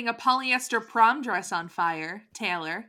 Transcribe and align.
lighting 0.00 0.08
a 0.08 0.14
polyester 0.14 0.86
prom 0.86 1.20
dress 1.20 1.52
on 1.52 1.68
fire, 1.68 2.22
Taylor. 2.32 2.86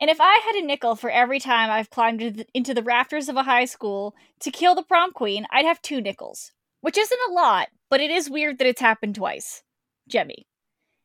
And 0.00 0.08
if 0.08 0.18
I 0.18 0.40
had 0.44 0.54
a 0.56 0.66
nickel 0.66 0.96
for 0.96 1.10
every 1.10 1.38
time 1.38 1.70
I've 1.70 1.90
climbed 1.90 2.46
into 2.54 2.72
the 2.72 2.82
rafters 2.82 3.28
of 3.28 3.36
a 3.36 3.42
high 3.42 3.66
school 3.66 4.14
to 4.40 4.50
kill 4.50 4.74
the 4.74 4.82
prom 4.82 5.12
queen, 5.12 5.46
I'd 5.50 5.66
have 5.66 5.82
two 5.82 6.00
nickels. 6.00 6.52
Which 6.80 6.96
isn't 6.96 7.20
a 7.28 7.32
lot, 7.32 7.68
but 7.90 8.00
it 8.00 8.10
is 8.10 8.30
weird 8.30 8.58
that 8.58 8.66
it's 8.66 8.80
happened 8.80 9.14
twice. 9.16 9.62
Jemmy. 10.08 10.46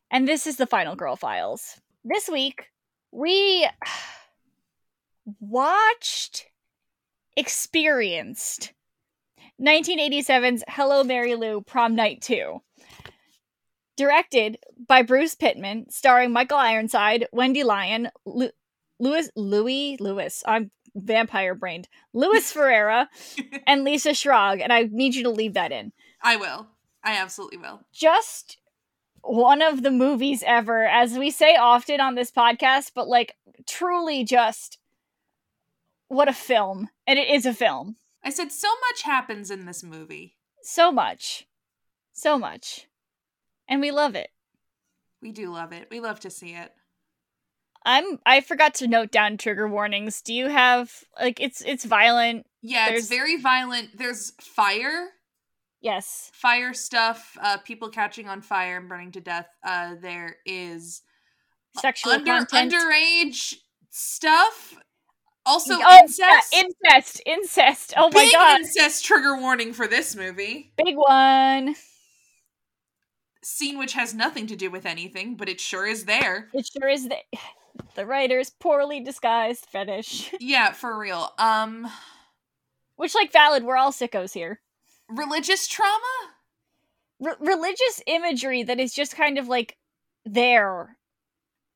And 0.10 0.28
this 0.28 0.48
is 0.48 0.56
the 0.56 0.68
Final 0.68 0.96
Girl 0.96 1.18
Files. 1.18 1.82
This 2.06 2.30
week, 2.30 2.68
we 3.12 3.68
watched, 5.42 6.48
experienced 7.36 8.74
1987's 9.62 10.64
Hello 10.70 11.04
Mary 11.04 11.36
Lou 11.36 11.62
Prom 11.62 11.96
Night 11.96 12.22
2. 12.22 12.62
Directed 14.02 14.58
by 14.88 15.04
Bruce 15.04 15.36
Pittman, 15.36 15.86
starring 15.92 16.32
Michael 16.32 16.58
Ironside, 16.58 17.28
Wendy 17.32 17.64
Lyon, 17.64 18.10
Lu- 18.26 18.50
Louis 19.00 19.30
Louis 19.36 19.98
Lewis. 20.00 20.42
I'm 20.48 20.72
vampire 20.96 21.54
brained. 21.54 21.88
Louis 22.12 22.52
Ferreira 22.52 23.08
and 23.68 23.84
Lisa 23.84 24.10
Schrag, 24.10 24.60
and 24.60 24.74
I 24.74 24.90
need 24.92 25.14
you 25.14 25.22
to 25.22 25.30
leave 25.30 25.54
that 25.54 25.72
in. 25.72 25.92
I 26.20 26.36
will. 26.38 26.66
I 27.04 27.18
absolutely 27.18 27.60
will. 27.60 27.82
Just 27.94 28.58
one 29.22 29.62
of 29.62 29.84
the 29.84 29.92
movies 29.92 30.44
ever, 30.48 30.84
as 30.88 31.16
we 31.16 31.30
say 31.30 31.56
often 31.56 32.02
on 32.02 32.16
this 32.16 32.32
podcast, 32.32 32.94
but 32.96 33.08
like 33.08 33.36
truly 33.68 34.24
just 34.24 34.80
what 36.08 36.28
a 36.28 36.34
film. 36.34 36.90
And 37.06 37.20
it 37.20 37.30
is 37.30 37.46
a 37.46 37.54
film. 37.54 37.98
I 38.24 38.32
said 38.32 38.52
so 38.52 38.70
much 38.90 39.04
happens 39.04 39.52
in 39.52 39.68
this 39.68 39.84
movie. 39.84 40.38
So 40.64 40.92
much. 40.92 41.46
So 42.14 42.40
much. 42.40 42.88
And 43.72 43.82
we 43.82 43.90
love 43.92 44.14
it. 44.16 44.30
We 45.22 45.32
do 45.32 45.50
love 45.50 45.72
it. 45.72 45.88
We 45.90 46.00
love 46.02 46.20
to 46.20 46.30
see 46.30 46.54
it. 46.54 46.72
I'm 47.86 48.20
I 48.26 48.42
forgot 48.42 48.76
to 48.76 48.88
note 48.88 49.12
down 49.12 49.38
trigger 49.38 49.68
warnings. 49.68 50.22
Do 50.22 50.34
you 50.34 50.50
have 50.50 50.92
like 51.20 51.40
it's 51.40 51.62
it's 51.62 51.86
violent? 51.86 52.46
Yeah, 52.62 52.88
There's- 52.88 53.04
it's 53.04 53.10
very 53.10 53.38
violent. 53.38 53.98
There's 53.98 54.32
fire, 54.40 55.08
Yes. 55.80 56.30
fire 56.34 56.74
stuff, 56.76 57.36
uh 57.42 57.58
people 57.58 57.90
catching 57.90 58.28
on 58.30 58.42
fire 58.42 58.78
and 58.78 58.88
burning 58.90 59.12
to 59.14 59.22
death. 59.22 59.48
Uh 59.64 59.96
there 60.00 60.36
is 60.46 61.02
Sexual 61.78 62.12
under 62.14 62.46
content. 62.46 62.74
underage 62.74 63.56
stuff. 63.90 64.76
Also 65.46 65.76
oh, 65.82 66.00
incest. 66.04 66.20
yeah, 66.54 66.62
incest. 66.62 67.22
Incest. 67.26 67.94
Oh 67.98 68.10
my 68.14 68.26
Big 68.26 68.34
god. 68.34 68.60
incest 68.60 69.06
trigger 69.06 69.38
warning 69.40 69.74
for 69.74 69.88
this 69.88 70.16
movie. 70.16 70.72
Big 70.78 70.96
one. 70.98 71.76
Scene 73.44 73.78
which 73.80 73.94
has 73.94 74.14
nothing 74.14 74.46
to 74.48 74.56
do 74.56 74.70
with 74.70 74.86
anything, 74.86 75.36
but 75.36 75.50
it 75.50 75.60
sure 75.60 75.86
is 75.88 76.06
there. 76.06 76.50
It 76.54 76.68
sure 76.72 76.90
is 76.90 77.08
the 77.10 77.18
the 77.96 78.06
writer's 78.06 78.50
poorly 78.50 79.00
disguised 79.00 79.66
fetish. 79.66 80.34
Yeah, 80.40 80.72
for 80.74 80.98
real. 80.98 81.32
Um 81.38 81.90
Which 82.96 83.16
like 83.16 83.32
valid, 83.32 83.64
we're 83.64 83.78
all 83.78 83.92
sickos 83.92 84.34
here. 84.34 84.62
religious 85.10 85.68
trauma? 85.68 86.34
R- 87.24 87.38
religious 87.40 88.02
imagery 88.08 88.64
that 88.64 88.80
is 88.80 88.94
just 88.94 89.16
kind 89.16 89.38
of 89.38 89.48
like 89.48 89.78
there. 90.26 90.98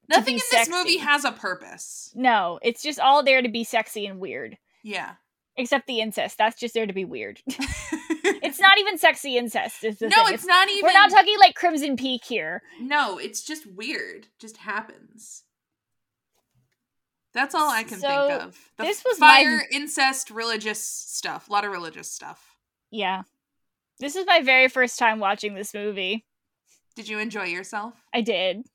Nothing 0.08 0.36
in 0.36 0.42
this 0.52 0.70
movie 0.70 0.98
has 1.00 1.26
a 1.26 1.32
purpose. 1.32 2.12
No, 2.14 2.60
it's 2.62 2.84
just 2.84 3.00
all 3.00 3.24
there 3.24 3.42
to 3.42 3.50
be 3.50 3.64
sexy 3.64 4.06
and 4.06 4.20
weird. 4.20 4.58
Yeah. 4.84 5.14
Except 5.58 5.88
the 5.88 6.00
incest. 6.02 6.38
That's 6.38 6.60
just 6.60 6.74
there 6.74 6.86
to 6.86 6.92
be 6.94 7.06
weird. 7.06 7.42
it's 7.48 8.60
not 8.60 8.78
even 8.78 8.98
sexy 8.98 9.38
incest. 9.38 9.84
No, 9.84 9.90
thing. 9.92 10.10
it's 10.34 10.46
not 10.46 10.70
even 10.70 10.84
We're 10.84 10.92
not 10.94 11.10
talking 11.12 11.36
like 11.40 11.56
Crimson 11.56 11.96
Peak 11.96 12.26
here. 12.26 12.62
No, 12.82 13.18
it's 13.18 13.42
just 13.42 13.66
weird. 13.66 14.28
Just 14.38 14.58
happens. 14.58 15.44
That's 17.34 17.56
all 17.56 17.70
I 17.70 17.84
can 17.84 18.00
So, 18.00 18.28
think 18.28 18.42
of. 18.44 18.72
The 18.78 18.84
this 18.84 19.04
was 19.06 19.20
my- 19.20 19.28
fire, 19.44 19.64
incest, 19.72 20.30
religious 20.30 20.82
stuff. 20.84 21.50
A 21.50 21.54
lot 21.54 21.66
of 21.66 21.72
religious 21.72 22.10
stuff. 22.12 22.58
Yeah. 22.92 23.24
This 24.00 24.16
is 24.16 24.26
my 24.26 24.42
very 24.42 24.68
first 24.68 25.00
time 25.00 25.20
watching 25.20 25.54
this 25.54 25.74
movie. 25.74 26.26
Did 26.96 27.08
you 27.10 27.20
enjoy 27.20 27.46
yourself? 27.46 27.94
I 28.14 28.22
did. 28.22 28.66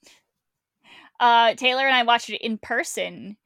Uh 1.18 1.54
Taylor 1.54 1.86
and 1.86 1.94
I 1.94 2.02
watched 2.04 2.30
it 2.30 2.42
in 2.44 2.56
person 2.58 3.36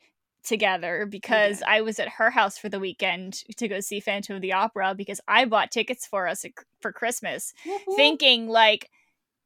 together 0.45 1.07
because 1.07 1.59
did. 1.59 1.69
I 1.69 1.81
was 1.81 1.99
at 1.99 2.09
her 2.09 2.31
house 2.31 2.59
for 2.59 2.69
the 2.69 2.81
weekend 2.81 3.43
to 3.57 3.69
go 3.69 3.81
see 3.81 4.01
Phantom 4.01 4.37
of 4.37 4.43
the 4.43 4.53
Opera 4.53 4.95
because 4.95 5.21
I 5.27 5.45
bought 5.45 5.71
tickets 5.71 6.07
for 6.07 6.29
us 6.29 6.45
for 6.81 6.93
Christmas 6.93 7.53
thinking 7.97 8.49
like 8.49 8.91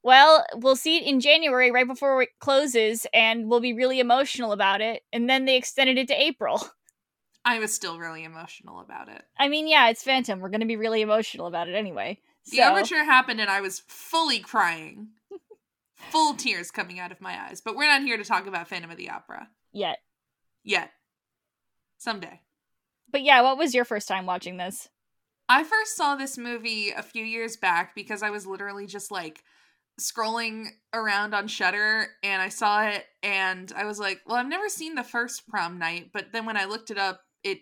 well, 0.04 0.46
we'll 0.54 0.76
see 0.76 0.96
it 0.96 1.06
in 1.06 1.20
January 1.20 1.72
right 1.72 1.86
before 1.86 2.22
it 2.22 2.28
closes 2.38 3.06
and 3.12 3.50
we'll 3.50 3.60
be 3.60 3.72
really 3.72 4.00
emotional 4.00 4.52
about 4.52 4.80
it 4.80 5.02
and 5.12 5.28
then 5.28 5.44
they 5.44 5.56
extended 5.56 5.98
it 5.98 6.08
to 6.08 6.14
April. 6.14 6.62
I 7.44 7.58
was 7.58 7.74
still 7.74 7.98
really 7.98 8.24
emotional 8.24 8.80
about 8.80 9.08
it. 9.08 9.22
I 9.38 9.48
mean, 9.48 9.66
yeah, 9.66 9.88
it's 9.88 10.02
Phantom. 10.02 10.40
We're 10.40 10.50
going 10.50 10.60
to 10.60 10.66
be 10.66 10.76
really 10.76 11.00
emotional 11.00 11.46
about 11.46 11.68
it 11.68 11.74
anyway. 11.74 12.20
The 12.50 12.58
So, 12.58 12.70
overture 12.70 13.04
happened 13.04 13.40
and 13.40 13.50
I 13.50 13.60
was 13.60 13.80
fully 13.86 14.38
crying. 14.38 15.08
Full 16.10 16.34
tears 16.34 16.70
coming 16.70 17.00
out 17.00 17.10
of 17.10 17.20
my 17.20 17.38
eyes. 17.48 17.60
But 17.60 17.74
we're 17.74 17.86
not 17.86 18.02
here 18.02 18.16
to 18.16 18.24
talk 18.24 18.46
about 18.46 18.68
Phantom 18.68 18.90
of 18.90 18.96
the 18.96 19.10
Opera 19.10 19.48
yet. 19.72 19.98
Yet. 20.68 20.90
Someday. 21.96 22.42
But 23.10 23.22
yeah, 23.22 23.40
what 23.40 23.56
was 23.56 23.74
your 23.74 23.86
first 23.86 24.06
time 24.06 24.26
watching 24.26 24.58
this? 24.58 24.90
I 25.48 25.64
first 25.64 25.96
saw 25.96 26.14
this 26.14 26.36
movie 26.36 26.90
a 26.90 27.02
few 27.02 27.24
years 27.24 27.56
back 27.56 27.94
because 27.94 28.22
I 28.22 28.28
was 28.28 28.46
literally 28.46 28.86
just 28.86 29.10
like 29.10 29.42
scrolling 29.98 30.66
around 30.92 31.34
on 31.34 31.48
Shudder 31.48 32.08
and 32.22 32.42
I 32.42 32.50
saw 32.50 32.86
it 32.86 33.06
and 33.22 33.72
I 33.74 33.86
was 33.86 33.98
like, 33.98 34.20
well, 34.26 34.36
I've 34.36 34.46
never 34.46 34.68
seen 34.68 34.94
the 34.94 35.02
first 35.02 35.48
prom 35.48 35.78
night, 35.78 36.10
but 36.12 36.32
then 36.32 36.44
when 36.44 36.58
I 36.58 36.66
looked 36.66 36.90
it 36.90 36.98
up, 36.98 37.22
it 37.42 37.60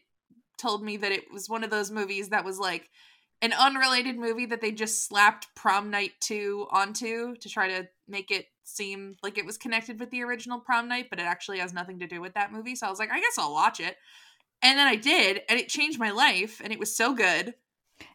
told 0.59 0.83
me 0.83 0.97
that 0.97 1.13
it 1.13 1.33
was 1.33 1.49
one 1.49 1.63
of 1.63 1.71
those 1.71 1.93
movies 1.93 2.31
that 2.31 2.45
was 2.45 2.59
like 2.59 2.91
an 3.41 3.53
unrelated 3.53 4.19
movie 4.19 4.47
that 4.47 4.61
they 4.61 4.73
just 4.73 5.07
slapped 5.07 5.47
prom 5.55 5.91
night 5.91 6.15
2 6.23 6.67
onto 6.73 7.37
to 7.37 7.49
try 7.49 7.69
to 7.69 7.87
make 8.09 8.33
it 8.33 8.47
seem 8.69 9.17
like 9.23 9.39
it 9.39 9.47
was 9.47 9.57
connected 9.57 9.99
with 10.01 10.11
the 10.11 10.23
original 10.23 10.59
prom 10.61 10.89
night, 10.89 11.07
but 11.11 11.19
it 11.19 11.23
actually 11.27 11.59
has 11.59 11.73
nothing 11.73 11.99
to 12.01 12.07
do 12.07 12.21
with 12.21 12.35
that 12.35 12.53
movie. 12.53 12.75
So 12.75 12.87
I 12.87 12.91
was 12.91 12.99
like, 12.99 13.11
I 13.11 13.21
guess 13.21 13.39
I'll 13.39 13.53
watch 13.53 13.81
it. 13.81 13.97
And 14.63 14.79
then 14.79 14.87
I 14.87 14.97
did, 14.97 15.43
and 15.49 15.61
it 15.61 15.69
changed 15.69 15.99
my 15.99 16.11
life, 16.11 16.61
and 16.65 16.73
it 16.73 16.79
was 16.79 16.97
so 16.97 17.15
good. 17.15 17.55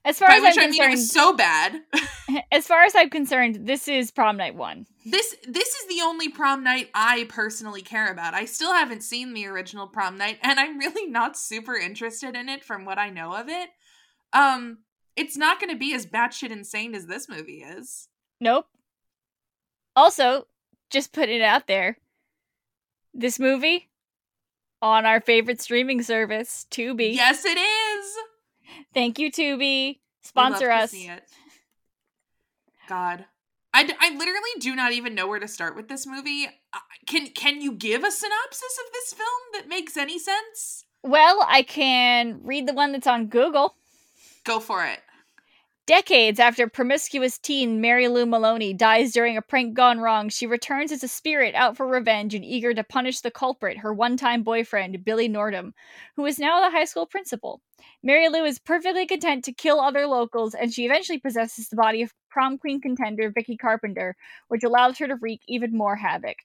As 0.05 0.19
far 0.19 0.27
By 0.27 0.35
as 0.35 0.41
which 0.43 0.57
I'm 0.57 0.63
I 0.63 0.67
mean 0.67 0.81
it 0.81 0.89
concerned, 0.89 0.91
was 0.91 1.11
so 1.11 1.33
bad. 1.35 1.81
as 2.51 2.67
far 2.67 2.83
as 2.83 2.95
I'm 2.95 3.09
concerned, 3.09 3.67
this 3.67 3.87
is 3.87 4.11
prom 4.11 4.37
night 4.37 4.55
one. 4.55 4.85
this 5.05 5.35
this 5.47 5.69
is 5.69 5.87
the 5.87 6.01
only 6.03 6.29
prom 6.29 6.63
night 6.63 6.89
I 6.93 7.25
personally 7.29 7.81
care 7.81 8.11
about. 8.11 8.33
I 8.35 8.45
still 8.45 8.73
haven't 8.73 9.01
seen 9.01 9.33
the 9.33 9.47
original 9.47 9.87
prom 9.87 10.17
night, 10.17 10.37
and 10.43 10.59
I'm 10.59 10.77
really 10.77 11.09
not 11.09 11.37
super 11.37 11.75
interested 11.75 12.35
in 12.35 12.47
it 12.49 12.63
from 12.63 12.85
what 12.85 12.99
I 12.99 13.09
know 13.09 13.33
of 13.35 13.49
it. 13.49 13.69
Um, 14.33 14.79
it's 15.15 15.35
not 15.37 15.59
going 15.59 15.71
to 15.71 15.79
be 15.79 15.93
as 15.93 16.05
batshit 16.05 16.51
insane 16.51 16.93
as 16.95 17.07
this 17.07 17.27
movie 17.27 17.63
is. 17.63 18.07
Nope. 18.39 18.67
Also, 19.95 20.47
just 20.89 21.13
put 21.13 21.29
it 21.29 21.41
out 21.41 21.67
there. 21.67 21.97
This 23.13 23.39
movie 23.39 23.89
on 24.81 25.05
our 25.05 25.19
favorite 25.21 25.61
streaming 25.61 26.01
service, 26.01 26.65
Tubi. 26.71 27.13
Yes, 27.13 27.43
it 27.45 27.57
is. 27.57 28.15
Thank 28.93 29.19
you, 29.19 29.31
Tubi. 29.31 29.99
Sponsor 30.21 30.71
us. 30.71 30.91
see 30.91 31.07
it. 31.07 31.23
God, 32.87 33.25
I, 33.73 33.83
d- 33.85 33.93
I 33.99 34.09
literally 34.11 34.49
do 34.59 34.75
not 34.75 34.91
even 34.91 35.15
know 35.15 35.27
where 35.27 35.39
to 35.39 35.47
start 35.47 35.75
with 35.75 35.87
this 35.87 36.05
movie. 36.05 36.47
Uh, 36.73 36.79
Can 37.07 37.27
can 37.27 37.61
you 37.61 37.71
give 37.73 38.03
a 38.03 38.11
synopsis 38.11 38.77
of 38.85 38.91
this 38.93 39.13
film 39.13 39.27
that 39.53 39.67
makes 39.69 39.95
any 39.97 40.19
sense? 40.19 40.85
Well, 41.03 41.45
I 41.47 41.63
can 41.63 42.41
read 42.43 42.67
the 42.67 42.73
one 42.73 42.91
that's 42.91 43.07
on 43.07 43.27
Google. 43.27 43.75
Go 44.43 44.59
for 44.59 44.85
it. 44.85 44.99
Decades 45.91 46.39
after 46.39 46.69
promiscuous 46.69 47.37
teen 47.37 47.81
Mary 47.81 48.07
Lou 48.07 48.25
Maloney 48.25 48.71
dies 48.71 49.11
during 49.11 49.35
a 49.35 49.41
prank 49.41 49.73
gone 49.73 49.99
wrong, 49.99 50.29
she 50.29 50.47
returns 50.47 50.89
as 50.89 51.03
a 51.03 51.07
spirit 51.09 51.53
out 51.53 51.75
for 51.75 51.85
revenge 51.85 52.33
and 52.33 52.45
eager 52.45 52.73
to 52.73 52.81
punish 52.81 53.19
the 53.19 53.29
culprit, 53.29 53.79
her 53.79 53.93
one 53.93 54.15
time 54.15 54.41
boyfriend, 54.41 55.03
Billy 55.03 55.27
Nordham, 55.27 55.73
who 56.15 56.25
is 56.25 56.39
now 56.39 56.61
the 56.61 56.71
high 56.71 56.85
school 56.85 57.05
principal. 57.05 57.59
Mary 58.01 58.29
Lou 58.29 58.45
is 58.45 58.57
perfectly 58.57 59.05
content 59.05 59.43
to 59.43 59.51
kill 59.51 59.81
other 59.81 60.07
locals, 60.07 60.55
and 60.55 60.73
she 60.73 60.85
eventually 60.85 61.19
possesses 61.19 61.67
the 61.67 61.75
body 61.75 62.01
of 62.01 62.13
prom 62.29 62.57
queen 62.57 62.79
contender 62.79 63.29
Vicky 63.29 63.57
Carpenter, 63.57 64.15
which 64.47 64.63
allows 64.63 64.97
her 64.97 65.09
to 65.09 65.17
wreak 65.17 65.41
even 65.45 65.77
more 65.77 65.97
havoc. 65.97 66.37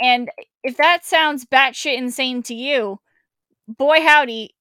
And 0.00 0.32
if 0.64 0.76
that 0.78 1.04
sounds 1.04 1.46
batshit 1.46 1.96
insane 1.96 2.42
to 2.42 2.54
you, 2.54 2.98
boy 3.68 4.00
howdy, 4.00 4.56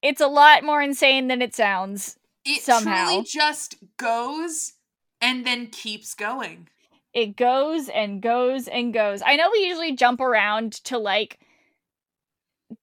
it's 0.00 0.22
a 0.22 0.28
lot 0.28 0.64
more 0.64 0.80
insane 0.80 1.28
than 1.28 1.42
it 1.42 1.54
sounds. 1.54 2.16
It 2.56 2.62
Somehow. 2.62 3.06
truly 3.08 3.24
just 3.24 3.76
goes 3.96 4.74
and 5.20 5.44
then 5.46 5.66
keeps 5.68 6.14
going. 6.14 6.68
it 7.12 7.36
goes 7.36 7.88
and 7.88 8.22
goes 8.22 8.68
and 8.68 8.92
goes. 8.94 9.22
I 9.24 9.36
know 9.36 9.48
we 9.52 9.66
usually 9.66 9.94
jump 9.96 10.20
around 10.20 10.72
to 10.84 10.96
like 10.98 11.38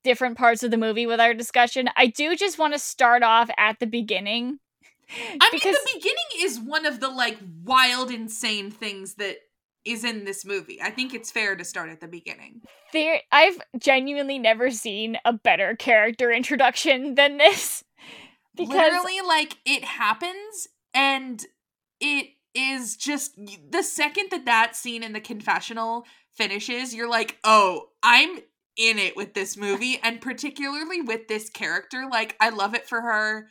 different 0.04 0.36
parts 0.36 0.62
of 0.62 0.70
the 0.70 0.76
movie 0.76 1.06
with 1.06 1.20
our 1.20 1.32
discussion. 1.34 1.88
I 1.96 2.06
do 2.08 2.36
just 2.36 2.58
want 2.58 2.74
to 2.74 2.78
start 2.78 3.22
off 3.22 3.48
at 3.58 3.78
the 3.80 3.86
beginning 3.86 4.58
I 5.10 5.48
Because- 5.50 5.64
mean, 5.64 5.72
the 5.72 5.90
beginning 5.94 6.26
is 6.40 6.60
one 6.60 6.84
of 6.84 7.00
the 7.00 7.08
like 7.08 7.38
wild, 7.64 8.10
insane 8.10 8.70
things 8.70 9.14
that 9.14 9.38
is 9.86 10.04
in 10.04 10.26
this 10.26 10.44
movie. 10.44 10.82
I 10.82 10.90
think 10.90 11.14
it's 11.14 11.30
fair 11.30 11.56
to 11.56 11.64
start 11.64 11.88
at 11.88 12.00
the 12.02 12.08
beginning. 12.08 12.60
there 12.92 13.22
I've 13.32 13.58
genuinely 13.78 14.38
never 14.38 14.70
seen 14.70 15.16
a 15.24 15.32
better 15.32 15.74
character 15.76 16.30
introduction 16.30 17.14
than 17.14 17.38
this. 17.38 17.84
Because 18.58 18.76
Literally, 18.76 19.20
like 19.26 19.56
it 19.64 19.84
happens, 19.84 20.68
and 20.92 21.42
it 22.00 22.26
is 22.54 22.96
just 22.96 23.36
the 23.70 23.82
second 23.82 24.30
that 24.32 24.44
that 24.44 24.76
scene 24.76 25.02
in 25.02 25.12
the 25.14 25.20
confessional 25.20 26.04
finishes, 26.32 26.94
you're 26.94 27.08
like, 27.08 27.38
oh, 27.44 27.88
I'm 28.02 28.38
in 28.76 28.98
it 28.98 29.16
with 29.16 29.34
this 29.34 29.56
movie, 29.56 29.98
and 30.02 30.20
particularly 30.20 31.00
with 31.00 31.28
this 31.28 31.48
character. 31.48 32.06
Like, 32.10 32.36
I 32.40 32.50
love 32.50 32.74
it 32.74 32.86
for 32.86 33.00
her. 33.00 33.48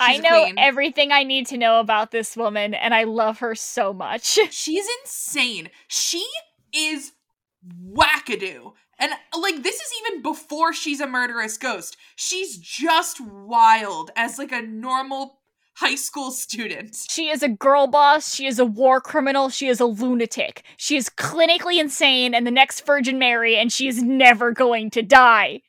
I 0.00 0.14
She's 0.14 0.20
a 0.20 0.22
know 0.22 0.52
everything 0.58 1.12
I 1.12 1.22
need 1.22 1.46
to 1.48 1.56
know 1.56 1.80
about 1.80 2.10
this 2.10 2.36
woman 2.36 2.74
and 2.74 2.94
I 2.94 3.04
love 3.04 3.38
her 3.38 3.54
so 3.54 3.92
much. 3.92 4.38
She's 4.50 4.86
insane. 5.02 5.70
She 5.86 6.26
is 6.74 7.12
wackadoo. 7.94 8.72
And 9.02 9.12
like 9.36 9.64
this 9.64 9.74
is 9.74 9.92
even 10.00 10.22
before 10.22 10.72
she's 10.72 11.00
a 11.00 11.08
murderous 11.08 11.58
ghost. 11.58 11.96
She's 12.14 12.56
just 12.56 13.20
wild 13.20 14.12
as 14.14 14.38
like 14.38 14.52
a 14.52 14.62
normal 14.62 15.40
high 15.74 15.96
school 15.96 16.30
student. 16.30 16.96
She 17.10 17.28
is 17.28 17.42
a 17.42 17.48
girl 17.48 17.88
boss, 17.88 18.32
she 18.32 18.46
is 18.46 18.60
a 18.60 18.64
war 18.64 19.00
criminal, 19.00 19.48
she 19.48 19.66
is 19.66 19.80
a 19.80 19.86
lunatic. 19.86 20.62
She 20.76 20.96
is 20.96 21.10
clinically 21.10 21.80
insane 21.80 22.32
and 22.32 22.46
the 22.46 22.52
next 22.52 22.86
Virgin 22.86 23.18
Mary 23.18 23.56
and 23.56 23.72
she 23.72 23.88
is 23.88 24.00
never 24.04 24.52
going 24.52 24.88
to 24.90 25.02
die. 25.02 25.62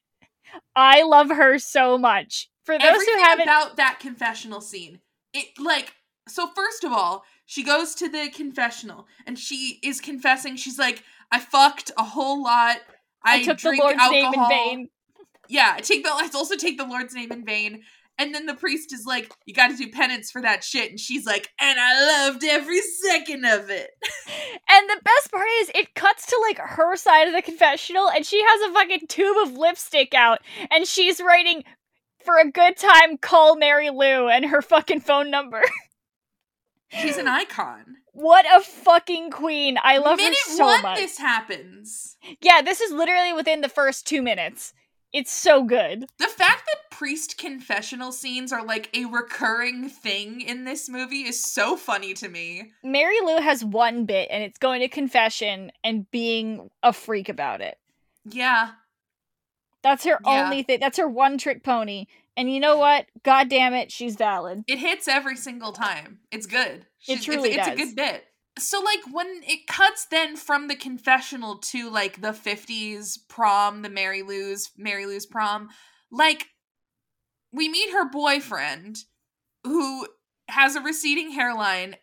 I 0.76 1.02
love 1.02 1.30
her 1.30 1.58
so 1.58 1.98
much. 1.98 2.52
For 2.66 2.78
those 2.78 2.88
Everything 2.88 3.16
who 3.16 3.24
haven't 3.24 3.44
about 3.48 3.78
that 3.78 3.98
confessional 4.00 4.62
scene. 4.62 5.00
It 5.34 5.48
like 5.60 5.94
so 6.28 6.52
first 6.56 6.84
of 6.84 6.92
all, 6.92 7.24
she 7.48 7.64
goes 7.64 7.96
to 7.96 8.08
the 8.08 8.30
confessional 8.32 9.08
and 9.26 9.40
she 9.40 9.80
is 9.82 10.00
confessing. 10.00 10.56
She's 10.56 10.78
like, 10.78 11.04
I 11.32 11.40
fucked 11.40 11.90
a 11.98 12.04
whole 12.04 12.44
lot. 12.44 12.78
I, 13.24 13.36
I, 13.36 13.44
took 13.44 13.58
the 13.58 13.70
drink 13.70 13.84
Lord's 13.84 14.00
name 14.10 14.34
in 14.34 14.40
alcohol." 14.40 14.50
vain. 14.50 14.90
Yeah, 15.50 15.74
I 15.76 15.82
take 15.82 16.04
the 16.04 16.12
I 16.12 16.30
also 16.34 16.56
take 16.56 16.78
the 16.78 16.86
Lord's 16.86 17.14
name 17.14 17.32
in 17.32 17.46
vain. 17.46 17.84
And 18.20 18.34
then 18.34 18.46
the 18.46 18.54
priest 18.54 18.94
is 18.94 19.06
like, 19.08 19.32
"You 19.46 19.56
got 19.56 19.70
to 19.70 19.76
do 19.76 19.90
penance 19.90 20.30
for 20.30 20.42
that 20.42 20.64
shit," 20.64 20.92
and 20.92 21.00
she's 21.00 21.26
like, 21.26 21.50
"And 21.60 21.80
I 21.80 22.28
loved 22.28 22.44
every 22.44 22.80
second 22.82 23.46
of 23.46 23.70
it." 23.70 23.92
And 24.70 24.90
the 24.90 25.02
best 25.04 25.30
part 25.30 25.46
is 25.60 25.72
it 25.76 25.94
cuts 25.94 26.26
to 26.28 26.40
like 26.48 26.58
her 26.58 26.96
side 26.96 27.28
of 27.28 27.34
the 27.36 27.44
confessional 27.44 28.10
and 28.10 28.26
she 28.26 28.42
has 28.42 28.62
a 28.62 28.74
fucking 28.74 29.08
tube 29.08 29.38
of 29.46 29.56
lipstick 29.56 30.16
out 30.16 30.40
and 30.72 30.88
she's 30.88 31.22
writing 31.22 31.64
for 32.26 32.40
a 32.40 32.50
good 32.50 32.76
time 32.78 33.18
call 33.18 33.56
Mary 33.56 33.92
Lou 33.92 34.30
and 34.30 34.46
her 34.46 34.64
fucking 34.64 35.02
phone 35.02 35.30
number. 35.30 35.62
She's 36.90 37.18
an 37.18 37.28
icon. 37.28 37.98
What 38.14 38.46
a 38.46 38.62
fucking 38.62 39.32
queen. 39.32 39.78
I 39.84 39.98
love 39.98 40.18
Minute 40.18 40.38
her 40.48 40.56
so 40.56 40.66
one, 40.66 40.82
much. 40.82 40.98
this 40.98 41.18
happens. 41.18 42.18
Yeah, 42.42 42.62
this 42.62 42.80
is 42.80 42.92
literally 42.92 43.34
within 43.34 43.62
the 43.62 43.70
first 43.70 44.08
2 44.08 44.22
minutes. 44.22 44.74
It's 45.12 45.32
so 45.32 45.64
good. 45.64 46.06
The 46.18 46.26
fact 46.26 46.64
that 46.66 46.90
priest 46.98 47.38
confessional 47.38 48.12
scenes 48.12 48.52
are 48.52 48.66
like 48.66 48.90
a 48.96 49.06
recurring 49.06 49.88
thing 49.90 50.42
in 50.42 50.64
this 50.66 50.90
movie 50.90 51.22
is 51.22 51.44
so 51.44 51.78
funny 51.78 52.16
to 52.16 52.28
me. 52.30 52.72
Mary 52.84 53.20
Lou 53.24 53.38
has 53.38 53.64
one 53.64 54.06
bit 54.06 54.30
and 54.32 54.44
it's 54.44 54.58
going 54.58 54.82
to 54.82 54.88
confession 54.88 55.72
and 55.84 56.10
being 56.10 56.72
a 56.82 56.94
freak 56.94 57.30
about 57.30 57.62
it. 57.62 57.78
Yeah, 58.26 58.72
That's 59.84 60.04
her 60.06 60.20
Yeah. 60.26 60.46
only 60.46 60.64
thing. 60.64 60.80
That's 60.80 60.98
her 60.98 61.08
one 61.08 61.38
trick 61.38 61.64
pony. 61.64 62.06
And 62.36 62.52
you 62.52 62.60
know 62.60 62.78
what? 62.78 63.06
God 63.24 63.50
damn 63.50 63.74
it, 63.74 63.92
she's 63.92 64.16
valid. 64.16 64.64
it 64.68 64.80
hits 64.80 65.08
every 65.08 65.36
single 65.36 65.72
time. 65.72 66.20
It's 66.32 66.48
good. 66.48 66.86
It 67.08 67.22
truly 67.22 67.52
it's, 67.52 67.68
it's 67.68 67.82
a 67.82 67.86
good 67.86 67.96
bit. 67.96 68.24
So 68.58 68.80
like 68.82 69.00
when 69.12 69.42
it 69.48 69.68
cuts 69.68 70.06
then 70.06 70.36
from 70.36 70.68
the 70.68 70.76
confessional 70.76 71.58
to 71.58 71.90
like 71.90 72.22
the 72.22 72.30
50s 72.32 73.18
prom, 73.28 73.82
the 73.82 73.90
Mary 73.90 74.24
Lou's 74.24 74.72
Mary 74.78 75.06
Lou's 75.06 75.26
prom, 75.26 75.70
like 76.12 76.48
we 77.52 77.70
meet 77.70 77.92
her 77.92 78.10
boyfriend 78.10 78.98
who 79.64 80.08
has 80.50 80.76
a 80.76 80.82
receding 80.82 81.32
hairline 81.32 81.96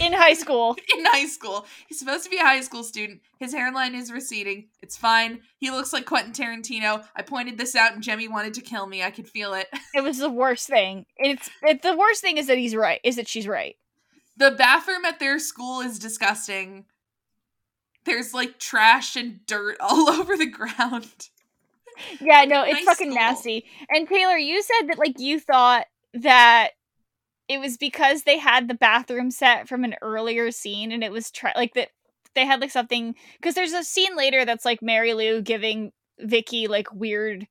In 0.00 0.12
high 0.12 0.34
school. 0.34 0.76
in 0.96 1.04
high 1.06 1.26
school. 1.26 1.66
He's 1.88 1.98
supposed 1.98 2.22
to 2.24 2.30
be 2.30 2.36
a 2.36 2.42
high 2.44 2.60
school 2.60 2.84
student. 2.84 3.20
His 3.38 3.52
hairline 3.52 3.94
is 3.94 4.12
receding. 4.12 4.68
It's 4.82 4.96
fine. 4.96 5.40
He 5.58 5.70
looks 5.70 5.92
like 5.92 6.06
Quentin 6.06 6.32
Tarantino. 6.32 7.04
I 7.16 7.22
pointed 7.22 7.58
this 7.58 7.74
out 7.74 7.92
and 7.94 8.02
Jemmy 8.02 8.28
wanted 8.28 8.54
to 8.54 8.60
kill 8.60 8.86
me. 8.86 9.02
I 9.02 9.10
could 9.10 9.28
feel 9.28 9.54
it. 9.54 9.66
It 9.94 10.02
was 10.02 10.18
the 10.18 10.30
worst 10.30 10.68
thing. 10.68 11.06
It's 11.16 11.50
it, 11.62 11.82
the 11.82 11.96
worst 11.96 12.20
thing 12.20 12.36
is 12.38 12.46
that 12.46 12.58
he's 12.58 12.76
right. 12.76 13.00
Is 13.02 13.16
that 13.16 13.26
she's 13.26 13.48
right. 13.48 13.76
The 14.36 14.52
bathroom 14.52 15.04
at 15.04 15.18
their 15.18 15.38
school 15.40 15.80
is 15.80 15.98
disgusting. 15.98 16.84
There's 18.04 18.32
like 18.32 18.58
trash 18.58 19.16
and 19.16 19.44
dirt 19.46 19.76
all 19.80 20.08
over 20.08 20.36
the 20.36 20.46
ground. 20.46 21.28
Yeah, 22.20 22.44
no, 22.46 22.62
it's 22.62 22.74
Nice 22.76 22.84
fucking 22.84 23.10
school. 23.10 23.20
nasty. 23.22 23.64
And 23.90 24.08
Taylor, 24.08 24.38
you 24.38 24.62
said 24.62 24.86
that 24.88 24.98
like 24.98 25.18
you 25.18 25.38
thought 25.40 25.86
that 26.14 26.70
it 27.50 27.58
was 27.58 27.76
because 27.76 28.22
they 28.22 28.38
had 28.38 28.68
the 28.68 28.74
bathroom 28.74 29.32
set 29.32 29.68
from 29.68 29.82
an 29.82 29.96
earlier 30.02 30.52
scene, 30.52 30.92
and 30.92 31.02
it 31.02 31.10
was 31.10 31.32
like 31.56 31.74
that 31.74 31.88
they 32.36 32.46
had 32.46 32.60
like 32.60 32.70
something 32.70 33.16
because 33.40 33.56
there's 33.56 33.72
a 33.72 33.82
scene 33.82 34.16
later 34.16 34.44
that's 34.44 34.64
like 34.64 34.80
Mary 34.80 35.14
Lou 35.14 35.42
giving 35.42 35.90
Vicky 36.20 36.68
like 36.68 36.94
weird 36.94 37.48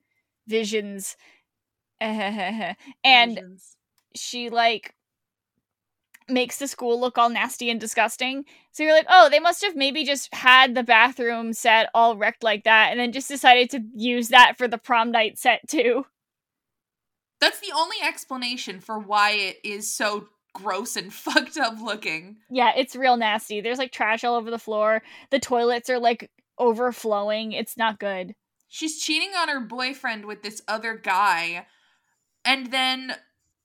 visions, 0.47 1.17
and 1.99 2.75
Visions. 3.03 3.75
she 4.15 4.49
like 4.49 4.95
makes 6.29 6.59
the 6.59 6.67
school 6.69 6.97
look 6.97 7.17
all 7.17 7.29
nasty 7.29 7.69
and 7.69 7.81
disgusting. 7.81 8.45
So 8.71 8.83
you're 8.83 8.93
like, 8.93 9.07
oh, 9.09 9.27
they 9.29 9.41
must 9.41 9.65
have 9.65 9.75
maybe 9.75 10.05
just 10.05 10.33
had 10.33 10.75
the 10.75 10.83
bathroom 10.83 11.51
set 11.51 11.89
all 11.93 12.15
wrecked 12.15 12.43
like 12.43 12.63
that 12.63 12.91
and 12.91 12.99
then 13.01 13.11
just 13.11 13.27
decided 13.27 13.69
to 13.71 13.83
use 13.93 14.29
that 14.29 14.57
for 14.57 14.69
the 14.69 14.77
prom 14.77 15.11
night 15.11 15.37
set 15.37 15.67
too. 15.67 16.05
That's 17.39 17.59
the 17.59 17.73
only 17.75 17.97
explanation 18.03 18.79
for 18.79 18.99
why 18.99 19.31
it 19.31 19.59
is 19.63 19.93
so 19.93 20.27
gross 20.53 20.95
and 20.95 21.13
fucked 21.13 21.57
up 21.57 21.79
looking. 21.81 22.37
Yeah, 22.49 22.71
it's 22.75 22.95
real 22.95 23.17
nasty. 23.17 23.61
There's 23.61 23.77
like 23.77 23.91
trash 23.91 24.23
all 24.23 24.35
over 24.35 24.51
the 24.51 24.59
floor. 24.59 25.01
The 25.31 25.39
toilets 25.39 25.89
are 25.89 25.99
like 25.99 26.29
overflowing. 26.57 27.51
It's 27.53 27.77
not 27.77 27.99
good. 27.99 28.35
She's 28.67 29.01
cheating 29.01 29.31
on 29.35 29.49
her 29.49 29.59
boyfriend 29.59 30.25
with 30.25 30.43
this 30.43 30.61
other 30.67 30.95
guy, 30.95 31.65
and 32.45 32.71
then 32.71 33.15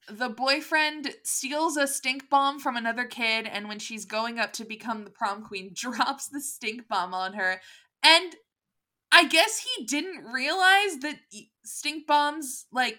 the 0.08 0.28
boyfriend 0.28 1.14
steals 1.22 1.76
a 1.76 1.86
stink 1.86 2.28
bomb 2.30 2.58
from 2.58 2.76
another 2.76 3.04
kid, 3.04 3.46
and 3.46 3.68
when 3.68 3.78
she's 3.78 4.04
going 4.04 4.38
up 4.38 4.52
to 4.54 4.64
become 4.64 5.04
the 5.04 5.10
prom 5.10 5.42
queen, 5.44 5.70
drops 5.74 6.28
the 6.28 6.40
stink 6.40 6.88
bomb 6.88 7.14
on 7.14 7.34
her. 7.34 7.60
And 8.02 8.34
I 9.12 9.26
guess 9.26 9.58
he 9.58 9.84
didn't 9.84 10.24
realize 10.24 10.98
that 11.02 11.16
stink 11.64 12.06
bombs, 12.06 12.66
like, 12.72 12.98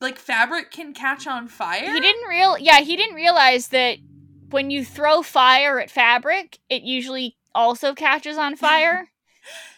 like 0.00 0.18
fabric 0.18 0.70
can 0.70 0.94
catch 0.94 1.26
on 1.26 1.48
fire. 1.48 1.92
He 1.92 2.00
didn't 2.00 2.28
real 2.28 2.58
yeah, 2.58 2.80
he 2.80 2.96
didn't 2.96 3.14
realize 3.14 3.68
that 3.68 3.98
when 4.50 4.70
you 4.70 4.84
throw 4.84 5.22
fire 5.22 5.80
at 5.80 5.90
fabric, 5.90 6.58
it 6.68 6.82
usually 6.82 7.36
also 7.54 7.94
catches 7.94 8.36
on 8.36 8.56
fire. 8.56 9.08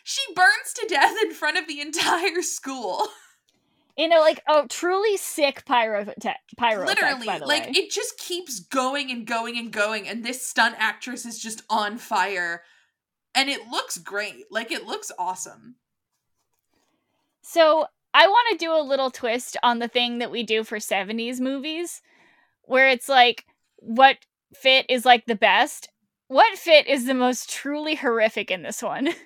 She 0.06 0.20
burns 0.34 0.74
to 0.74 0.86
death 0.86 1.14
in 1.22 1.32
front 1.32 1.56
of 1.56 1.66
the 1.66 1.80
entire 1.80 2.42
school. 2.42 3.08
in 3.96 4.12
a 4.12 4.18
like 4.18 4.40
a 4.48 4.66
truly 4.68 5.16
sick 5.16 5.64
pyro 5.64 6.06
pyro 6.56 6.84
Literally, 6.84 7.26
by 7.26 7.38
the 7.38 7.46
like 7.46 7.64
way. 7.64 7.72
it 7.74 7.90
just 7.90 8.18
keeps 8.18 8.60
going 8.60 9.10
and 9.10 9.26
going 9.26 9.56
and 9.56 9.72
going, 9.72 10.08
and 10.08 10.24
this 10.24 10.46
stunt 10.46 10.74
actress 10.78 11.24
is 11.24 11.38
just 11.38 11.62
on 11.70 11.98
fire, 11.98 12.62
and 13.34 13.48
it 13.48 13.68
looks 13.70 13.98
great. 13.98 14.46
Like 14.50 14.72
it 14.72 14.84
looks 14.84 15.12
awesome. 15.18 15.76
So 17.42 17.86
I 18.14 18.28
want 18.28 18.48
to 18.52 18.64
do 18.64 18.72
a 18.72 18.80
little 18.80 19.10
twist 19.10 19.56
on 19.62 19.80
the 19.80 19.88
thing 19.88 20.18
that 20.20 20.30
we 20.30 20.44
do 20.44 20.62
for 20.62 20.78
70s 20.78 21.40
movies, 21.40 22.00
where 22.62 22.88
it's 22.88 23.08
like, 23.08 23.44
what 23.78 24.18
fit 24.54 24.86
is 24.88 25.04
like 25.04 25.26
the 25.26 25.34
best? 25.34 25.88
What 26.28 26.56
fit 26.56 26.86
is 26.86 27.06
the 27.06 27.14
most 27.14 27.50
truly 27.50 27.96
horrific 27.96 28.50
in 28.50 28.62
this 28.62 28.82
one? 28.82 29.08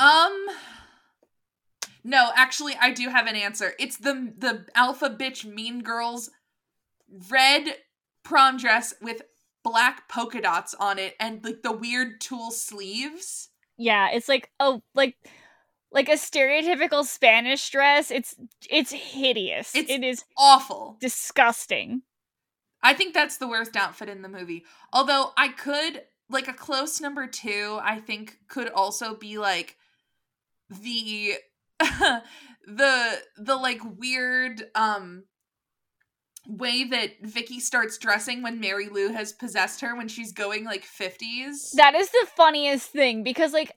Um, 0.00 0.46
no, 2.04 2.30
actually, 2.36 2.76
I 2.80 2.92
do 2.92 3.08
have 3.08 3.26
an 3.26 3.34
answer. 3.34 3.72
It's 3.80 3.96
the 3.96 4.32
the 4.38 4.66
alpha 4.76 5.10
bitch 5.10 5.44
Mean 5.44 5.82
Girls 5.82 6.30
red 7.28 7.78
prom 8.22 8.58
dress 8.58 8.94
with 9.02 9.22
black 9.64 10.08
polka 10.08 10.40
dots 10.40 10.72
on 10.78 10.98
it 10.98 11.14
and 11.18 11.44
like 11.44 11.62
the 11.62 11.72
weird 11.72 12.20
tulle 12.20 12.52
sleeves. 12.52 13.48
yeah, 13.76 14.08
it's 14.12 14.28
like 14.28 14.50
oh, 14.60 14.82
like 14.94 15.16
like 15.90 16.08
a 16.08 16.12
stereotypical 16.12 17.04
Spanish 17.04 17.68
dress. 17.70 18.10
It's 18.10 18.34
it's 18.70 18.92
hideous. 18.92 19.74
It's- 19.74 19.94
it 19.96 20.04
is 20.04 20.24
Awful. 20.36 20.96
disgusting. 21.00 22.02
I 22.82 22.94
think 22.94 23.12
that's 23.14 23.38
the 23.38 23.48
worst 23.48 23.74
outfit 23.76 24.08
in 24.08 24.22
the 24.22 24.28
movie. 24.28 24.64
Although 24.92 25.32
I 25.36 25.48
could 25.48 26.02
like 26.30 26.46
a 26.46 26.52
close 26.52 27.00
number 27.00 27.26
2, 27.26 27.78
I 27.82 27.98
think 28.00 28.38
could 28.48 28.68
also 28.68 29.14
be 29.14 29.38
like 29.38 29.76
the 30.70 31.34
the 31.80 33.18
the 33.36 33.56
like 33.56 33.80
weird 33.98 34.62
um 34.74 35.24
way 36.46 36.84
that 36.84 37.10
Vicky 37.22 37.60
starts 37.60 37.98
dressing 37.98 38.42
when 38.42 38.58
Mary 38.60 38.88
Lou 38.88 39.12
has 39.12 39.32
possessed 39.32 39.80
her 39.82 39.94
when 39.96 40.08
she's 40.08 40.32
going 40.32 40.64
like 40.64 40.82
50s. 40.84 41.72
That 41.74 41.94
is 41.94 42.08
the 42.10 42.26
funniest 42.36 42.90
thing 42.90 43.22
because 43.22 43.52
like 43.52 43.72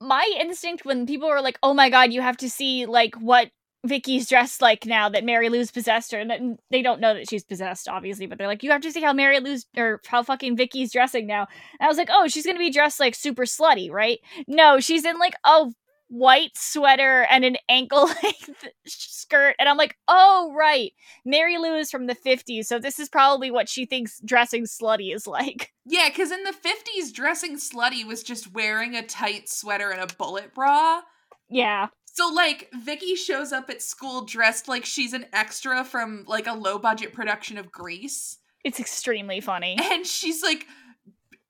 my 0.00 0.28
instinct 0.40 0.84
when 0.84 1.06
people 1.06 1.28
were 1.28 1.40
like, 1.42 1.58
"Oh 1.62 1.74
my 1.74 1.90
god, 1.90 2.12
you 2.12 2.20
have 2.20 2.36
to 2.38 2.50
see 2.50 2.86
like 2.86 3.14
what 3.16 3.50
Vicky's 3.86 4.28
dressed 4.28 4.60
like 4.62 4.86
now 4.86 5.08
that 5.08 5.24
Mary 5.24 5.48
Lou's 5.48 5.70
possessed 5.70 6.12
her," 6.12 6.18
and 6.18 6.58
they 6.70 6.82
don't 6.82 7.00
know 7.00 7.14
that 7.14 7.28
she's 7.28 7.44
possessed, 7.44 7.88
obviously, 7.88 8.26
but 8.26 8.38
they're 8.38 8.46
like, 8.46 8.62
"You 8.62 8.70
have 8.70 8.82
to 8.82 8.92
see 8.92 9.02
how 9.02 9.12
Mary 9.12 9.40
Lou's 9.40 9.66
or 9.76 10.00
how 10.06 10.22
fucking 10.22 10.56
Vicky's 10.56 10.92
dressing 10.92 11.26
now." 11.26 11.46
And 11.80 11.86
I 11.86 11.88
was 11.88 11.98
like, 11.98 12.10
"Oh, 12.12 12.28
she's 12.28 12.46
gonna 12.46 12.58
be 12.58 12.70
dressed 12.70 13.00
like 13.00 13.14
super 13.14 13.44
slutty, 13.44 13.90
right?" 13.90 14.20
No, 14.46 14.80
she's 14.80 15.04
in 15.04 15.18
like 15.18 15.34
a 15.44 15.66
white 16.08 16.52
sweater 16.56 17.26
and 17.30 17.44
an 17.44 17.56
ankle 17.68 18.04
length 18.22 18.64
skirt 18.86 19.54
and 19.58 19.68
i'm 19.68 19.76
like 19.76 19.94
oh 20.08 20.52
right 20.56 20.92
mary 21.24 21.58
lou 21.58 21.74
is 21.76 21.90
from 21.90 22.06
the 22.06 22.14
50s 22.16 22.64
so 22.64 22.78
this 22.78 22.98
is 22.98 23.08
probably 23.08 23.50
what 23.50 23.68
she 23.68 23.84
thinks 23.86 24.18
dressing 24.24 24.64
slutty 24.64 25.14
is 25.14 25.26
like 25.26 25.72
Yeah, 25.84 26.08
because 26.08 26.30
in 26.30 26.42
the 26.44 26.52
50s, 26.52 27.12
dressing 27.14 27.56
slutty 27.56 28.04
was 28.06 28.22
just 28.22 28.52
wearing 28.52 28.94
a 28.94 29.02
tight 29.02 29.48
sweater 29.48 29.90
and 29.90 30.00
a 30.02 30.14
bullet 30.16 30.54
bra. 30.54 31.00
yeah 31.48 31.88
So, 32.04 32.28
like, 32.28 32.68
Vicky 32.74 33.14
shows 33.14 33.52
up 33.52 33.70
at 33.70 33.80
school 33.80 34.24
dressed 34.24 34.68
like 34.68 34.84
she's 34.84 35.12
an 35.14 35.26
extra 35.32 35.84
from 35.84 36.24
like 36.26 36.46
a 36.46 36.52
low 36.52 36.78
budget 36.78 37.12
production 37.14 37.56
of 37.58 37.70
Grease. 37.72 38.38
it's 38.64 38.80
extremely 38.80 39.40
funny 39.40 39.78
And 39.90 40.06
she's 40.06 40.42
like, 40.42 40.66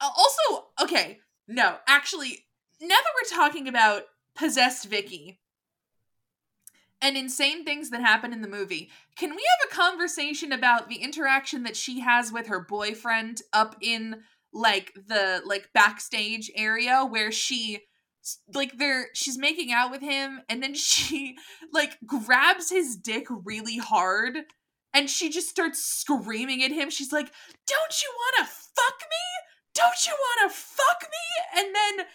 also, 0.00 0.66
okay, 0.82 1.18
no, 1.48 1.76
actually, 1.88 2.46
now 2.80 2.88
that 2.88 3.12
we're 3.16 3.36
talking 3.36 3.66
about 3.68 4.02
possessed 4.38 4.86
Vicky 4.86 5.40
and 7.00 7.16
insane 7.16 7.64
things 7.64 7.90
that 7.90 8.00
happen 8.00 8.32
in 8.32 8.42
the 8.42 8.48
movie, 8.48 8.90
can 9.16 9.30
we 9.30 9.42
have 9.42 9.70
a 9.70 9.74
conversation 9.74 10.52
about 10.52 10.88
the 10.88 10.96
interaction 10.96 11.62
that 11.62 11.76
she 11.76 12.00
has 12.00 12.32
with 12.32 12.48
her 12.48 12.60
boyfriend 12.60 13.42
up 13.52 13.76
in 13.80 14.22
like 14.52 14.92
the 15.06 15.42
like 15.44 15.70
backstage 15.74 16.50
area 16.56 17.06
where 17.08 17.30
she 17.30 17.80
like 18.54 18.78
they're 18.78 19.08
she's 19.14 19.38
making 19.38 19.72
out 19.72 19.90
with 19.90 20.00
him 20.00 20.40
and 20.48 20.62
then 20.62 20.74
she 20.74 21.36
like 21.72 21.98
grabs 22.06 22.70
his 22.70 22.96
dick 22.96 23.26
really 23.44 23.76
hard 23.76 24.38
and 24.94 25.10
she 25.10 25.30
just 25.30 25.48
starts 25.48 25.84
screaming 25.84 26.62
at 26.62 26.72
him. 26.72 26.90
She's 26.90 27.12
like, 27.12 27.30
"Don't 27.66 28.02
you 28.02 28.10
want 28.16 28.36
to 28.38 28.54
fuck 28.54 29.00
me? 29.00 29.26
Don't 29.74 30.06
you 30.06 30.12
want 30.12 30.50
to 30.50 30.58
fuck 30.58 31.02
me?" 31.02 31.60
And 31.60 31.74
then 31.74 32.06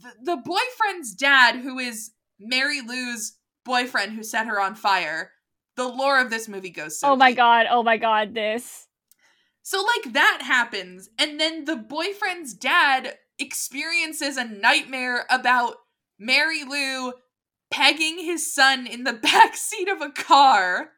the, 0.00 0.34
the 0.34 0.36
boyfriend's 0.36 1.14
dad, 1.14 1.56
who 1.56 1.78
is 1.78 2.12
Mary 2.38 2.80
Lou's 2.80 3.36
boyfriend 3.64 4.12
who 4.12 4.22
set 4.22 4.46
her 4.46 4.60
on 4.60 4.74
fire. 4.74 5.32
The 5.76 5.88
lore 5.88 6.20
of 6.20 6.30
this 6.30 6.48
movie 6.48 6.70
goes 6.70 6.98
so 6.98 7.12
oh 7.12 7.16
my 7.16 7.30
deep. 7.30 7.38
god 7.38 7.66
oh 7.70 7.82
my 7.82 7.96
god 7.96 8.34
this 8.34 8.88
So 9.62 9.82
like 9.82 10.12
that 10.12 10.42
happens 10.42 11.08
and 11.18 11.40
then 11.40 11.64
the 11.64 11.76
boyfriend's 11.76 12.52
dad 12.52 13.16
experiences 13.38 14.36
a 14.36 14.44
nightmare 14.44 15.24
about 15.30 15.76
Mary 16.18 16.62
Lou 16.64 17.14
pegging 17.70 18.18
his 18.18 18.52
son 18.52 18.86
in 18.86 19.04
the 19.04 19.12
back 19.22 19.56
seat 19.56 19.88
of 19.88 20.02
a 20.02 20.10
car. 20.10 20.90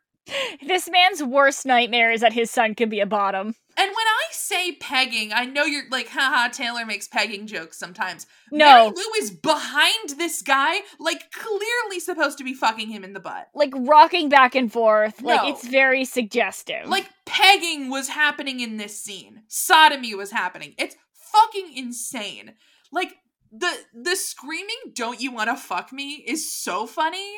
this 0.67 0.91
man's 0.91 1.23
worst 1.23 1.65
nightmare 1.65 2.11
is 2.11 2.23
that 2.23 2.33
his 2.33 2.51
son 2.51 2.75
can 2.75 2.89
be 2.89 2.99
a 3.01 3.07
bottom 3.07 3.55
And 3.76 3.88
when 3.88 4.07
I 4.07 4.23
say 4.31 4.73
pegging, 4.73 5.33
I 5.33 5.45
know 5.47 5.64
you're 5.64 5.88
like, 5.90 6.09
haha, 6.09 6.49
Taylor 6.49 6.87
makes 6.87 7.09
pegging 7.09 7.47
jokes 7.47 7.76
sometimes. 7.78 8.26
no 8.52 8.66
Mary 8.66 8.88
Lou 8.90 9.12
is 9.21 9.31
behind 9.31 10.11
this 10.19 10.43
guy, 10.43 10.81
like 11.00 11.31
clearly 11.33 11.99
supposed 12.00 12.38
to 12.38 12.45
be 12.45 12.54
fucking 12.54 12.88
him 12.88 13.02
in 13.04 13.12
the 13.12 13.21
butt. 13.21 13.49
like 13.54 13.73
rocking 13.75 14.28
back 14.28 14.54
and 14.54 14.73
forth 14.73 15.21
like 15.23 15.43
No. 15.43 15.49
it's 15.49 15.66
very 15.66 16.04
suggestive 16.04 16.87
Like 16.88 17.09
pegging 17.26 17.90
was 17.90 18.09
happening 18.09 18.61
in 18.61 18.76
this 18.76 19.00
scene. 19.00 19.43
Sodomy 19.49 20.14
was 20.14 20.31
happening. 20.31 20.75
It's 20.78 20.97
fucking 21.33 21.76
insane. 21.76 22.54
Like 22.93 23.14
the 23.50 23.73
the 23.93 24.14
screaming 24.16 24.76
"Don't 24.95 25.21
you 25.21 25.33
want 25.33 25.50
to 25.50 25.57
fuck 25.57 25.93
me?" 25.93 26.25
is 26.26 26.50
so 26.52 26.87
funny. 26.87 27.37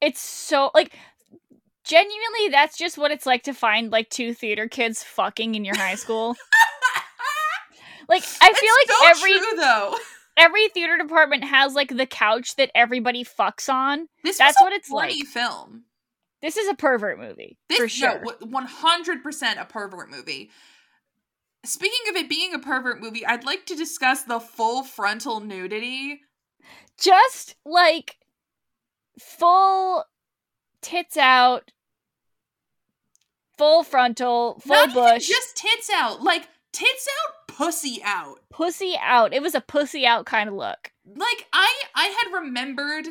it's 0.00 0.20
so 0.20 0.70
like 0.74 0.92
genuinely 1.86 2.48
that's 2.50 2.76
just 2.76 2.98
what 2.98 3.10
it's 3.10 3.26
like 3.26 3.42
to 3.44 3.54
find 3.54 3.90
like 3.92 4.10
two 4.10 4.34
theater 4.34 4.68
kids 4.68 5.02
fucking 5.02 5.54
in 5.54 5.64
your 5.64 5.76
high 5.76 5.94
school 5.94 6.36
like 8.08 8.22
i 8.40 8.52
feel 8.52 8.72
It's 8.80 8.90
like 8.90 8.98
so 9.16 9.20
every 9.20 9.38
true, 9.38 9.56
though. 9.56 9.94
every 10.36 10.68
theater 10.68 10.98
department 10.98 11.44
has 11.44 11.74
like 11.74 11.96
the 11.96 12.06
couch 12.06 12.56
that 12.56 12.70
everybody 12.74 13.24
fucks 13.24 13.72
on 13.72 14.08
This 14.24 14.38
That's 14.38 14.60
what 14.60 14.72
it's 14.72 14.90
like. 14.90 15.14
film. 15.32 15.84
this 16.42 16.56
is 16.56 16.68
a 16.68 16.74
pervert 16.74 17.18
movie 17.18 17.56
This 17.68 17.78
for 17.78 17.88
sure 17.88 18.22
hundred 18.52 19.22
percent 19.22 19.58
a 19.60 19.64
pervert 19.64 20.10
movie. 20.10 20.50
Speaking 21.64 22.10
of 22.10 22.14
it 22.16 22.28
being 22.28 22.54
a 22.54 22.60
pervert 22.60 23.00
movie, 23.00 23.26
I'd 23.26 23.44
like 23.44 23.66
to 23.66 23.74
discuss 23.74 24.22
the 24.22 24.38
full 24.38 24.84
frontal 24.84 25.40
nudity. 25.40 26.20
just 26.96 27.56
like 27.64 28.18
full 29.18 30.04
tits 30.80 31.16
out 31.16 31.72
full 33.56 33.82
frontal 33.82 34.60
full 34.60 34.86
Not 34.86 34.94
bush 34.94 35.26
just 35.26 35.56
tits 35.56 35.90
out, 35.94 36.22
like 36.22 36.48
tits 36.72 37.08
out, 37.24 37.56
pussy 37.56 38.00
out. 38.04 38.40
pussy 38.50 38.96
out 39.00 39.32
it 39.32 39.40
was 39.42 39.54
a 39.54 39.60
pussy 39.60 40.04
out 40.06 40.26
kind 40.26 40.48
of 40.48 40.54
look 40.54 40.92
like 41.06 41.46
I 41.52 41.82
I 41.94 42.06
had 42.08 42.38
remembered 42.42 43.06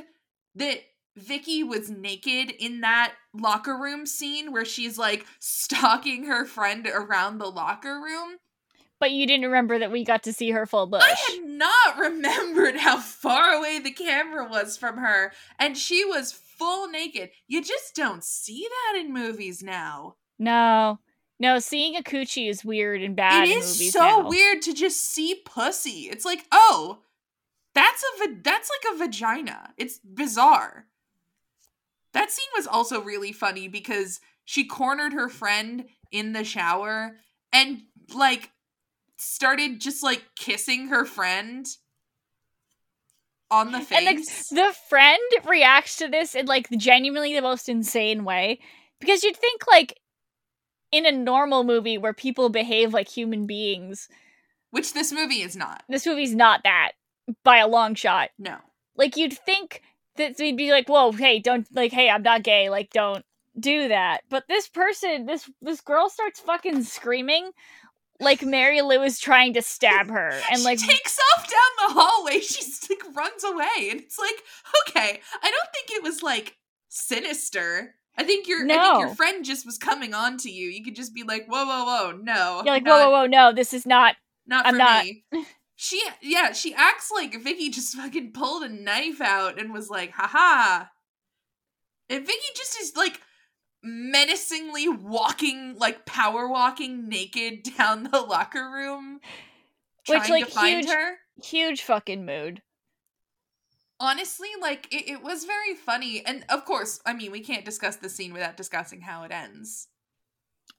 that 0.55 0.79
Vicky 1.17 1.63
was 1.63 1.89
naked 1.89 2.51
in 2.51 2.81
that 2.81 3.13
locker 3.33 3.77
room 3.77 4.05
scene 4.05 4.51
where 4.51 4.65
she's 4.65 4.97
like 4.97 5.25
stalking 5.39 6.25
her 6.25 6.45
friend 6.45 6.85
around 6.87 7.37
the 7.39 7.47
locker 7.49 7.99
room. 8.01 8.37
but 8.99 9.11
you 9.11 9.25
didn't 9.25 9.45
remember 9.45 9.79
that 9.79 9.91
we 9.91 10.03
got 10.05 10.23
to 10.23 10.33
see 10.33 10.51
her 10.51 10.65
full 10.65 10.85
bush 10.87 11.01
I 11.03 11.15
had 11.31 11.45
not 11.45 11.97
remembered 11.99 12.75
how 12.75 12.99
far 12.99 13.53
away 13.53 13.79
the 13.79 13.91
camera 13.91 14.47
was 14.47 14.77
from 14.77 14.97
her 14.97 15.31
and 15.57 15.77
she 15.77 16.05
was 16.05 16.31
full 16.33 16.87
naked. 16.89 17.31
You 17.47 17.63
just 17.63 17.95
don't 17.95 18.23
see 18.23 18.67
that 18.69 18.99
in 18.99 19.11
movies 19.13 19.63
now. 19.63 20.15
No, 20.37 20.99
no, 21.39 21.59
seeing 21.59 21.95
a 21.95 22.01
coochie 22.01 22.49
is 22.49 22.65
weird 22.65 23.01
and 23.01 23.15
bad. 23.15 23.47
it 23.47 23.57
is 23.57 23.91
so 23.91 23.99
now. 23.99 24.29
weird 24.29 24.61
to 24.63 24.73
just 24.73 24.99
see 24.99 25.41
pussy. 25.45 26.09
It's 26.09 26.25
like, 26.25 26.45
"Oh, 26.51 26.99
that's 27.73 28.03
a 28.03 28.27
va- 28.27 28.39
that's 28.43 28.69
like 28.69 28.93
a 28.93 28.97
vagina." 28.97 29.73
It's 29.77 29.99
bizarre. 29.99 30.87
That 32.13 32.31
scene 32.31 32.47
was 32.55 32.67
also 32.67 33.01
really 33.01 33.33
funny 33.33 33.67
because 33.67 34.21
she 34.45 34.65
cornered 34.65 35.13
her 35.13 35.27
friend 35.27 35.85
in 36.11 36.31
the 36.31 36.45
shower 36.45 37.17
and 37.51 37.81
like 38.13 38.51
started 39.17 39.81
just 39.81 40.03
like 40.03 40.23
kissing 40.37 40.87
her 40.87 41.03
friend 41.03 41.65
on 43.51 43.71
the 43.71 43.81
face. 43.81 43.97
And 43.97 44.05
like 44.05 44.25
the 44.49 44.75
friend 44.87 45.21
reacts 45.45 45.97
to 45.97 46.07
this 46.07 46.35
in 46.35 46.45
like 46.45 46.69
genuinely 46.77 47.33
the 47.33 47.41
most 47.41 47.67
insane 47.67 48.23
way 48.23 48.59
because 48.99 49.23
you'd 49.23 49.35
think 49.37 49.67
like 49.67 49.99
in 50.95 51.05
a 51.05 51.11
normal 51.11 51.63
movie 51.63 51.97
where 51.97 52.13
people 52.13 52.49
behave 52.49 52.93
like 52.93 53.09
human 53.09 53.45
beings, 53.45 54.09
which 54.71 54.93
this 54.93 55.11
movie 55.11 55.41
is 55.41 55.55
not. 55.55 55.83
this 55.89 56.05
movie's 56.05 56.35
not 56.35 56.63
that 56.63 56.91
by 57.43 57.57
a 57.57 57.67
long 57.67 57.95
shot. 57.95 58.29
No. 58.37 58.57
Like 58.95 59.17
you'd 59.17 59.33
think 59.33 59.81
that 60.17 60.37
they'd 60.37 60.57
be 60.57 60.71
like, 60.71 60.87
"Whoa, 60.87 61.11
hey, 61.11 61.39
don't 61.39 61.67
like, 61.73 61.91
hey, 61.91 62.09
I'm 62.09 62.23
not 62.23 62.43
gay, 62.43 62.69
like, 62.69 62.91
don't 62.91 63.25
do 63.59 63.89
that." 63.89 64.21
But 64.29 64.45
this 64.47 64.67
person, 64.69 65.25
this 65.25 65.49
this 65.61 65.81
girl 65.81 66.09
starts 66.09 66.39
fucking 66.39 66.83
screaming 66.83 67.51
like 68.19 68.43
Mary 68.43 68.81
Lou 68.81 69.01
is 69.01 69.19
trying 69.19 69.53
to 69.53 69.61
stab 69.61 70.09
her, 70.09 70.39
and 70.51 70.63
like 70.63 70.79
takes 70.79 71.19
off 71.33 71.43
down 71.43 71.89
the 71.89 71.93
hallway. 71.99 72.39
She's 72.39 72.87
like 72.89 73.15
runs 73.15 73.43
away, 73.43 73.89
and 73.91 73.99
it's 73.99 74.19
like, 74.19 74.43
okay, 74.87 75.19
I 75.41 75.51
don't 75.51 75.69
think 75.73 75.91
it 75.91 76.03
was 76.03 76.23
like 76.23 76.57
sinister. 76.89 77.95
I 78.17 78.23
think 78.23 78.47
your 78.47 78.63
I 78.65 78.67
think 78.67 78.99
your 78.99 79.15
friend 79.15 79.43
just 79.43 79.65
was 79.65 79.77
coming 79.77 80.13
on 80.13 80.37
to 80.37 80.49
you. 80.49 80.69
You 80.69 80.83
could 80.83 80.95
just 80.95 81.13
be 81.13 81.23
like, 81.23 81.47
whoa, 81.47 81.65
whoa, 81.65 81.83
whoa, 81.85 82.11
no, 82.21 82.61
you're 82.63 82.73
like, 82.73 82.83
not, 82.83 82.99
"Whoa, 82.99 83.09
whoa, 83.09 83.19
whoa, 83.21 83.27
no, 83.27 83.53
this 83.53 83.73
is 83.73 83.85
not." 83.85 84.15
not 84.47 84.65
I'm 84.65 84.75
for 84.75 84.77
not. 84.77 85.05
me. 85.05 85.23
She, 85.75 86.01
yeah, 86.21 86.53
she 86.53 86.73
acts 86.73 87.11
like 87.11 87.41
Vicky 87.41 87.69
just 87.69 87.95
fucking 87.95 88.31
pulled 88.31 88.63
a 88.63 88.69
knife 88.69 89.19
out 89.19 89.59
and 89.59 89.73
was 89.73 89.89
like, 89.89 90.11
haha. 90.11 90.85
And 92.09 92.25
Vicky 92.25 92.39
just 92.55 92.79
is 92.79 92.95
like 92.95 93.19
menacingly 93.83 94.87
walking, 94.87 95.75
like 95.77 96.05
power 96.05 96.47
walking 96.47 97.09
naked 97.09 97.63
down 97.77 98.03
the 98.03 98.21
locker 98.21 98.69
room, 98.71 99.19
Which, 100.07 100.29
like, 100.29 100.45
to 100.45 100.51
find 100.51 100.85
huge- 100.85 100.89
her. 100.95 101.15
Huge 101.43 101.81
fucking 101.81 102.25
mood. 102.25 102.61
Honestly 103.99 104.49
like 104.61 104.87
it, 104.93 105.09
it 105.09 105.23
was 105.23 105.45
very 105.45 105.73
funny 105.75 106.21
and 106.25 106.43
of 106.49 106.65
course 106.65 106.99
i 107.05 107.13
mean 107.13 107.31
we 107.31 107.39
can't 107.41 107.63
discuss 107.65 107.95
the 107.97 108.09
scene 108.09 108.33
without 108.33 108.57
discussing 108.57 109.01
how 109.01 109.23
it 109.23 109.31
ends 109.31 109.87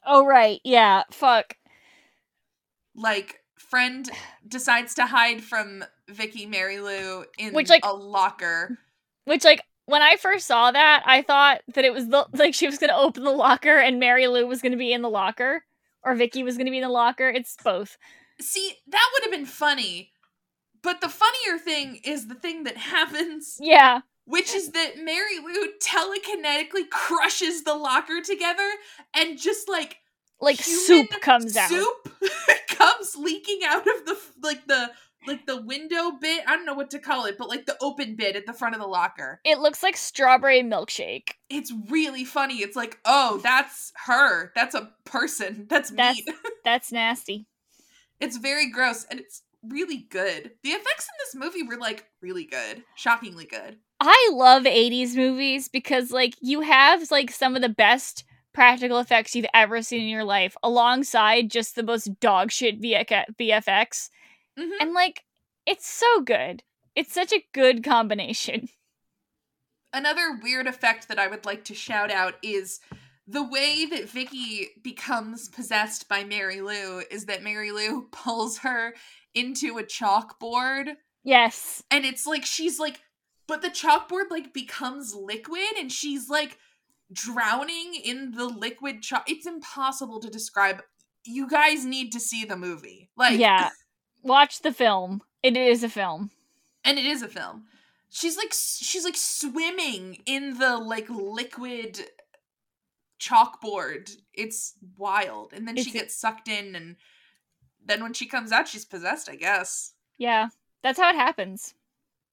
Oh 0.09 0.25
right, 0.25 0.61
yeah, 0.65 1.03
fuck. 1.11 1.57
like 2.95 3.41
friend 3.59 4.09
decides 4.47 4.95
to 4.95 5.07
hide 5.07 5.43
from 5.43 5.85
vicky 6.09 6.47
mary 6.47 6.79
lou 6.81 7.25
in 7.39 7.53
Which, 7.55 7.69
like- 7.69 7.85
a 7.85 7.93
locker 7.95 8.79
Which 9.25 9.45
like 9.45 9.61
when 9.87 10.03
I 10.03 10.17
first 10.17 10.47
saw 10.49 10.73
that, 10.73 11.05
I 11.07 11.23
thought 11.23 11.61
that 11.75 11.85
it 11.85 11.93
was 11.93 12.09
the 12.09 12.27
like 12.33 12.55
she 12.55 12.67
was 12.67 12.77
gonna 12.79 12.97
open 12.97 13.23
the 13.23 13.31
locker 13.31 13.79
and 13.79 14.01
Mary 14.01 14.27
Lou 14.27 14.45
was 14.45 14.61
gonna 14.61 14.77
be 14.77 14.93
in 14.93 15.01
the 15.01 15.09
locker, 15.09 15.63
or 16.03 16.17
Vicky 16.17 16.43
was 16.43 16.57
gonna 16.59 16.73
be 16.73 16.79
in 16.79 16.83
the 16.83 16.89
locker. 16.89 17.29
It's 17.29 17.57
both. 17.63 17.97
See, 18.41 18.73
that 18.89 19.11
would 19.13 19.23
have 19.23 19.31
been 19.31 19.47
funny. 19.47 20.11
But 20.87 21.01
the 21.01 21.09
funnier 21.09 21.59
thing 21.59 22.01
is 22.05 22.29
the 22.29 22.37
thing 22.37 22.63
that 22.63 22.77
happens, 22.77 23.59
Yeah, 23.61 24.03
which 24.25 24.55
is 24.55 24.71
that 24.71 24.93
Mary 24.99 25.41
Lou 25.45 25.73
telekinetically 25.83 26.89
crushes 26.91 27.65
the 27.65 27.75
locker 27.75 28.21
together 28.23 28.71
and 29.13 29.37
just 29.37 29.69
like 29.69 29.99
like 30.41 30.61
soup 30.61 31.11
comes 31.21 31.57
out. 31.57 31.71
Soup 31.71 32.09
comes 32.69 33.17
leaking 33.17 33.61
out 33.67 33.81
of 33.81 34.07
the 34.07 34.17
like 34.45 34.65
the 34.69 34.91
like 35.27 35.45
the 35.45 35.61
window 35.61 36.13
bit. 36.21 36.45
I 36.47 36.55
don't 36.55 36.65
know 36.67 36.75
what 36.75 36.91
to 36.91 37.01
call 37.01 37.25
it, 37.27 37.37
but 37.37 37.49
like 37.49 37.67
the 37.67 37.77
open 37.81 38.15
bit 38.15 38.37
at 38.37 38.47
the 38.47 38.53
front 38.53 38.77
of 38.77 38.81
the 38.81 38.87
locker. 38.87 39.41
It 39.45 39.59
looks 39.59 39.83
like 39.83 39.97
strawberry 39.97 40.63
milkshake. 40.63 41.31
It's 41.51 41.73
really 41.91 42.25
funny. 42.25 42.59
It's 42.59 42.77
like, 42.77 43.01
oh, 43.05 43.41
that's 43.43 43.93
her. 44.07 44.53
That's 44.55 44.77
a 44.77 44.93
person. 45.05 45.67
That's, 45.69 45.91
That's- 45.91 46.25
meat. 46.25 46.33
That's 46.65 46.93
nasty. 46.93 47.47
it's 48.21 48.37
very 48.37 48.71
gross 48.71 49.05
and 49.11 49.19
it's 49.19 49.43
really 49.69 50.07
good. 50.11 50.53
The 50.63 50.71
effects 50.71 51.07
in 51.09 51.15
this 51.19 51.35
movie 51.35 51.63
were 51.63 51.79
like 51.79 52.07
really 52.21 52.45
good, 52.45 52.85
shockingly 52.95 53.47
good. 53.47 53.79
I 54.01 54.31
love 54.33 54.65
80s 54.65 55.15
movies 55.17 55.69
because 55.69 56.11
like 56.11 56.35
you 56.41 56.61
have 56.61 57.11
like 57.11 57.31
some 57.31 57.57
of 57.57 57.63
the 57.63 57.69
best 57.69 58.25
practical 58.53 58.99
effects 58.99 59.35
you've 59.35 59.47
ever 59.55 59.83
seen 59.83 60.03
in 60.03 60.09
your 60.09 60.25
life 60.25 60.57
alongside 60.63 61.51
just 61.51 61.75
the 61.75 61.83
most 61.83 62.21
dog 62.21 62.51
shit 62.51 62.81
VFX. 62.81 64.11
Mhm. 64.59 64.71
And 64.81 64.93
like 64.93 65.25
it's 65.67 65.87
so 65.87 66.21
good. 66.21 66.63
It's 66.95 67.13
such 67.13 67.33
a 67.33 67.45
good 67.53 67.85
combination. 67.85 68.69
Another 69.93 70.39
weird 70.43 70.67
effect 70.67 71.09
that 71.09 71.19
I 71.19 71.27
would 71.27 71.45
like 71.47 71.65
to 71.65 71.75
shout 71.75 72.11
out 72.11 72.35
is 72.43 72.81
the 73.27 73.43
way 73.43 73.87
that 73.87 74.09
Vicky 74.09 74.69
becomes 74.83 75.49
possessed 75.49 76.09
by 76.09 76.23
Mary 76.23 76.61
Lou 76.61 77.03
is 77.11 77.27
that 77.27 77.43
Mary 77.43 77.73
Lou 77.73 78.03
pulls 78.13 78.59
her 78.59 78.95
into 79.37 79.79
a 79.79 79.85
chalkboard 79.85 80.97
Yes. 81.23 81.83
and 81.91 82.05
it's 82.05 82.27
like 82.27 82.45
she's 82.45 82.79
like 82.81 83.01
but 83.47 83.63
the 83.63 83.69
chalkboard 83.71 84.31
like 84.31 84.53
becomes 84.53 85.15
liquid 85.15 85.77
and 85.79 85.93
she's 85.93 86.29
like 86.29 86.59
drowning 87.13 87.95
in 88.05 88.33
the 88.33 88.47
liquid 88.47 89.03
chalk 89.03 89.31
it's 89.31 89.47
impossible 89.47 90.19
to 90.21 90.29
describe 90.29 90.83
you 91.25 91.49
guys 91.49 91.85
need 91.85 92.11
to 92.13 92.19
see 92.21 92.45
the 92.45 92.57
movie 92.57 93.11
like 93.17 93.39
yeah. 93.39 93.71
Watch 94.23 94.63
the 94.63 94.73
film. 94.73 95.23
It 95.45 95.57
is 95.57 95.85
a 95.85 95.89
film. 95.89 96.31
and 96.85 96.99
it 96.99 97.05
is 97.07 97.23
a 97.23 97.29
film 97.29 97.67
she's 98.09 98.37
like 98.37 98.53
she's 98.53 99.05
like 99.05 99.17
swimming 99.17 100.19
in 100.27 100.59
the 100.59 100.77
like 100.79 101.09
liquid 101.11 102.01
chalkboard 103.21 104.11
it's 104.35 104.75
wild 104.97 105.53
and 105.53 105.67
then 105.67 105.77
she 105.77 105.91
gets 105.91 106.15
sucked 106.15 106.49
in 106.49 106.75
and 106.77 106.97
then 107.87 108.03
when 108.03 108.13
she 108.13 108.27
comes 108.27 108.53
out 108.53 108.69
she's 108.69 108.85
possessed 108.85 109.29
i 109.29 109.37
guess 109.37 109.93
Yeah. 110.19 110.49
That's 110.83 110.99
how 111.01 111.09
it 111.11 111.17
happens. 111.17 111.75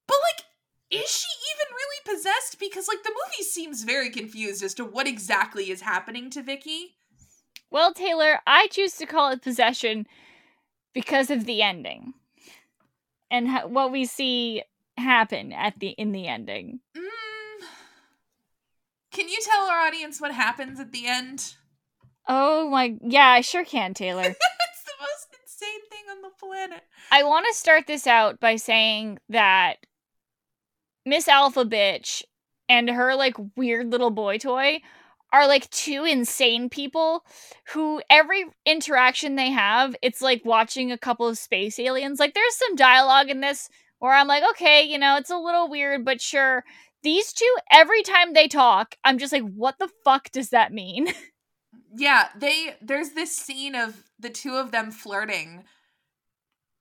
but 0.07 0.17
like 0.31 0.45
is 0.91 1.09
she 1.09 1.27
even 1.55 1.73
really 1.73 2.17
possessed 2.17 2.59
because 2.59 2.87
like 2.87 3.01
the 3.03 3.09
movie 3.09 3.43
seems 3.43 3.83
very 3.83 4.09
confused 4.11 4.61
as 4.63 4.73
to 4.75 4.85
what 4.85 5.07
exactly 5.07 5.71
is 5.71 5.81
happening 5.81 6.29
to 6.31 6.43
vicky 6.43 6.95
Well, 7.71 7.93
Taylor, 7.93 8.39
I 8.45 8.67
choose 8.67 8.93
to 8.97 9.05
call 9.07 9.31
it 9.31 9.41
possession 9.41 10.05
because 10.93 11.31
of 11.31 11.45
the 11.45 11.63
ending 11.63 12.13
and 13.31 13.47
ha- 13.47 13.65
what 13.65 13.91
we 13.91 14.05
see 14.05 14.61
happen 14.97 15.51
at 15.53 15.79
the 15.79 15.89
in 15.89 16.11
the 16.11 16.27
ending. 16.27 16.79
mm. 16.95 17.01
can 19.11 19.27
you 19.29 19.39
tell 19.43 19.65
our 19.65 19.87
audience 19.87 20.21
what 20.21 20.31
happens 20.33 20.79
at 20.79 20.91
the 20.91 21.07
end 21.07 21.55
Oh 22.25 22.69
my, 22.69 22.95
yeah, 23.01 23.27
I 23.27 23.41
sure 23.41 23.65
can, 23.65 23.93
Taylor. 23.93 24.33
it's 25.53 25.59
the 25.59 25.65
most 25.65 25.71
insane 25.71 25.89
thing 25.89 26.05
on 26.11 26.21
the 26.21 26.29
planet 26.39 26.83
I 27.11 27.23
want 27.23 27.45
to 27.47 27.53
start 27.53 27.87
this 27.87 28.07
out 28.07 28.39
by 28.39 28.55
saying 28.55 29.19
that 29.29 29.75
Miss 31.05 31.27
Alpha 31.27 31.65
Bitch 31.65 32.23
and 32.69 32.89
her 32.89 33.15
like 33.15 33.35
weird 33.55 33.91
little 33.91 34.11
boy 34.11 34.37
toy 34.37 34.79
are 35.31 35.47
like 35.47 35.69
two 35.71 36.05
insane 36.05 36.69
people 36.69 37.25
who 37.73 38.01
every 38.09 38.45
interaction 38.65 39.35
they 39.35 39.49
have, 39.49 39.95
it's 40.03 40.21
like 40.21 40.45
watching 40.45 40.91
a 40.91 40.97
couple 40.97 41.27
of 41.27 41.39
space 41.39 41.79
aliens. 41.79 42.19
Like 42.19 42.35
there's 42.35 42.55
some 42.55 42.75
dialogue 42.75 43.29
in 43.29 43.41
this 43.41 43.67
where 43.99 44.13
I'm 44.13 44.27
like, 44.27 44.43
okay, 44.51 44.83
you 44.83 44.99
know, 44.99 45.17
it's 45.17 45.31
a 45.31 45.37
little 45.37 45.69
weird, 45.69 46.05
but 46.05 46.21
sure. 46.21 46.63
These 47.01 47.33
two, 47.33 47.55
every 47.71 48.03
time 48.03 48.33
they 48.33 48.47
talk, 48.47 48.95
I'm 49.03 49.17
just 49.17 49.33
like, 49.33 49.43
what 49.43 49.79
the 49.79 49.89
fuck 50.05 50.31
does 50.31 50.51
that 50.51 50.71
mean? 50.71 51.07
Yeah, 51.95 52.29
they 52.35 52.75
there's 52.81 53.11
this 53.11 53.35
scene 53.35 53.75
of 53.75 54.03
the 54.23 54.29
two 54.29 54.55
of 54.55 54.71
them 54.71 54.89
flirting 54.89 55.65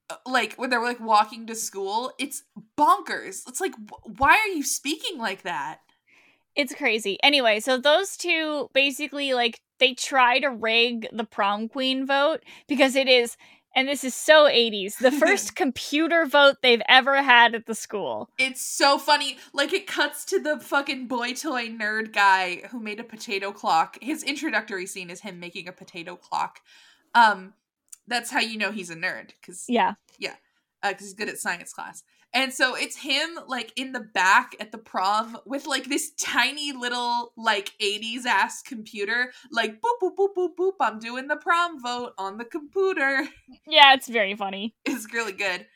uh, 0.08 0.16
like 0.26 0.54
when 0.54 0.70
they're 0.70 0.82
like 0.82 1.00
walking 1.00 1.46
to 1.46 1.54
school. 1.54 2.12
It's 2.18 2.44
bonkers. 2.78 3.42
It's 3.46 3.60
like 3.60 3.74
wh- 3.74 4.20
why 4.20 4.30
are 4.30 4.54
you 4.54 4.62
speaking 4.62 5.18
like 5.18 5.42
that? 5.42 5.80
It's 6.54 6.74
crazy. 6.74 7.18
Anyway, 7.22 7.60
so 7.60 7.78
those 7.78 8.16
two 8.16 8.70
basically 8.72 9.34
like 9.34 9.60
they 9.78 9.94
try 9.94 10.38
to 10.38 10.48
rig 10.48 11.06
the 11.12 11.24
prom 11.24 11.68
queen 11.68 12.06
vote 12.06 12.40
because 12.68 12.94
it 12.96 13.08
is 13.08 13.36
and 13.74 13.88
this 13.88 14.04
is 14.04 14.14
so 14.14 14.44
80s, 14.44 14.98
the 14.98 15.10
first 15.10 15.56
computer 15.56 16.26
vote 16.26 16.56
they've 16.62 16.82
ever 16.88 17.22
had 17.22 17.54
at 17.54 17.66
the 17.66 17.74
school. 17.74 18.28
It's 18.38 18.60
so 18.60 18.98
funny. 18.98 19.38
Like 19.52 19.72
it 19.72 19.86
cuts 19.86 20.24
to 20.26 20.38
the 20.38 20.60
fucking 20.60 21.08
boy 21.08 21.32
toy 21.32 21.68
nerd 21.68 22.12
guy 22.12 22.62
who 22.70 22.80
made 22.80 23.00
a 23.00 23.04
potato 23.04 23.50
clock. 23.50 23.96
His 24.02 24.22
introductory 24.22 24.86
scene 24.86 25.10
is 25.10 25.20
him 25.20 25.40
making 25.40 25.68
a 25.68 25.72
potato 25.72 26.16
clock. 26.16 26.60
Um 27.14 27.54
that's 28.06 28.30
how 28.30 28.40
you 28.40 28.58
know 28.58 28.72
he's 28.72 28.90
a 28.90 28.96
nerd 28.96 29.30
cuz 29.44 29.64
Yeah. 29.68 29.94
Yeah, 30.18 30.36
because 30.82 31.06
he's 31.06 31.14
good 31.14 31.28
at 31.28 31.38
science 31.38 31.72
class. 31.72 32.02
And 32.34 32.52
so 32.52 32.74
it's 32.74 32.96
him 32.96 33.38
like 33.46 33.72
in 33.76 33.92
the 33.92 34.00
back 34.00 34.56
at 34.58 34.72
the 34.72 34.78
prom 34.78 35.36
with 35.44 35.66
like 35.66 35.84
this 35.84 36.12
tiny 36.18 36.72
little 36.72 37.32
like 37.36 37.72
80s 37.80 38.24
ass 38.24 38.62
computer, 38.62 39.32
like 39.50 39.80
boop 39.82 39.98
boop 40.02 40.16
boop 40.16 40.34
boop 40.36 40.56
boop. 40.58 40.72
I'm 40.80 40.98
doing 40.98 41.28
the 41.28 41.36
prom 41.36 41.80
vote 41.82 42.12
on 42.16 42.38
the 42.38 42.44
computer. 42.44 43.28
Yeah, 43.66 43.92
it's 43.94 44.08
very 44.08 44.34
funny. 44.34 44.74
It's 44.84 45.12
really 45.12 45.32
good. 45.32 45.66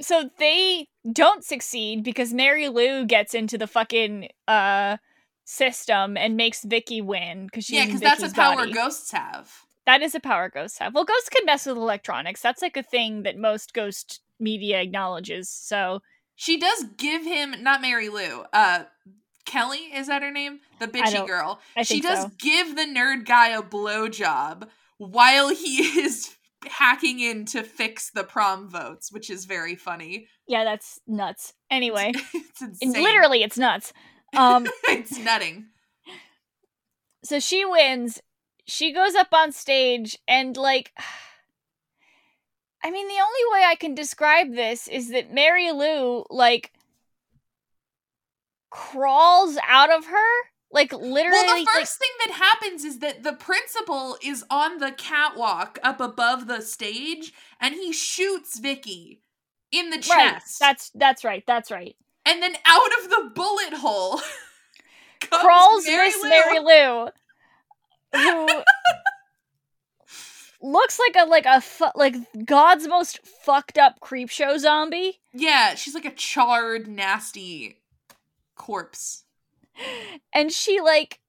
So 0.00 0.30
they 0.38 0.86
don't 1.12 1.44
succeed 1.44 2.04
because 2.04 2.32
Mary 2.32 2.68
Lou 2.68 3.04
gets 3.04 3.34
into 3.34 3.58
the 3.58 3.66
fucking 3.66 4.28
uh 4.46 4.98
system 5.44 6.16
and 6.16 6.36
makes 6.36 6.64
Vicky 6.64 7.02
win 7.02 7.46
because 7.46 7.64
she's 7.64 7.76
yeah, 7.76 7.86
because 7.86 8.00
that's 8.00 8.22
a 8.22 8.32
power 8.32 8.56
body. 8.56 8.72
ghosts 8.72 9.10
have. 9.10 9.52
That 9.86 10.02
is 10.02 10.14
a 10.14 10.20
power 10.20 10.48
ghosts 10.48 10.78
have. 10.78 10.94
Well, 10.94 11.04
ghosts 11.04 11.28
can 11.28 11.44
mess 11.44 11.66
with 11.66 11.76
electronics. 11.76 12.40
That's 12.40 12.62
like 12.62 12.76
a 12.76 12.82
thing 12.82 13.22
that 13.22 13.36
most 13.36 13.74
ghost 13.74 14.20
media 14.40 14.80
acknowledges. 14.80 15.50
So 15.50 16.00
She 16.34 16.58
does 16.58 16.84
give 16.96 17.22
him 17.24 17.62
not 17.62 17.80
Mary 17.80 18.08
Lou. 18.08 18.44
Uh 18.52 18.84
Kelly 19.44 19.90
is 19.94 20.06
that 20.06 20.22
her 20.22 20.30
name? 20.30 20.60
The 20.80 20.88
bitchy 20.88 21.26
girl. 21.26 21.60
She 21.82 22.00
does 22.00 22.22
so. 22.22 22.30
give 22.38 22.76
the 22.76 22.82
nerd 22.84 23.26
guy 23.26 23.48
a 23.48 23.62
blowjob 23.62 24.68
while 24.96 25.50
he 25.50 25.78
is 26.00 26.34
hacking 26.66 27.20
in 27.20 27.44
to 27.44 27.62
fix 27.62 28.10
the 28.10 28.24
prom 28.24 28.68
votes, 28.70 29.12
which 29.12 29.28
is 29.28 29.44
very 29.44 29.76
funny. 29.76 30.28
Yeah, 30.48 30.64
that's 30.64 31.00
nuts. 31.06 31.52
Anyway, 31.70 32.12
it's 32.34 32.62
insane. 32.62 33.02
literally, 33.02 33.42
it's 33.42 33.58
nuts. 33.58 33.92
Um, 34.36 34.66
it's 34.88 35.16
nutting. 35.16 35.66
so 37.22 37.38
she 37.38 37.64
wins. 37.64 38.20
She 38.66 38.92
goes 38.92 39.14
up 39.14 39.28
on 39.32 39.52
stage 39.52 40.18
and 40.28 40.56
like. 40.56 40.92
I 42.82 42.90
mean, 42.90 43.08
the 43.08 43.14
only 43.14 43.40
way 43.50 43.64
I 43.66 43.76
can 43.76 43.94
describe 43.94 44.52
this 44.54 44.88
is 44.88 45.08
that 45.10 45.32
Mary 45.32 45.72
Lou 45.72 46.24
like 46.28 46.70
crawls 48.68 49.56
out 49.66 49.90
of 49.90 50.04
her, 50.04 50.30
like 50.70 50.92
literally. 50.92 51.30
Well, 51.30 51.46
the 51.56 51.64
like- 51.64 51.68
first 51.68 51.98
thing 51.98 52.10
that 52.26 52.34
happens 52.34 52.84
is 52.84 52.98
that 52.98 53.22
the 53.22 53.32
principal 53.32 54.18
is 54.22 54.44
on 54.50 54.78
the 54.78 54.92
catwalk 54.92 55.78
up 55.82 55.98
above 55.98 56.46
the 56.46 56.60
stage, 56.60 57.32
and 57.58 57.74
he 57.74 57.90
shoots 57.90 58.58
Vicky 58.58 59.22
in 59.72 59.88
the 59.88 59.96
right, 59.96 60.34
chest. 60.34 60.58
that's 60.60 60.90
that's 60.94 61.24
right. 61.24 61.42
That's 61.46 61.70
right. 61.70 61.96
and 62.26 62.42
then 62.42 62.54
out 62.66 62.90
of 63.02 63.08
the 63.08 63.30
bullet 63.34 63.72
hole 63.74 64.20
crawls 65.30 65.86
Mary 65.86 66.08
Miss 66.08 66.22
Lou. 66.22 66.28
Mary 66.28 66.58
Lou, 66.58 67.08
who 68.14 68.62
looks 70.62 70.98
like 70.98 71.16
a 71.16 71.28
like 71.28 71.46
a 71.46 71.60
fu- 71.60 71.90
like 71.94 72.14
God's 72.44 72.86
most 72.88 73.20
fucked 73.26 73.78
up 73.78 74.00
creep 74.00 74.30
show 74.30 74.56
zombie, 74.58 75.20
Yeah, 75.32 75.74
she's 75.74 75.94
like 75.94 76.04
a 76.04 76.10
charred, 76.14 76.88
nasty 76.88 77.78
corpse. 78.56 79.24
and 80.32 80.52
she 80.52 80.80
like 80.80 81.20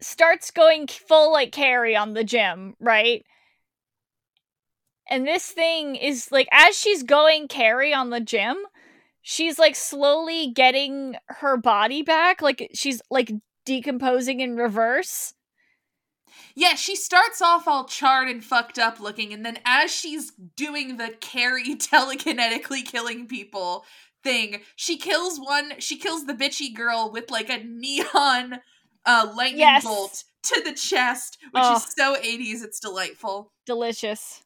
starts 0.00 0.50
going 0.50 0.86
full 0.86 1.30
like 1.32 1.52
Carrie 1.52 1.94
on 1.96 2.14
the 2.14 2.24
gym, 2.24 2.74
right? 2.80 3.24
And 5.08 5.26
this 5.26 5.46
thing 5.46 5.96
is 5.96 6.30
like 6.32 6.48
as 6.52 6.76
she's 6.78 7.02
going 7.02 7.48
Carrie 7.48 7.92
on 7.92 8.10
the 8.10 8.20
gym, 8.20 8.56
she's 9.22 9.58
like 9.58 9.76
slowly 9.76 10.52
getting 10.52 11.16
her 11.26 11.56
body 11.56 12.02
back. 12.02 12.40
Like 12.42 12.70
she's 12.74 13.02
like 13.10 13.30
decomposing 13.66 14.40
in 14.40 14.56
reverse. 14.56 15.34
Yeah, 16.54 16.74
she 16.74 16.96
starts 16.96 17.40
off 17.42 17.66
all 17.68 17.84
charred 17.84 18.28
and 18.28 18.44
fucked 18.44 18.78
up 18.78 19.00
looking, 19.00 19.32
and 19.32 19.44
then 19.44 19.58
as 19.64 19.90
she's 19.92 20.32
doing 20.56 20.96
the 20.96 21.14
Carrie 21.20 21.74
telekinetically 21.76 22.84
killing 22.84 23.26
people 23.26 23.84
thing, 24.22 24.60
she 24.76 24.96
kills 24.98 25.38
one, 25.38 25.74
she 25.80 25.96
kills 25.96 26.26
the 26.26 26.34
bitchy 26.34 26.74
girl 26.74 27.10
with 27.12 27.30
like 27.30 27.48
a 27.50 27.62
neon 27.64 28.60
uh 29.06 29.32
lightning 29.36 29.60
Yes. 29.60 29.84
bolt 29.84 30.24
to 30.42 30.60
the 30.64 30.72
chest, 30.74 31.38
which 31.52 31.62
Oh. 31.64 31.76
is 31.76 31.86
so 31.96 32.16
80s, 32.16 32.62
it's 32.62 32.80
delightful. 32.80 33.52
Delicious. 33.66 34.42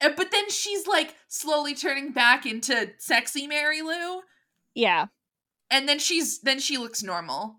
Uh, 0.00 0.10
But 0.16 0.30
then 0.30 0.50
she's 0.50 0.86
like 0.86 1.14
slowly 1.28 1.74
turning 1.74 2.12
back 2.12 2.44
into 2.46 2.90
sexy 2.98 3.46
Mary 3.46 3.82
Lou, 3.82 4.20
Yeah. 4.74 5.06
and 5.70 5.88
then 5.88 5.98
she's 5.98 6.40
then 6.40 6.58
she 6.60 6.76
looks 6.78 7.02
normal. 7.02 7.56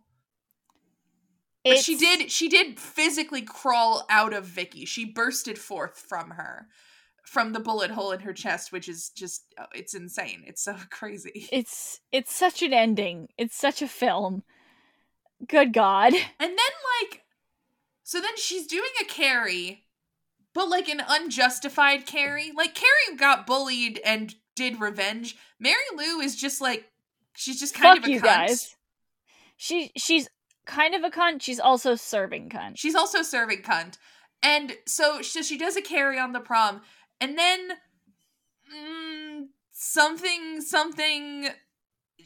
But 1.70 1.84
she 1.84 1.96
did 1.96 2.32
she 2.32 2.50
did 2.50 2.80
physically 2.80 3.42
crawl 3.42 4.06
out 4.10 4.34
of 4.34 4.46
Vicky. 4.46 4.86
She 4.86 5.06
bursted 5.06 5.58
forth 5.58 5.98
from 5.98 6.32
her 6.32 6.68
from 7.24 7.52
the 7.52 7.60
bullet 7.60 7.92
hole 7.92 8.12
in 8.14 8.22
her 8.22 8.34
chest, 8.34 8.72
which 8.72 8.88
is 8.88 9.10
just 9.10 9.54
oh, 9.60 9.66
it's 9.74 9.94
insane. 9.94 10.44
It's 10.48 10.62
so 10.64 10.76
crazy. 10.90 11.48
It's 11.52 12.00
it's 12.12 12.34
such 12.34 12.62
an 12.62 12.74
ending. 12.74 13.30
It's 13.38 13.58
such 13.58 13.82
a 13.82 13.88
film. 13.88 14.44
Good 15.48 15.74
God. 15.74 16.14
And 16.14 16.24
then 16.40 16.58
like 16.58 17.24
so 18.04 18.22
then 18.22 18.38
she's 18.38 18.68
doing 18.68 18.90
a 19.02 19.06
Carrie, 19.06 19.84
but 20.54 20.70
like 20.70 20.88
an 20.88 21.02
unjustified 21.06 22.06
Carrie. 22.06 22.52
Like 22.56 22.74
Carrie 22.74 23.18
got 23.18 23.46
bullied 23.46 24.00
and 24.06 24.34
did 24.56 24.80
revenge. 24.80 25.36
Mary 25.60 25.76
Lou 25.96 26.22
is 26.22 26.36
just 26.36 26.62
like 26.62 26.90
she's 27.36 27.60
just 27.60 27.76
kind 27.76 27.98
Fuck 27.98 28.06
of 28.06 28.10
a 28.10 28.12
you 28.14 28.22
cunt. 28.22 28.24
guys. 28.24 28.76
She 29.58 29.92
she's 29.98 30.30
kind 30.68 30.94
of 30.94 31.04
a 31.04 31.10
cunt. 31.10 31.42
She's 31.42 31.60
also 31.60 31.96
serving 31.96 32.50
cunt. 32.50 32.74
She's 32.78 32.96
also 32.96 33.24
serving 33.24 33.64
cunt. 33.64 33.98
And 34.44 34.74
so 34.86 35.22
she, 35.22 35.42
she 35.42 35.58
does 35.58 35.76
a 35.76 35.82
Carrie 35.82 36.20
on 36.20 36.34
the 36.34 36.40
prom, 36.40 36.82
and 37.20 37.38
then 37.38 37.70
mm, 38.72 39.46
something, 39.72 40.62
something, 40.62 41.50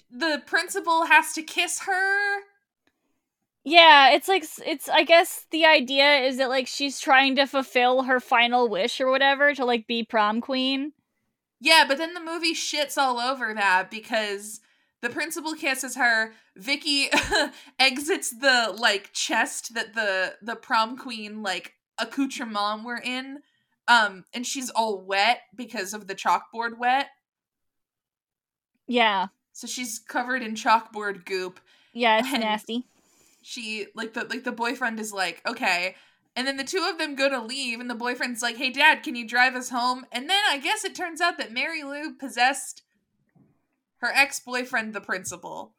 the 0.10 0.42
principal 0.46 1.06
has 1.06 1.34
to 1.34 1.42
kiss 1.42 1.82
her. 1.82 2.42
Yeah, 3.64 4.12
it's 4.12 4.28
like 4.28 4.44
it's 4.66 4.90
I 4.90 5.04
guess 5.04 5.46
the 5.52 5.66
idea 5.66 6.18
is 6.22 6.38
that 6.38 6.50
like 6.50 6.68
she's 6.68 7.00
trying 7.00 7.36
to 7.36 7.46
fulfill 7.46 8.04
her 8.04 8.20
final 8.20 8.68
wish 8.68 9.00
or 9.00 9.10
whatever 9.10 9.54
to 9.54 9.64
like 9.66 9.86
be 9.86 10.04
prom 10.04 10.42
queen. 10.42 10.94
Yeah, 11.60 11.86
but 11.88 12.00
then 12.00 12.16
the 12.16 12.20
movie 12.20 12.56
shits 12.56 12.98
all 12.98 13.20
over 13.20 13.54
that 13.54 13.92
because 13.92 14.62
the 15.02 15.10
principal 15.10 15.54
kisses 15.54 15.96
her. 15.96 16.34
Vicky 16.56 17.10
exits 17.80 18.30
the 18.30 18.76
like 18.78 19.12
chest 19.14 19.74
that 19.74 19.94
the 19.94 20.36
the 20.42 20.56
prom 20.56 20.98
queen 20.98 21.44
like 21.44 21.74
accoutrement 21.98 22.84
were 22.84 23.02
in. 23.04 23.40
Um, 23.88 24.26
and 24.34 24.46
she's 24.46 24.70
all 24.70 25.02
wet 25.02 25.42
because 25.56 25.94
of 25.94 26.08
the 26.08 26.16
chalkboard 26.16 26.78
wet. 26.78 27.08
Yeah. 28.88 29.28
So 29.54 29.68
she's 29.68 30.00
covered 30.00 30.44
in 30.44 30.56
chalkboard 30.56 31.26
goop. 31.26 31.60
Yeah, 31.94 32.20
it's 32.20 32.32
nasty. 32.32 32.86
She 33.42 33.88
like 33.96 34.14
the 34.14 34.26
like 34.26 34.44
the 34.44 34.52
boyfriend 34.52 35.00
is 35.00 35.12
like, 35.12 35.42
okay. 35.48 35.96
And 36.36 36.48
then 36.48 36.56
the 36.56 36.64
two 36.64 36.88
of 36.90 36.98
them 36.98 37.16
go 37.16 37.28
to 37.28 37.42
leave 37.42 37.82
and 37.82 37.90
the 37.90 37.96
boyfriend's 37.96 38.42
like, 38.42 38.58
"Hey 38.58 38.70
dad, 38.70 39.04
can 39.04 39.16
you 39.16 39.28
drive 39.28 39.56
us 39.56 39.70
home?" 39.70 40.06
And 40.12 40.30
then 40.30 40.42
I 40.50 40.60
guess 40.60 40.86
it 40.86 40.96
turns 40.96 41.20
out 41.20 41.38
that 41.38 41.52
Mary 41.52 41.84
Lou 41.84 42.14
possessed 42.14 42.84
her 44.02 44.12
ex-boyfriend 44.14 44.94
the 44.94 45.02
principal. 45.02 45.74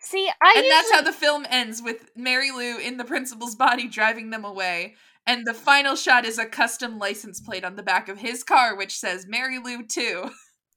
See, 0.00 0.30
I 0.40 0.54
and 0.56 0.66
that's 0.70 0.92
how 0.92 1.02
the 1.02 1.12
film 1.12 1.44
ends 1.50 1.82
with 1.82 2.10
Mary 2.16 2.50
Lou 2.50 2.78
in 2.78 2.96
the 2.96 3.04
principal's 3.04 3.56
body 3.56 3.88
driving 3.88 4.30
them 4.30 4.44
away. 4.44 4.94
And 5.26 5.46
the 5.46 5.54
final 5.54 5.96
shot 5.96 6.24
is 6.24 6.38
a 6.38 6.46
custom 6.46 6.98
license 6.98 7.40
plate 7.40 7.64
on 7.64 7.76
the 7.76 7.82
back 7.82 8.08
of 8.08 8.18
his 8.18 8.42
car 8.42 8.76
which 8.76 8.96
says 8.96 9.26
Mary 9.26 9.58
Lou 9.58 9.82
2. 9.82 10.30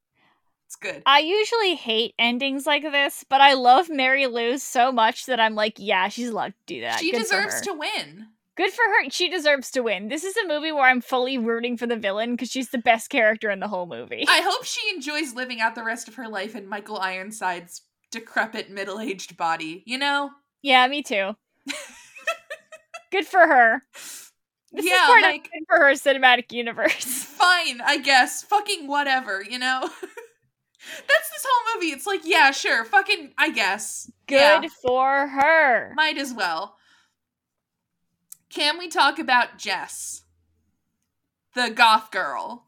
it's 0.65 0.75
good. 0.75 1.03
I 1.05 1.19
usually 1.19 1.75
hate 1.75 2.15
endings 2.17 2.65
like 2.65 2.83
this, 2.83 3.23
but 3.29 3.41
I 3.41 3.53
love 3.53 3.89
Mary 3.89 4.27
Lou 4.27 4.57
so 4.57 4.91
much 4.91 5.27
that 5.27 5.39
I'm 5.39 5.55
like, 5.55 5.75
yeah, 5.77 6.09
she's 6.09 6.29
allowed 6.29 6.53
to 6.67 6.73
do 6.73 6.81
that. 6.81 6.99
she 6.99 7.11
Good 7.11 7.19
deserves 7.19 7.61
to 7.61 7.73
win. 7.73 8.27
Good 8.57 8.71
for 8.71 8.83
her. 8.83 9.09
She 9.09 9.29
deserves 9.29 9.71
to 9.71 9.81
win. 9.81 10.09
This 10.09 10.23
is 10.23 10.35
a 10.37 10.47
movie 10.47 10.71
where 10.71 10.83
I'm 10.85 11.01
fully 11.01 11.37
rooting 11.37 11.77
for 11.77 11.87
the 11.87 11.95
villain 11.95 12.31
because 12.31 12.49
she's 12.51 12.69
the 12.69 12.77
best 12.77 13.09
character 13.09 13.49
in 13.49 13.59
the 13.59 13.67
whole 13.67 13.85
movie. 13.85 14.25
I 14.27 14.41
hope 14.41 14.65
she 14.65 14.81
enjoys 14.93 15.33
living 15.33 15.61
out 15.61 15.73
the 15.75 15.83
rest 15.83 16.07
of 16.07 16.15
her 16.15 16.27
life 16.27 16.55
in 16.55 16.67
Michael 16.67 16.99
Ironside's 16.99 17.81
decrepit 18.11 18.69
middle-aged 18.69 19.37
body. 19.37 19.83
You 19.85 19.97
know? 19.97 20.31
yeah, 20.61 20.85
me 20.87 21.01
too. 21.01 21.35
Good 23.11 23.25
for 23.25 23.39
her. 23.39 23.83
This 24.73 24.85
yeah, 24.85 24.93
is 25.03 25.07
part 25.07 25.21
like 25.23 25.45
of 25.45 25.51
good 25.51 25.63
for 25.67 25.77
her 25.85 25.91
cinematic 25.93 26.51
universe. 26.51 27.03
fine, 27.03 27.81
I 27.81 27.97
guess. 27.97 28.41
Fucking 28.43 28.87
whatever, 28.87 29.43
you 29.43 29.59
know? 29.59 29.81
That's 29.81 31.29
this 31.29 31.45
whole 31.47 31.75
movie. 31.75 31.91
It's 31.91 32.07
like, 32.07 32.21
yeah, 32.23 32.51
sure, 32.51 32.85
fucking 32.85 33.33
I 33.37 33.49
guess. 33.51 34.09
Good 34.27 34.35
Yeah, 34.39 34.61
for 34.81 35.27
her. 35.27 35.93
might 35.95 36.17
as 36.17 36.33
well. 36.33 36.75
Can 38.51 38.77
we 38.77 38.89
talk 38.89 39.17
about 39.17 39.57
Jess? 39.57 40.23
The 41.55 41.69
goth 41.69 42.11
girl. 42.11 42.67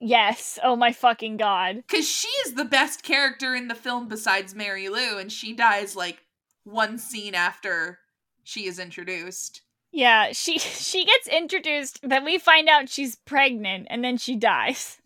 Yes. 0.00 0.58
Oh 0.62 0.76
my 0.76 0.92
fucking 0.92 1.36
god. 1.38 1.82
Cause 1.88 2.08
she 2.08 2.28
is 2.46 2.54
the 2.54 2.64
best 2.64 3.02
character 3.02 3.54
in 3.54 3.68
the 3.68 3.74
film 3.74 4.08
besides 4.08 4.54
Mary 4.54 4.88
Lou, 4.88 5.18
and 5.18 5.30
she 5.30 5.52
dies 5.52 5.96
like 5.96 6.24
one 6.64 6.98
scene 6.98 7.34
after 7.34 7.98
she 8.44 8.66
is 8.66 8.78
introduced. 8.78 9.62
Yeah, 9.90 10.32
she 10.32 10.58
she 10.58 11.04
gets 11.04 11.26
introduced, 11.26 12.00
then 12.02 12.24
we 12.24 12.38
find 12.38 12.68
out 12.68 12.88
she's 12.88 13.16
pregnant, 13.16 13.88
and 13.90 14.04
then 14.04 14.18
she 14.18 14.36
dies. 14.36 14.98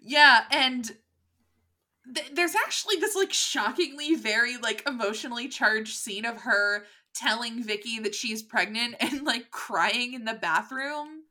Yeah, 0.00 0.44
and 0.52 0.92
th- 2.14 2.30
there's 2.32 2.54
actually 2.54 2.96
this 2.96 3.16
like 3.16 3.32
shockingly 3.32 4.14
very 4.14 4.56
like 4.56 4.86
emotionally 4.86 5.48
charged 5.48 5.96
scene 5.96 6.24
of 6.24 6.42
her 6.42 6.84
telling 7.16 7.62
Vicky 7.62 7.98
that 8.00 8.14
she's 8.14 8.42
pregnant 8.42 8.96
and 9.00 9.22
like 9.24 9.50
crying 9.50 10.14
in 10.14 10.24
the 10.24 10.34
bathroom. 10.34 11.22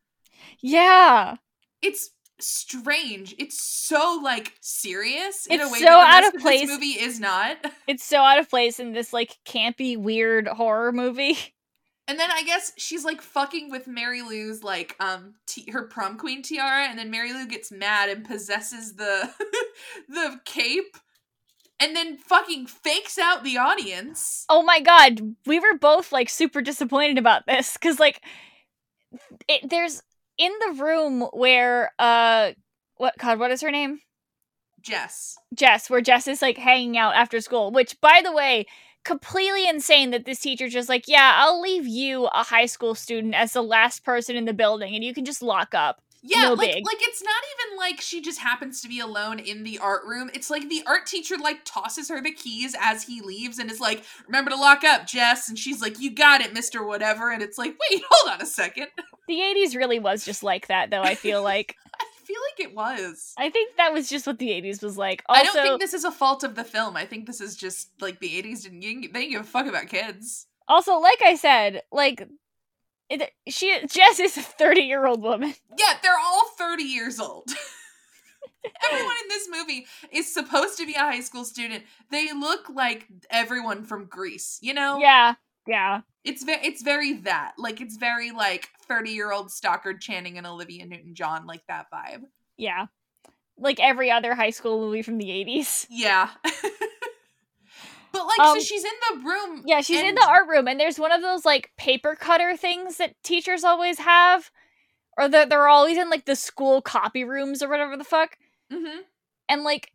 Yeah. 0.62 1.36
It's 1.82 2.10
strange. 2.39 3.34
It's 3.38 3.62
so 3.63 4.19
like 4.24 4.54
serious 4.62 5.45
in 5.45 5.60
a 5.62 5.63
It's 5.63 5.71
way 5.74 5.80
so 5.80 5.86
that 5.86 6.24
out 6.24 6.28
of 6.30 6.36
of 6.36 6.41
place. 6.41 6.62
this 6.62 6.69
movie 6.71 7.00
is 7.00 7.19
not. 7.19 7.58
It's 7.88 8.04
so 8.04 8.17
out 8.17 8.39
of 8.39 8.50
place 8.50 8.80
in 8.80 8.91
this 8.93 9.13
like 9.13 9.38
campy, 9.45 9.98
weird 9.98 10.48
horror 10.48 10.91
movie. 10.91 11.38
And 12.08 12.19
then 12.19 12.30
I 12.30 12.43
guess 12.43 12.71
she's 12.78 13.04
like 13.04 13.19
fucking 13.19 13.71
with 13.71 13.88
Mary 13.88 14.21
Lou's 14.21 14.62
like 14.62 14.95
um 15.00 15.34
t- 15.48 15.71
her 15.71 15.88
prom 15.88 16.19
queen 16.19 16.43
tiara, 16.43 16.84
and 16.88 17.00
then 17.00 17.10
Mary 17.10 17.34
Lou 17.34 17.48
gets 17.48 17.71
mad 17.71 18.10
and 18.10 18.24
possesses 18.24 18.93
the 18.93 19.28
the 20.08 20.39
cape, 20.45 20.98
and 21.80 21.96
then 21.96 22.18
fucking 22.18 22.68
fakes 22.68 23.18
out 23.18 23.44
the 23.44 23.58
audience. 23.58 24.46
Oh 24.50 24.64
my 24.64 24.80
god, 24.80 25.36
we 25.46 25.60
were 25.60 25.78
both 25.78 26.12
like 26.12 26.30
super 26.30 26.62
disappointed 26.62 27.18
about 27.18 27.46
this 27.46 27.74
because 27.74 28.00
like 28.00 28.22
it, 29.48 29.70
there's 29.70 30.02
in 30.38 30.52
the 30.60 30.84
room 30.84 31.22
where 31.34 31.92
uh 32.00 32.52
what 32.98 33.18
god 33.18 33.40
what 33.40 33.52
is 33.52 33.62
her 33.62 33.72
name 33.72 34.00
Jess. 34.82 35.38
Jess 35.54 35.90
where 35.90 36.02
Jess 36.02 36.28
is 36.28 36.42
like 36.42 36.58
hanging 36.58 36.98
out 36.98 37.16
after 37.16 37.40
school 37.42 37.72
which 37.72 38.00
by 38.02 38.22
the 38.24 38.32
way 38.32 38.66
completely 39.04 39.68
insane 39.68 40.12
that 40.12 40.26
this 40.26 40.40
teacher 40.40 40.68
just 40.68 40.90
like 40.90 41.08
yeah 41.08 41.36
I'll 41.38 41.62
leave 41.62 41.88
you 41.88 42.26
a 42.26 42.44
high 42.44 42.66
school 42.66 42.96
student 42.96 43.34
as 43.34 43.54
the 43.54 43.62
last 43.62 44.04
person 44.04 44.36
in 44.36 44.46
the 44.46 44.54
building 44.54 44.94
and 44.96 45.04
you 45.04 45.14
can 45.14 45.26
just 45.26 45.42
lock 45.42 45.74
up 45.74 46.02
Yeah, 46.28 46.42
No 46.50 46.54
like 46.54 46.74
big. 46.74 46.86
like 46.86 46.98
it's 47.02 47.22
not 47.22 47.44
even 47.54 47.78
like 47.78 48.02
she 48.02 48.20
just 48.22 48.40
happens 48.40 48.82
to 48.82 48.88
be 48.88 49.00
alone 49.00 49.40
in 49.40 49.64
the 49.64 49.78
art 49.80 50.02
room. 50.06 50.30
It's 50.34 50.50
like 50.50 50.70
the 50.70 50.84
art 50.88 51.06
teacher 51.06 51.38
like 51.38 51.60
tosses 51.66 52.10
her 52.10 52.22
the 52.22 52.32
keys 52.32 52.76
as 52.82 53.04
he 53.04 53.22
leaves 53.22 53.60
and 53.60 53.70
is 53.70 53.80
like, 53.80 54.04
"Remember 54.28 54.50
to 54.52 54.58
lock 54.58 54.84
up, 54.84 55.06
Jess." 55.08 55.48
And 55.50 55.58
she's 55.60 55.82
like, 55.82 56.00
"You 56.00 56.12
got 56.12 56.42
it, 56.42 56.54
Mister 56.54 56.84
Whatever." 56.86 57.32
And 57.32 57.42
it's 57.44 57.58
like, 57.58 57.76
"Wait, 57.92 58.02
hold 58.10 58.34
on 58.34 58.42
a 58.42 58.46
second. 58.46 58.88
the 59.28 59.36
80s 59.40 59.76
really 59.76 60.00
was 60.00 60.24
just 60.26 60.44
like 60.44 60.68
that 60.68 60.90
though 60.92 61.02
I 61.02 61.16
feel 61.16 61.42
like 61.52 61.76
I 62.00 62.06
feel 62.24 62.38
like 62.52 62.68
it 62.70 62.76
was. 62.76 63.34
I 63.38 63.50
think 63.50 63.78
that 63.78 63.94
was 63.94 64.10
just 64.10 64.26
what 64.28 64.40
the 64.40 64.50
80s 64.50 64.82
was 64.82 64.98
like 64.98 65.24
also 65.30 65.42
I 65.42 65.44
don't 65.44 65.64
think 65.64 65.80
this 65.82 65.94
is 65.94 66.04
a 66.06 66.12
fault 66.12 66.44
of 66.44 66.56
the 66.56 66.64
film. 66.64 66.96
I 66.98 67.06
think 67.06 67.26
this 67.28 67.40
is 67.42 67.56
just 67.56 67.90
like 68.02 68.20
the 68.20 68.42
'80s 68.42 68.64
didn't 68.64 68.82
they 68.82 68.98
didn't 69.22 69.30
give 69.32 69.42
a 69.42 69.44
fuck 69.44 69.68
about 69.68 69.88
kids. 69.88 70.48
also 70.68 70.98
like 71.00 71.22
I 71.24 71.36
said 71.36 71.84
like 71.92 72.28
it, 73.10 73.32
she 73.48 73.80
Jess 73.88 74.20
is 74.20 74.38
a 74.38 74.41
30 74.41 74.82
year 74.82 75.06
old 75.06 75.22
woman 75.22 75.54
Yeah, 75.78 75.94
they're 76.02 76.20
all 76.20 76.50
30 76.58 76.84
years 76.84 77.20
old. 77.20 77.50
everyone 78.91 79.13
in 79.24 79.30
this 79.30 79.48
movie 79.52 79.86
is 80.12 80.34
supposed 80.34 80.78
to 80.78 80.86
be 80.86 80.94
a 80.94 81.00
high 81.00 81.22
school 81.22 81.46
student. 81.46 81.84
They 82.12 82.34
look 82.34 82.68
like 82.70 83.08
everyone 83.30 83.84
from 83.84 84.06
Grease, 84.06 84.58
you 84.62 84.74
know? 84.74 84.98
yeah 85.00 85.36
yeah 85.68 86.02
It's 86.24 86.44
very 86.44 86.65
it's 86.65 86.82
very 86.84 87.13
that. 87.22 87.54
Like 87.58 87.82
it's 87.82 87.98
very 87.98 88.32
like 88.32 88.70
30-year-old 88.89 89.52
Stockard 89.52 90.02
Channing 90.02 90.38
and 90.38 90.46
Olivia 90.48 90.86
Newton-John 90.86 91.46
like 91.48 91.63
that 91.68 91.88
vibe. 91.94 92.24
Yeah. 92.58 92.88
like 93.58 93.80
every 93.80 94.10
other 94.12 94.34
high 94.36 94.50
school 94.52 94.80
movie 94.80 95.02
from 95.02 95.18
the 95.18 95.30
80s. 95.30 95.86
Yeah. 95.89 96.30
but 98.17 98.25
like 98.28 98.39
Um, 98.39 98.60
so 98.60 98.65
she's 98.65 98.84
in 98.84 98.91
the 99.12 99.19
room. 99.30 99.63
Yeah, 99.65 99.82
she's 99.82 100.01
in 100.01 100.15
the 100.15 100.25
art 100.28 100.47
room, 100.47 100.67
and 100.67 100.80
there's 100.80 100.99
one 100.99 101.12
of 101.12 101.21
those 101.21 101.45
like 101.45 101.71
paper 101.78 102.15
cutter 102.15 102.56
things 102.58 102.97
that 102.97 103.15
teachers 103.23 103.63
always 103.63 103.99
have, 103.99 104.51
or 105.17 105.28
that 105.30 105.49
they're 105.49 105.67
always 105.67 105.97
in 105.97 106.10
like 106.10 106.25
the 106.25 106.36
school 106.36 106.82
copy 106.82 107.23
rooms 107.23 107.62
or 107.63 107.69
whatever 107.69 107.95
the 107.97 108.04
fuck. 108.04 108.38
Mhm. 108.71 108.99
And 109.49 109.63
like 109.63 109.91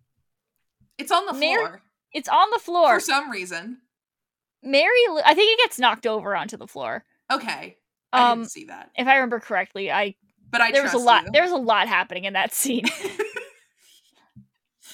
It's 0.98 1.10
on 1.12 1.26
the 1.26 1.32
Mary- 1.32 1.56
floor 1.66 1.82
it's 2.12 2.28
on 2.28 2.50
the 2.52 2.58
floor. 2.58 2.94
for 2.94 3.00
some 3.00 3.30
reason. 3.30 3.82
Mary, 4.62 4.90
I 5.24 5.32
think 5.34 5.58
it 5.58 5.62
gets 5.64 5.78
knocked 5.78 6.06
over 6.06 6.34
onto 6.36 6.56
the 6.56 6.66
floor. 6.66 7.04
Okay. 7.32 7.76
I 8.12 8.30
Um, 8.30 8.40
didn't 8.40 8.50
see 8.50 8.64
that. 8.64 8.90
if 8.96 9.06
I 9.06 9.14
remember 9.14 9.38
correctly, 9.40 9.90
I 9.92 10.16
But 10.50 10.60
I 10.60 10.72
there 10.72 10.82
was 10.82 10.92
a 10.92 10.98
lot. 10.98 11.24
you. 11.26 11.30
There 11.32 11.42
was 11.42 11.52
a 11.52 11.56
lot 11.56 11.86
happening 11.88 12.24
in 12.24 12.32
that 12.34 12.52
scene. 12.52 12.84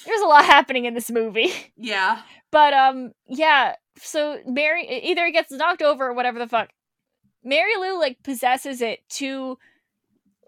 There's 0.07 0.21
a 0.21 0.25
lot 0.25 0.45
happening 0.45 0.85
in 0.85 0.93
this 0.93 1.11
movie. 1.11 1.51
yeah. 1.77 2.21
But 2.49 2.73
um, 2.73 3.11
yeah. 3.27 3.75
So 3.99 4.39
Mary 4.47 4.87
either 4.87 5.25
it 5.25 5.33
gets 5.33 5.51
knocked 5.51 5.81
over 5.81 6.07
or 6.07 6.13
whatever 6.13 6.39
the 6.39 6.47
fuck. 6.47 6.69
Mary 7.43 7.75
Lou 7.77 7.99
like 7.99 8.23
possesses 8.23 8.81
it 8.81 8.99
to 9.09 9.57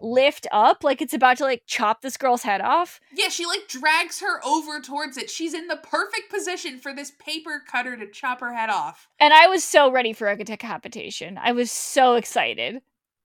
lift 0.00 0.46
up, 0.50 0.82
like 0.82 1.02
it's 1.02 1.12
about 1.12 1.36
to 1.36 1.44
like 1.44 1.62
chop 1.66 2.00
this 2.00 2.16
girl's 2.16 2.42
head 2.42 2.60
off. 2.62 3.00
Yeah, 3.14 3.28
she 3.28 3.44
like 3.44 3.68
drags 3.68 4.20
her 4.20 4.44
over 4.44 4.80
towards 4.80 5.16
it. 5.16 5.28
She's 5.28 5.54
in 5.54 5.68
the 5.68 5.76
perfect 5.76 6.30
position 6.30 6.78
for 6.78 6.94
this 6.94 7.12
paper 7.18 7.62
cutter 7.70 7.96
to 7.96 8.06
chop 8.10 8.40
her 8.40 8.54
head 8.54 8.70
off. 8.70 9.08
And 9.18 9.34
I 9.34 9.46
was 9.46 9.62
so 9.62 9.90
ready 9.90 10.12
for 10.12 10.28
a 10.28 10.42
decapitation. 10.42 11.38
I 11.38 11.52
was 11.52 11.70
so 11.70 12.14
excited. 12.14 12.80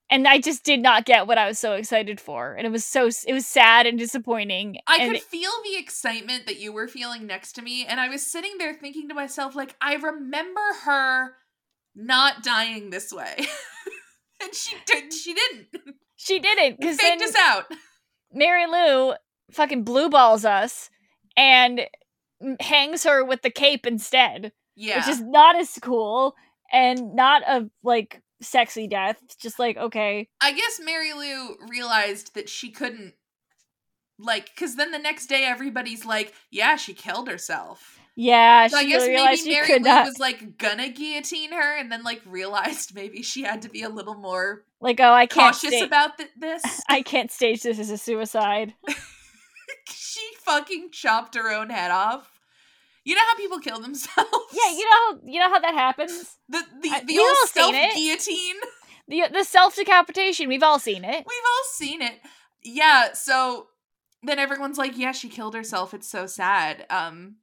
And 0.10 0.28
I 0.28 0.40
just 0.40 0.64
did 0.64 0.82
not 0.82 1.06
get 1.06 1.26
what 1.26 1.38
I 1.40 1.48
was 1.48 1.58
so 1.58 1.74
excited 1.74 2.22
for. 2.22 2.54
And 2.54 2.68
it 2.68 2.70
was 2.70 2.86
so 2.86 3.10
it 3.28 3.34
was 3.34 3.48
sad 3.48 3.88
and 3.88 3.98
disappointing. 3.98 4.78
I 4.88 4.98
and 4.98 5.14
could 5.14 5.22
feel 5.24 5.52
the 5.64 5.78
excitement 5.78 6.46
that 6.46 6.60
you 6.60 6.72
were 6.72 6.88
feeling 6.88 7.26
next 7.26 7.54
to 7.54 7.62
me, 7.62 7.86
and 7.86 8.00
I 8.00 8.10
was 8.10 8.26
sitting 8.26 8.58
there 8.60 8.74
thinking 8.74 9.10
to 9.10 9.16
myself, 9.16 9.56
like, 9.56 9.76
I 9.82 9.96
remember 9.96 10.62
her 10.84 11.34
not 11.96 12.44
dying 12.44 12.90
this 12.92 13.12
way. 13.12 13.36
and 14.42 14.54
she 14.54 14.76
did 14.86 15.12
she 15.14 15.34
didn't. 15.34 15.68
she 16.16 16.40
didn't 16.40 16.80
because 16.80 16.98
Faked 17.00 17.20
then 17.20 17.30
us 17.30 17.36
out. 17.40 17.66
Mary 18.32 18.68
Lou 18.68 19.14
fucking 19.52 19.84
blue 19.84 20.10
balls 20.10 20.46
us 20.46 20.90
and 21.38 21.82
hangs 22.60 23.04
her 23.04 23.24
with 23.24 23.42
the 23.42 23.50
cape 23.50 23.86
instead, 23.86 24.52
Yeah. 24.76 24.98
which 24.98 25.08
is 25.08 25.22
not 25.22 25.56
as 25.56 25.78
cool 25.82 26.36
and 26.72 27.16
not 27.16 27.44
a 27.48 27.70
like 27.84 28.22
sexy 28.46 28.88
death. 28.88 29.18
It's 29.24 29.36
just 29.36 29.60
like 29.60 29.78
okay, 29.78 30.28
I 30.42 30.54
guess 30.54 30.80
Mary 30.84 31.14
Lou 31.14 31.58
realized 31.68 32.36
that 32.36 32.50
she 32.50 32.72
couldn't 32.72 33.14
like 34.20 34.46
because 34.56 34.76
then 34.76 34.92
the 34.92 35.00
next 35.00 35.28
day 35.28 35.44
everybody's 35.46 36.06
like, 36.06 36.34
yeah, 36.52 36.76
she 36.76 36.94
killed 36.94 37.28
herself. 37.28 38.00
yeah. 38.16 38.68
So 38.68 38.78
I 38.78 38.86
guess 38.86 39.06
realized 39.06 39.46
maybe 39.46 39.56
she 39.56 39.68
Mary 39.68 39.80
Lou 39.80 39.86
not. 39.86 40.06
was 40.06 40.20
like 40.20 40.58
gonna 40.58 40.90
guillotine 40.90 41.52
her, 41.52 41.78
and 41.78 41.92
then 41.92 42.04
like 42.04 42.22
realized 42.26 42.96
maybe 42.96 43.22
she 43.22 43.44
had 43.44 43.62
to 43.64 43.70
be 43.70 43.82
a 43.82 43.90
little 43.90 44.16
more 44.16 44.64
like 44.82 45.00
oh, 45.00 45.12
I 45.12 45.26
can't 45.26 45.54
cautious 45.54 45.76
sta- 45.76 45.86
about 45.86 46.18
th- 46.18 46.30
this. 46.38 46.64
I 46.90 47.02
can't 47.02 47.32
stage 47.32 47.64
this 47.64 47.80
as 47.80 47.90
a 47.90 47.98
suicide. 47.98 48.74
she 49.90 50.22
fucking 50.44 50.92
chopped 50.92 51.36
her 51.36 51.52
own 51.52 51.70
head 51.70 51.92
off. 51.92 52.35
You 53.06 53.16
know 53.16 53.22
how 53.30 53.36
people 53.38 53.60
kill 53.60 53.80
themselves? 53.80 54.30
Yeah, 54.52 54.72
you 54.72 54.84
know 54.86 54.92
how 54.92 55.20
you 55.24 55.40
know 55.40 55.50
how 55.50 55.60
that 55.60 55.74
happens. 55.74 56.38
the 56.50 56.64
the, 56.82 56.90
I- 56.92 57.04
the 57.06 57.20
old 57.20 57.38
self 57.48 57.72
guillotine. 57.72 58.56
The 59.08 59.24
the 59.32 59.44
self 59.44 59.76
decapitation. 59.76 60.48
We've 60.50 60.64
all 60.64 60.80
seen 60.80 61.04
it. 61.06 61.16
We've 61.28 61.48
all 61.48 61.64
seen 61.72 62.02
it. 62.02 62.20
Yeah, 62.64 63.14
so 63.14 63.68
then 64.24 64.40
everyone's 64.40 64.80
like, 64.80 64.98
yeah, 64.98 65.12
she 65.12 65.30
killed 65.30 65.54
herself. 65.54 65.94
It's 65.94 66.10
so 66.10 66.26
sad. 66.26 66.86
Um 66.90 67.36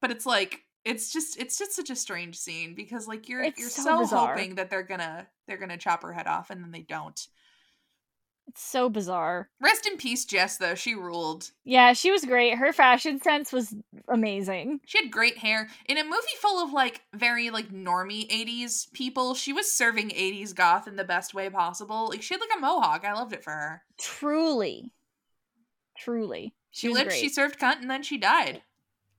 but 0.00 0.10
it's 0.10 0.26
like 0.26 0.60
it's 0.84 1.12
just 1.12 1.38
it's 1.40 1.58
just 1.58 1.74
such 1.74 1.90
a 1.90 1.96
strange 1.96 2.36
scene 2.36 2.74
because 2.74 3.08
like 3.08 3.28
you're 3.28 3.42
It's 3.42 3.58
you're 3.58 3.70
so 3.70 4.04
so, 4.04 4.16
hoping 4.18 4.56
that 4.56 4.70
they're 4.70 4.82
gonna 4.82 5.26
they're 5.48 5.56
gonna 5.58 5.78
chop 5.78 6.02
her 6.02 6.12
head 6.12 6.26
off 6.26 6.50
and 6.50 6.62
then 6.62 6.70
they 6.70 6.82
don't. 6.82 7.18
It's 8.46 8.62
so 8.62 8.88
bizarre. 8.88 9.48
Rest 9.60 9.86
in 9.86 9.96
peace, 9.96 10.24
Jess, 10.24 10.58
though. 10.58 10.74
She 10.74 10.94
ruled. 10.94 11.50
Yeah, 11.64 11.92
she 11.94 12.10
was 12.12 12.24
great. 12.24 12.56
Her 12.56 12.72
fashion 12.72 13.20
sense 13.20 13.52
was 13.52 13.74
amazing. 14.06 14.80
She 14.84 14.98
had 15.02 15.10
great 15.10 15.38
hair. 15.38 15.68
In 15.86 15.98
a 15.98 16.04
movie 16.04 16.16
full 16.40 16.62
of 16.62 16.72
like 16.72 17.00
very 17.14 17.50
like 17.50 17.70
normy 17.72 18.28
80s 18.30 18.92
people, 18.92 19.34
she 19.34 19.52
was 19.52 19.72
serving 19.72 20.10
80s 20.10 20.54
goth 20.54 20.86
in 20.86 20.96
the 20.96 21.04
best 21.04 21.34
way 21.34 21.48
possible. 21.50 22.08
Like 22.08 22.22
she 22.22 22.34
had 22.34 22.40
like 22.40 22.56
a 22.56 22.60
mohawk. 22.60 23.04
I 23.04 23.14
loved 23.14 23.32
it 23.32 23.42
for 23.42 23.50
her. 23.50 23.82
Truly, 23.98 24.92
truly, 25.98 26.54
She, 26.70 26.88
was 26.88 26.98
lived, 26.98 27.08
great. 27.10 27.18
she 27.20 27.28
served 27.28 27.58
cunt, 27.58 27.80
and 27.80 27.90
then 27.90 28.02
she 28.02 28.18
died. 28.18 28.62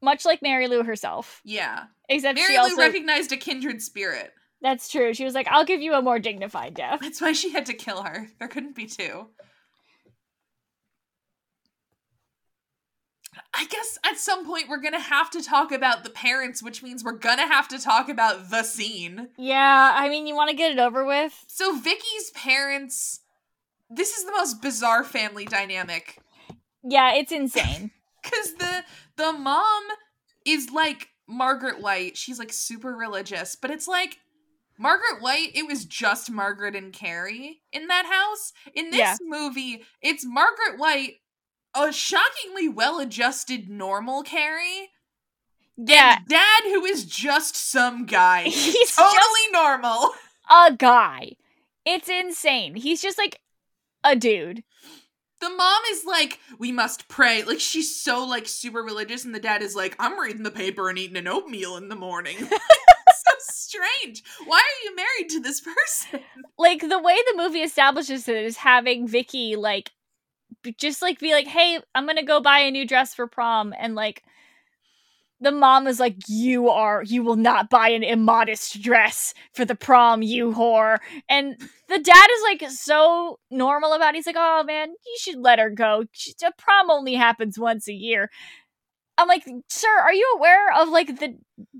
much 0.01 0.23
like 0.25 0.41
Mary 0.41 0.67
Lou 0.67 0.83
herself. 0.83 1.41
Yeah. 1.43 1.85
Except 2.09 2.35
Mary 2.35 2.53
she 2.53 2.57
Lou 2.57 2.63
also 2.63 2.77
recognized 2.77 3.31
a 3.31 3.37
kindred 3.37 3.81
spirit. 3.81 4.33
That's 4.65 4.89
true. 4.89 5.13
She 5.13 5.23
was 5.23 5.35
like, 5.35 5.47
"I'll 5.51 5.63
give 5.63 5.81
you 5.81 5.93
a 5.93 6.01
more 6.01 6.17
dignified 6.17 6.73
death." 6.73 6.99
That's 6.99 7.21
why 7.21 7.33
she 7.33 7.51
had 7.51 7.67
to 7.67 7.73
kill 7.73 8.01
her. 8.01 8.29
There 8.39 8.47
couldn't 8.47 8.75
be 8.75 8.87
two. 8.87 9.27
I 13.53 13.65
guess 13.65 13.99
at 14.03 14.17
some 14.17 14.43
point 14.43 14.67
we're 14.67 14.81
gonna 14.81 14.99
have 14.99 15.29
to 15.31 15.43
talk 15.43 15.71
about 15.71 16.03
the 16.03 16.09
parents, 16.09 16.63
which 16.63 16.81
means 16.81 17.03
we're 17.03 17.11
gonna 17.11 17.47
have 17.47 17.67
to 17.67 17.79
talk 17.79 18.09
about 18.09 18.49
the 18.49 18.63
scene. 18.63 19.29
Yeah, 19.37 19.93
I 19.95 20.09
mean, 20.09 20.25
you 20.25 20.35
want 20.35 20.49
to 20.49 20.55
get 20.55 20.71
it 20.71 20.79
over 20.79 21.05
with? 21.05 21.45
So 21.47 21.77
Vicky's 21.77 22.31
parents 22.33 23.19
this 23.87 24.17
is 24.17 24.25
the 24.25 24.31
most 24.31 24.63
bizarre 24.63 25.03
family 25.03 25.45
dynamic 25.45 26.17
Yeah, 26.83 27.13
it's 27.13 27.31
insane. 27.31 27.91
cuz 28.23 28.53
the 28.55 28.83
the 29.15 29.31
mom 29.31 29.83
is 30.43 30.71
like 30.71 31.09
Margaret 31.27 31.81
White. 31.81 32.17
She's 32.17 32.39
like 32.39 32.51
super 32.51 32.95
religious, 32.95 33.55
but 33.55 33.69
it's 33.69 33.87
like 33.87 34.17
Margaret 34.77 35.21
White, 35.21 35.51
it 35.55 35.65
was 35.67 35.85
just 35.85 36.29
Margaret 36.29 36.75
and 36.75 36.91
Carrie 36.91 37.61
in 37.71 37.87
that 37.87 38.05
house. 38.05 38.51
In 38.73 38.89
this 38.89 38.99
Yeah. 38.99 39.15
movie, 39.21 39.85
it's 40.01 40.25
Margaret 40.25 40.77
White, 40.77 41.15
a 41.73 41.91
shockingly 41.91 42.67
well-adjusted 42.69 43.69
normal 43.69 44.23
Carrie, 44.23 44.89
yeah, 45.77 46.19
dad 46.27 46.63
who 46.63 46.85
is 46.85 47.05
just 47.05 47.55
some 47.55 48.05
guy. 48.05 48.43
he's 48.49 48.95
totally 48.95 49.19
just 49.43 49.53
normal. 49.53 50.11
a 50.49 50.73
guy. 50.73 51.33
It's 51.85 52.07
insane. 52.09 52.75
He's 52.75 53.01
just 53.01 53.17
like 53.17 53.39
a 54.03 54.15
dude. 54.15 54.63
The 55.41 55.49
mom 55.49 55.81
is 55.91 56.05
like, 56.05 56.39
we 56.57 56.71
must 56.71 57.07
pray. 57.09 57.43
Like 57.43 57.59
she's 57.59 58.01
so 58.01 58.23
like 58.25 58.47
super 58.47 58.81
religious, 58.81 59.25
and 59.25 59.35
the 59.35 59.39
dad 59.39 59.61
is 59.61 59.75
like, 59.75 59.95
I'm 59.99 60.17
reading 60.19 60.43
the 60.43 60.51
paper 60.51 60.89
and 60.89 60.97
eating 60.97 61.17
an 61.17 61.27
oatmeal 61.27 61.75
in 61.77 61.89
the 61.89 61.95
morning. 61.95 62.37
strange. 63.75 64.23
Why 64.45 64.57
are 64.57 64.89
you 64.89 64.95
married 64.95 65.29
to 65.29 65.39
this 65.39 65.61
person? 65.61 66.21
Like 66.57 66.79
the 66.79 66.99
way 66.99 67.15
the 67.15 67.43
movie 67.43 67.59
establishes 67.59 68.29
it 68.29 68.37
is 68.37 68.55
having 68.55 69.09
Vicky 69.09 69.57
like 69.57 69.91
just 70.77 71.01
like 71.01 71.19
be 71.19 71.33
like, 71.33 71.47
"Hey, 71.47 71.81
I'm 71.93 72.05
going 72.05 72.15
to 72.15 72.23
go 72.23 72.39
buy 72.39 72.59
a 72.59 72.71
new 72.71 72.87
dress 72.87 73.13
for 73.13 73.27
prom." 73.27 73.73
And 73.77 73.93
like 73.93 74.23
the 75.41 75.51
mom 75.51 75.85
is 75.85 75.99
like, 75.99 76.15
"You 76.29 76.69
are 76.69 77.03
you 77.03 77.23
will 77.23 77.35
not 77.35 77.69
buy 77.69 77.89
an 77.89 78.03
immodest 78.03 78.81
dress 78.81 79.33
for 79.53 79.65
the 79.65 79.75
prom, 79.75 80.21
you 80.21 80.53
whore." 80.53 80.99
And 81.27 81.57
the 81.89 81.99
dad 81.99 82.27
is 82.35 82.41
like 82.43 82.71
so 82.71 83.39
normal 83.51 83.91
about 83.91 84.13
it. 84.13 84.19
He's 84.19 84.27
like, 84.27 84.37
"Oh 84.37 84.63
man, 84.63 84.89
you 84.89 85.17
should 85.19 85.39
let 85.39 85.59
her 85.59 85.69
go. 85.69 86.05
She, 86.13 86.33
a 86.45 86.51
prom 86.57 86.89
only 86.89 87.15
happens 87.15 87.59
once 87.59 87.89
a 87.89 87.93
year." 87.93 88.29
I'm 89.17 89.27
like, 89.27 89.45
"Sir, 89.69 89.89
are 89.89 90.13
you 90.13 90.35
aware 90.37 90.73
of 90.73 90.89
like 90.89 91.19
the 91.19 91.37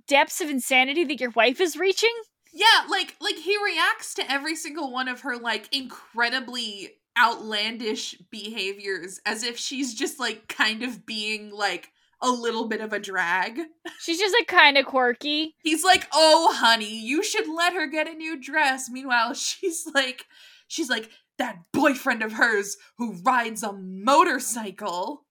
depths 0.08 0.42
of 0.42 0.50
insanity 0.50 1.04
that 1.06 1.20
your 1.20 1.32
wife 1.32 1.60
is 1.60 1.78
reaching?" 1.78 2.14
Yeah, 2.54 2.86
like 2.90 3.16
like 3.20 3.36
he 3.36 3.58
reacts 3.64 4.14
to 4.16 4.32
every 4.32 4.56
single 4.56 4.92
one 4.92 5.08
of 5.08 5.22
her 5.22 5.38
like 5.38 5.74
incredibly 5.76 6.92
outlandish 7.18 8.16
behaviors 8.30 9.20
as 9.26 9.44
if 9.44 9.58
she's 9.58 9.94
just 9.94 10.20
like 10.20 10.48
kind 10.48 10.84
of 10.84 11.06
being 11.06 11.50
like 11.52 11.92
a 12.22 12.30
little 12.30 12.68
bit 12.68 12.82
of 12.82 12.94
a 12.94 13.00
drag. 13.00 13.60
She's 14.00 14.20
just 14.20 14.36
like 14.38 14.48
kind 14.48 14.78
of 14.78 14.86
quirky. 14.86 15.56
He's 15.64 15.84
like, 15.84 16.08
"Oh, 16.14 16.54
honey, 16.56 17.00
you 17.00 17.24
should 17.24 17.48
let 17.48 17.74
her 17.74 17.88
get 17.88 18.08
a 18.08 18.14
new 18.14 18.40
dress." 18.40 18.90
Meanwhile, 18.90 19.34
she's 19.36 19.88
like 19.94 20.26
she's 20.68 20.90
like 20.90 21.10
that 21.38 21.58
boyfriend 21.74 22.24
of 22.24 22.34
hers 22.34 22.78
who 22.98 23.22
rides 23.24 23.64
a 23.64 23.74
motorcycle. 23.74 25.25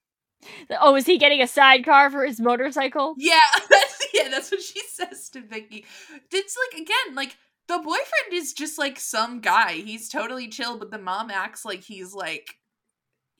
Oh, 0.80 0.94
is 0.96 1.06
he 1.06 1.18
getting 1.18 1.40
a 1.42 1.46
sidecar 1.46 2.10
for 2.10 2.24
his 2.24 2.40
motorcycle? 2.40 3.14
Yeah, 3.18 3.38
that's 3.70 4.06
yeah, 4.12 4.28
that's 4.28 4.50
what 4.50 4.62
she 4.62 4.80
says 4.92 5.28
to 5.30 5.40
Vicky. 5.40 5.84
It's 6.30 6.56
like 6.72 6.80
again, 6.80 7.14
like 7.14 7.36
the 7.68 7.78
boyfriend 7.78 8.32
is 8.32 8.52
just 8.52 8.78
like 8.78 8.98
some 9.00 9.40
guy. 9.40 9.72
He's 9.72 10.08
totally 10.08 10.48
chill, 10.48 10.78
but 10.78 10.90
the 10.90 10.98
mom 10.98 11.30
acts 11.30 11.64
like 11.64 11.82
he's 11.82 12.12
like 12.14 12.56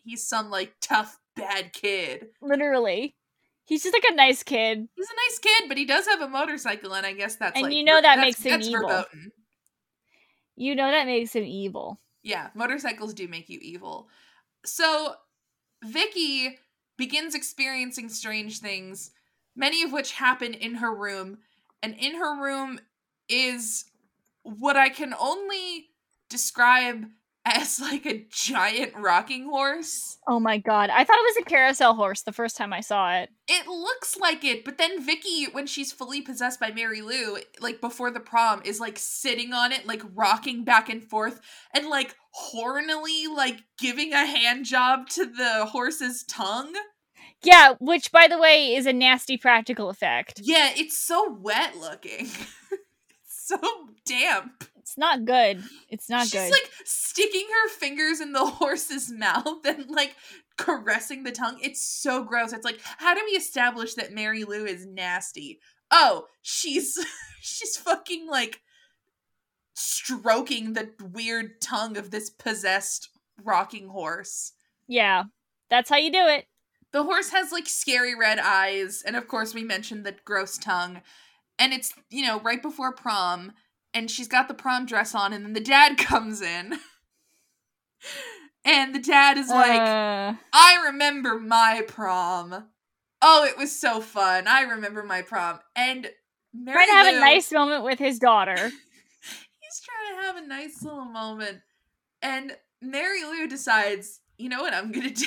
he's 0.05 0.27
some 0.27 0.51
like 0.51 0.75
tough 0.81 1.19
bad 1.37 1.73
kid. 1.73 2.29
Literally. 2.41 3.17
He's 3.67 3.83
just 3.83 3.95
like 3.95 4.05
a 4.13 4.15
nice 4.15 4.43
kid. 4.43 4.87
He's 4.95 5.09
a 5.09 5.31
nice 5.31 5.39
kid, 5.39 5.69
but 5.69 5.79
he 5.79 5.87
does 5.87 6.07
have 6.07 6.21
a 6.21 6.29
motorcycle, 6.29 6.93
and 6.95 7.07
I 7.07 7.15
guess 7.15 7.37
that's 7.37 7.55
And 7.57 7.65
like 7.65 7.73
you 7.75 7.83
know 7.83 8.01
that 8.01 8.19
makes 8.19 8.43
him 8.43 8.61
evil. 8.61 8.81
verboten. 8.81 9.33
You 10.57 10.75
know 10.75 10.91
that 10.91 11.07
makes 11.07 11.35
him 11.35 11.45
evil. 11.45 12.01
Yeah, 12.23 12.49
motorcycles 12.55 13.15
do 13.15 13.27
make 13.27 13.49
you 13.49 13.59
evil. 13.63 14.09
So 14.65 15.15
Vicky 15.83 16.59
begins 16.97 17.35
experiencing 17.35 18.09
strange 18.09 18.61
things, 18.61 19.11
many 19.57 19.83
of 19.83 19.93
which 19.93 20.13
happen 20.13 20.55
in 20.55 20.77
her 20.77 20.95
room. 20.95 21.39
And 21.83 21.95
in 21.99 22.17
her 22.17 22.43
room 22.43 22.81
is 23.29 23.85
what 24.43 24.77
I 24.77 24.89
can 24.89 25.15
only 25.19 25.89
describe 26.29 27.07
as 27.45 27.79
like 27.79 28.07
a 28.07 28.25
giant 28.31 28.95
rocking 28.97 29.45
horse. 29.45 30.19
Oh 30.27 30.41
my 30.41 30.59
god. 30.59 30.91
I 30.91 31.05
thought 31.05 31.19
it 31.19 31.37
was 31.37 31.43
a 31.43 31.51
carousel 31.51 31.95
horse 31.95 32.23
the 32.23 32.33
first 32.33 32.57
time 32.57 32.73
I 32.73 32.81
saw 32.81 33.15
it. 33.17 33.31
It 33.49 33.67
looks 33.67 34.17
like 34.17 34.45
it, 34.45 34.65
but 34.65 34.79
then 34.79 35.05
Vicky, 35.05 35.45
when 35.53 35.67
she's 35.67 35.93
fully 35.93 36.23
possessed 36.23 36.59
by 36.59 36.71
Mary 36.71 37.03
Lou, 37.03 37.39
like 37.61 37.81
before 37.81 38.11
the 38.11 38.21
prom, 38.21 38.63
is 38.65 38.81
like 38.81 38.99
sitting 38.99 39.53
on 39.53 39.73
it, 39.73 39.87
like 39.87 40.03
rocking 40.15 40.65
back 40.65 40.89
and 40.89 41.05
forth, 41.05 41.41
and 41.75 41.89
like 41.89 42.15
hornily 42.53 43.27
like 43.35 43.61
giving 43.79 44.13
a 44.13 44.27
hand 44.27 44.65
job 44.65 45.09
to 45.11 45.27
the 45.27 45.67
horse's 45.67 46.25
tongue. 46.25 46.73
Yeah, 47.43 47.75
which 47.79 48.11
by 48.11 48.27
the 48.27 48.39
way 48.39 48.75
is 48.75 48.87
a 48.87 48.93
nasty 48.93 49.37
practical 49.37 49.91
effect. 49.91 50.41
Yeah, 50.43 50.71
it's 50.75 50.99
so 50.99 51.31
wet 51.31 51.77
looking. 51.77 52.29
so 53.29 53.59
damp. 54.07 54.65
It's 54.95 54.99
not 55.01 55.25
good. 55.25 55.61
It's 55.89 56.09
not 56.09 56.23
She's 56.23 56.33
good. 56.35 56.43
She's 56.43 56.53
like 56.53 56.71
sticking 56.85 57.47
her 57.51 57.69
fingers 57.69 58.21
in 58.21 58.33
the 58.33 58.47
horse's 58.47 59.11
mouth 59.11 59.67
and 59.67 59.91
like 59.91 60.15
caressing 60.57 61.25
the 61.25 61.33
tongue. 61.33 61.59
It's 61.61 61.83
so 61.83 62.23
gross. 62.23 62.53
It's 62.53 62.65
like, 62.65 62.79
how 62.99 63.13
do 63.13 63.21
we 63.29 63.37
establish 63.37 63.95
that 63.95 64.13
Mary 64.13 64.45
Lou 64.45 64.65
is 64.65 64.87
nasty? 64.87 65.59
Oh, 65.91 66.27
she's 66.43 66.97
she's 67.41 67.77
fucking 67.77 68.29
like 68.29 68.61
stroking 69.73 70.75
the 70.75 70.91
weird 71.13 71.61
tongue 71.61 71.97
of 71.97 72.13
this 72.13 72.31
possessed 72.31 73.09
rocking 73.43 73.89
horse. 73.89 74.53
yeah. 74.87 75.25
That's 75.71 75.91
how 75.91 75.97
you 75.97 76.13
do 76.13 76.25
it. 76.29 76.47
The 76.93 77.03
horse 77.03 77.31
has 77.31 77.51
like 77.51 77.67
scary 77.67 78.15
red 78.15 78.39
eyes, 78.39 79.03
and 79.05 79.17
of 79.17 79.27
course, 79.27 79.55
we 79.55 79.65
mentioned 79.65 80.05
the 80.07 80.15
gross 80.25 80.57
tongue. 80.57 81.01
And 81.59 81.73
it's, 81.73 81.93
you 82.11 82.25
know, 82.25 82.39
right 82.41 82.63
before 82.63 82.93
prom, 82.93 83.55
and 83.95 84.11
she's 84.11 84.29
got 84.29 84.49
the 84.49 84.55
prom 84.55 84.85
dress 84.85 85.15
on, 85.15 85.33
and 85.33 85.45
then 85.45 85.53
the 85.55 85.61
dad 85.61 85.97
comes 85.99 86.43
in. 86.43 86.79
and 88.65 88.95
the 88.95 88.99
dad 88.99 89.39
is 89.39 89.49
like, 89.49 89.81
Uh, 89.81 90.35
I 90.53 90.83
remember 90.87 91.39
my 91.39 91.83
prom. 91.87 92.65
Oh, 93.23 93.45
it 93.45 93.57
was 93.57 93.79
so 93.79 94.01
fun. 94.03 94.47
I 94.47 94.63
remember 94.63 95.03
my 95.03 95.23
prom. 95.23 95.61
And 95.75 96.11
Mary 96.53 96.75
trying 96.77 96.89
to 96.89 96.93
have 96.93 97.07
Lou- 97.13 97.17
a 97.19 97.21
nice 97.21 97.51
moment 97.53 97.85
with 97.85 97.99
his 97.99 98.19
daughter. 98.19 98.55
he's 98.59 99.81
trying 99.81 100.21
to 100.21 100.27
have 100.27 100.37
a 100.37 100.47
nice 100.47 100.83
little 100.83 101.07
moment. 101.07 101.61
And 102.21 102.57
Mary 102.83 103.25
Lou 103.25 103.47
decides, 103.49 104.21
you 104.37 104.49
know 104.51 104.61
what 104.63 104.75
I'm 104.75 104.93
gonna 104.93 105.11
do? 105.15 105.27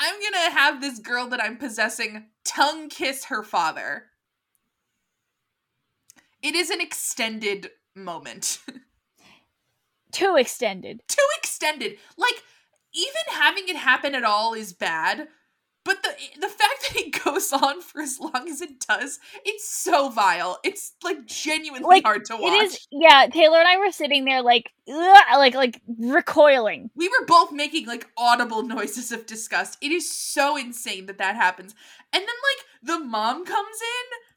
I'm 0.00 0.14
gonna 0.22 0.50
have 0.58 0.80
this 0.80 0.98
girl 0.98 1.28
that 1.28 1.42
I'm 1.42 1.56
possessing 1.58 2.26
tongue 2.44 2.88
kiss 2.88 3.24
her 3.26 3.42
father. 3.42 4.06
It 6.42 6.54
is 6.54 6.70
an 6.70 6.80
extended 6.80 7.70
moment. 7.94 8.58
Too 10.12 10.36
extended. 10.36 11.00
Too 11.08 11.26
extended. 11.38 11.96
Like, 12.18 12.42
even 12.92 13.22
having 13.30 13.68
it 13.68 13.76
happen 13.76 14.14
at 14.14 14.24
all 14.24 14.52
is 14.52 14.72
bad. 14.72 15.28
But 15.84 16.02
the 16.04 16.10
the 16.40 16.48
fact 16.48 16.86
that 16.88 16.96
it 16.96 17.24
goes 17.24 17.52
on 17.52 17.80
for 17.80 18.02
as 18.02 18.18
long 18.20 18.48
as 18.48 18.60
it 18.60 18.86
does, 18.86 19.18
it's 19.44 19.68
so 19.68 20.10
vile. 20.10 20.58
It's 20.62 20.92
like 21.02 21.26
genuinely 21.26 21.88
Like, 21.88 22.04
hard 22.04 22.24
to 22.26 22.36
watch. 22.36 22.52
It 22.52 22.64
is 22.66 22.86
yeah, 22.92 23.26
Taylor 23.32 23.58
and 23.58 23.66
I 23.66 23.78
were 23.78 23.90
sitting 23.90 24.24
there 24.24 24.42
like 24.42 24.70
ugh, 24.88 25.22
like 25.34 25.54
like 25.54 25.80
recoiling. 25.98 26.90
We 26.94 27.08
were 27.08 27.26
both 27.26 27.50
making 27.50 27.86
like 27.86 28.06
audible 28.16 28.62
noises 28.62 29.10
of 29.10 29.26
disgust. 29.26 29.76
It 29.80 29.90
is 29.90 30.08
so 30.10 30.56
insane 30.56 31.06
that 31.06 31.18
that 31.18 31.34
happens. 31.34 31.74
And 32.12 32.20
then 32.20 32.28
like 32.28 32.66
the 33.00 33.04
mom 33.04 33.44
comes 33.44 33.78
in 33.80 34.31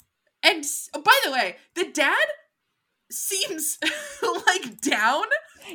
and 0.45 0.63
oh, 0.93 1.01
by 1.01 1.17
the 1.25 1.31
way, 1.31 1.55
the 1.75 1.85
dad 1.91 2.25
seems 3.11 3.77
like 4.47 4.81
down. 4.81 5.23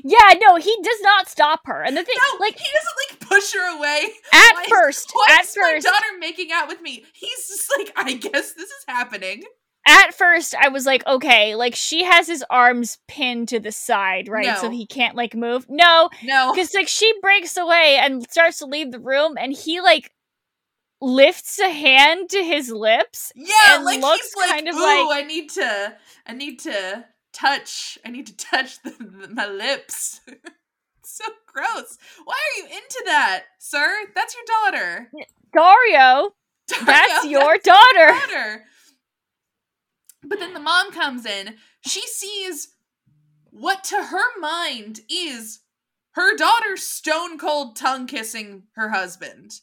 Yeah, 0.05 0.35
no, 0.47 0.57
he 0.57 0.77
does 0.83 1.01
not 1.01 1.29
stop 1.29 1.61
her. 1.65 1.83
And 1.83 1.97
the 1.97 2.05
thing 2.05 2.15
No, 2.33 2.39
like 2.39 2.57
he 2.57 2.65
doesn't 2.65 3.21
like 3.21 3.29
push 3.29 3.53
her 3.55 3.77
away. 3.77 4.09
at 4.33 4.63
is- 4.63 4.69
first, 4.69 5.11
Why 5.13 5.27
at 5.39 5.45
is 5.45 5.57
my 5.57 5.73
first, 5.75 5.87
daughter 5.87 6.19
making 6.19 6.51
out 6.53 6.69
with 6.69 6.81
me? 6.81 7.05
He's 7.13 7.49
just 7.49 7.71
like, 7.77 7.93
I 7.97 8.15
guess 8.15 8.53
this 8.55 8.69
is 8.71 8.85
happening. 8.87 9.43
at 9.87 10.13
first 10.15 10.55
I 10.55 10.69
was 10.69 10.87
like, 10.87 11.05
okay, 11.07 11.55
like 11.57 11.75
she 11.75 12.05
has 12.05 12.27
his 12.29 12.45
arms 12.51 12.99
pinned 13.09 13.49
to 13.49 13.59
the 13.59 13.73
side, 13.73 14.29
right? 14.29 14.59
So 14.59 14.71
he 14.71 14.87
can't 14.87 15.17
like 15.17 15.35
move. 15.35 15.67
No, 15.69 16.11
No. 16.23 16.53
because 16.53 16.73
like 16.75 16.89
she 16.89 17.13
breaks 17.21 17.57
away 17.57 17.99
and 18.01 18.25
starts 18.31 18.59
to 18.59 18.67
leave 18.67 18.93
the 18.93 19.01
room 19.01 19.35
and 19.39 19.53
he 19.53 19.81
like 19.81 20.13
lifts 21.01 21.59
a 21.59 21.71
hand 21.71 22.29
to 22.31 22.43
his 22.43 22.71
lips. 22.71 23.33
Yeah, 23.35 23.77
and 23.77 23.85
like 23.85 24.01
looks 24.01 24.23
he's 24.23 24.37
like, 24.37 24.51
kind 24.51 24.69
of 24.69 24.75
ooh, 24.77 24.83
like- 25.09 25.25
I 25.25 25.27
need 25.27 25.51
to, 25.51 25.97
I 26.27 26.33
need 26.33 26.59
to 26.61 27.05
touch, 27.33 27.99
I 28.05 28.11
need 28.11 28.27
to 28.27 28.37
touch 28.37 28.83
the, 28.83 28.91
the- 28.91 29.29
my 29.35 29.47
lips. 29.47 30.21
so 31.05 31.25
gross. 31.47 31.99
Why 32.25 32.35
are 32.35 32.59
you 32.61 32.65
into 32.67 33.03
that, 33.07 33.45
sir? 33.59 34.05
That's 34.15 34.35
your 34.35 34.45
daughter. 34.73 35.11
Dario, 35.53 36.35
Dario, 36.69 36.85
that's 36.87 37.25
your 37.27 37.55
that's 37.55 37.65
daughter. 37.65 38.07
daughter. 38.09 38.65
But 40.23 40.39
then 40.39 40.53
the 40.55 40.61
mom 40.61 40.93
comes 40.93 41.25
in. 41.25 41.57
She 41.87 42.03
sees 42.07 42.69
what 43.51 43.83
to 43.85 43.97
her 44.05 44.39
mind 44.41 45.01
is 45.11 45.61
her 46.13 46.37
daughter 46.37 46.77
stone 46.77 47.39
cold 47.39 47.75
tongue 47.77 48.07
kissing 48.07 48.65
her 48.75 48.91
husband. 48.91 49.61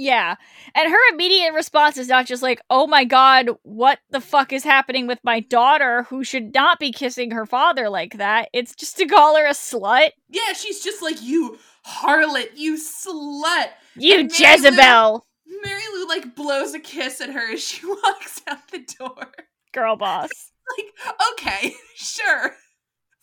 Yeah. 0.00 0.36
And 0.76 0.88
her 0.90 1.12
immediate 1.12 1.52
response 1.54 1.96
is 1.98 2.06
not 2.06 2.24
just 2.26 2.40
like, 2.40 2.60
oh 2.70 2.86
my 2.86 3.02
god, 3.04 3.50
what 3.64 3.98
the 4.10 4.20
fuck 4.20 4.52
is 4.52 4.62
happening 4.62 5.08
with 5.08 5.18
my 5.24 5.40
daughter 5.40 6.04
who 6.04 6.22
should 6.22 6.54
not 6.54 6.78
be 6.78 6.92
kissing 6.92 7.32
her 7.32 7.44
father 7.44 7.88
like 7.88 8.16
that? 8.18 8.48
It's 8.52 8.76
just 8.76 8.96
to 8.98 9.06
call 9.06 9.36
her 9.36 9.44
a 9.46 9.50
slut. 9.50 10.10
Yeah, 10.28 10.52
she's 10.54 10.84
just 10.84 11.02
like, 11.02 11.20
you 11.20 11.58
harlot, 11.84 12.50
you 12.54 12.76
slut. 12.76 13.70
You 13.96 14.20
And 14.20 14.28
Mary 14.30 14.56
Lou- 14.56 14.68
Jezebel, 14.68 15.26
Mary 15.64 15.82
Lou 15.94 16.06
like 16.06 16.36
blows 16.36 16.74
a 16.74 16.78
kiss 16.78 17.20
at 17.20 17.30
her 17.30 17.52
as 17.52 17.60
she 17.62 17.84
walks 18.04 18.40
out 18.46 18.68
the 18.70 18.86
door. 18.98 19.32
girl 19.72 19.96
boss. 19.96 20.30
Like, 20.78 21.16
okay, 21.32 21.74
sure. 21.96 22.52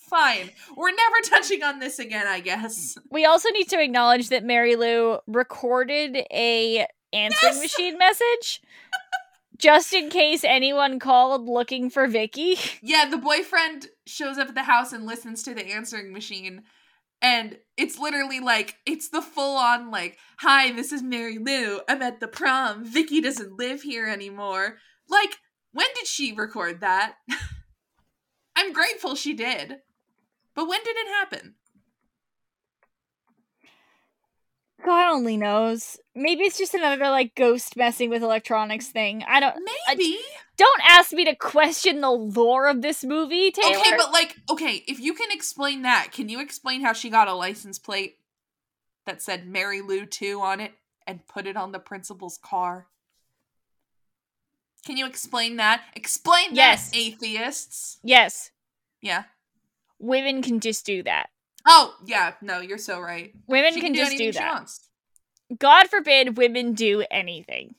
Fine. 0.10 0.52
We're 0.76 0.92
never 0.92 1.16
touching 1.24 1.64
on 1.64 1.80
this 1.80 2.00
again, 2.00 2.28
I 2.28 2.40
guess. 2.40 2.98
We 3.10 3.26
also 3.26 3.50
need 3.50 3.70
to 3.70 3.82
acknowledge 3.82 4.30
that 4.30 4.44
Mary 4.44 4.76
Lou 4.76 5.20
recorded 5.28 6.18
a 6.32 6.86
answering 7.12 7.54
Yes! 7.54 7.62
machine 7.62 7.98
message 7.98 8.62
just 9.58 9.94
in 9.94 10.10
case 10.10 10.44
anyone 10.44 11.00
called 11.00 11.48
looking 11.48 11.90
for 11.90 12.08
Vicky. 12.08 12.58
Yeah, 12.82 13.10
the 13.10 13.18
boyfriend 13.18 13.88
shows 14.06 14.38
up 14.38 14.50
at 14.50 14.56
the 14.56 14.64
house 14.64 14.92
and 14.94 15.06
listens 15.06 15.44
to 15.44 15.54
the 15.54 15.66
answering 15.66 16.12
machine. 16.12 16.64
And 17.22 17.58
it's 17.78 17.98
literally 17.98 18.40
like, 18.40 18.76
it's 18.86 19.10
the 19.10 19.22
full 19.22 19.58
on, 19.58 19.90
like, 19.90 20.18
hi, 20.40 20.72
this 20.74 20.92
is 20.92 21.02
Mary 21.02 21.38
Lou. 21.38 21.80
I'm 21.88 22.02
at 22.02 22.20
the 22.20 22.28
prom. 22.28 22.86
Vicky 22.86 23.22
doesn't 23.22 23.58
live 23.58 23.82
here 23.82 24.06
anymore. 24.06 24.78
Like, 25.10 25.38
when 25.72 25.88
did 25.96 26.08
she 26.08 26.34
record 26.34 26.82
that? 26.82 27.16
I'm 28.56 28.74
grateful 28.74 29.16
she 29.16 29.34
did. 29.34 29.78
But 30.56 30.68
when 30.68 30.84
did 30.84 30.96
it 30.96 31.08
happen? 31.10 31.56
God 34.84 35.12
only 35.14 35.36
knows. 35.36 35.98
Maybe 36.14 36.44
it's 36.44 36.58
just 36.58 36.74
another 36.74 37.10
like 37.10 37.34
ghost 37.36 37.76
messing 37.76 38.10
with 38.10 38.22
electronics 38.24 38.88
thing. 38.88 39.24
I 39.28 39.40
don't 39.40 39.56
Maybe. 39.88 40.18
don't 40.58 40.82
ask 40.88 41.12
me 41.12 41.26
to 41.26 41.36
question 41.36 42.02
the 42.02 42.12
lore 42.12 42.68
of 42.68 42.82
this 42.82 43.04
movie, 43.04 43.52
Taylor. 43.52 43.78
Okay, 43.78 43.98
but 43.98 44.12
like, 44.12 44.36
okay, 44.50 44.84
if 44.88 45.00
you 45.00 45.14
can 45.14 45.32
explain 45.32 45.82
that, 45.82 46.10
can 46.12 46.30
you 46.30 46.40
explain 46.40 46.82
how 46.82 46.94
she 46.94 47.10
got 47.10 47.28
a 47.28 47.34
license 47.34 47.80
plate 47.80 48.18
that 49.06 49.22
said 49.22 49.48
Mary 49.48 49.82
Lou 49.82 50.06
2 50.06 50.40
on 50.40 50.60
it 50.60 50.74
and 51.08 51.26
put 51.28 51.48
it 51.48 51.58
on 51.58 51.72
the 51.72 51.80
principal's 51.80 52.38
car? 52.38 52.88
Can 54.86 54.98
you 54.98 55.08
explain 55.08 55.56
that? 55.56 55.82
Explain 55.96 56.50
Yes. 56.54 56.92
that, 56.92 56.98
atheists. 56.98 57.98
yes, 58.04 58.52
Yeah. 59.02 59.24
Women 60.00 60.42
can 60.42 60.60
just 60.60 60.86
do 60.86 61.04
that. 61.04 61.28
Oh, 61.68 61.96
yeah, 62.06 62.34
no, 62.42 62.60
you're 62.60 62.78
so 62.78 63.00
right. 63.00 63.34
Women 63.48 63.74
she 63.74 63.82
can, 63.82 63.94
just 63.94 64.18
do 64.18 64.32
she 64.32 64.38
that. 64.38 64.70
God 65.58 65.88
forbid 65.88 66.38
women 66.38 66.74
do 66.74 67.04
anything. 67.10 67.76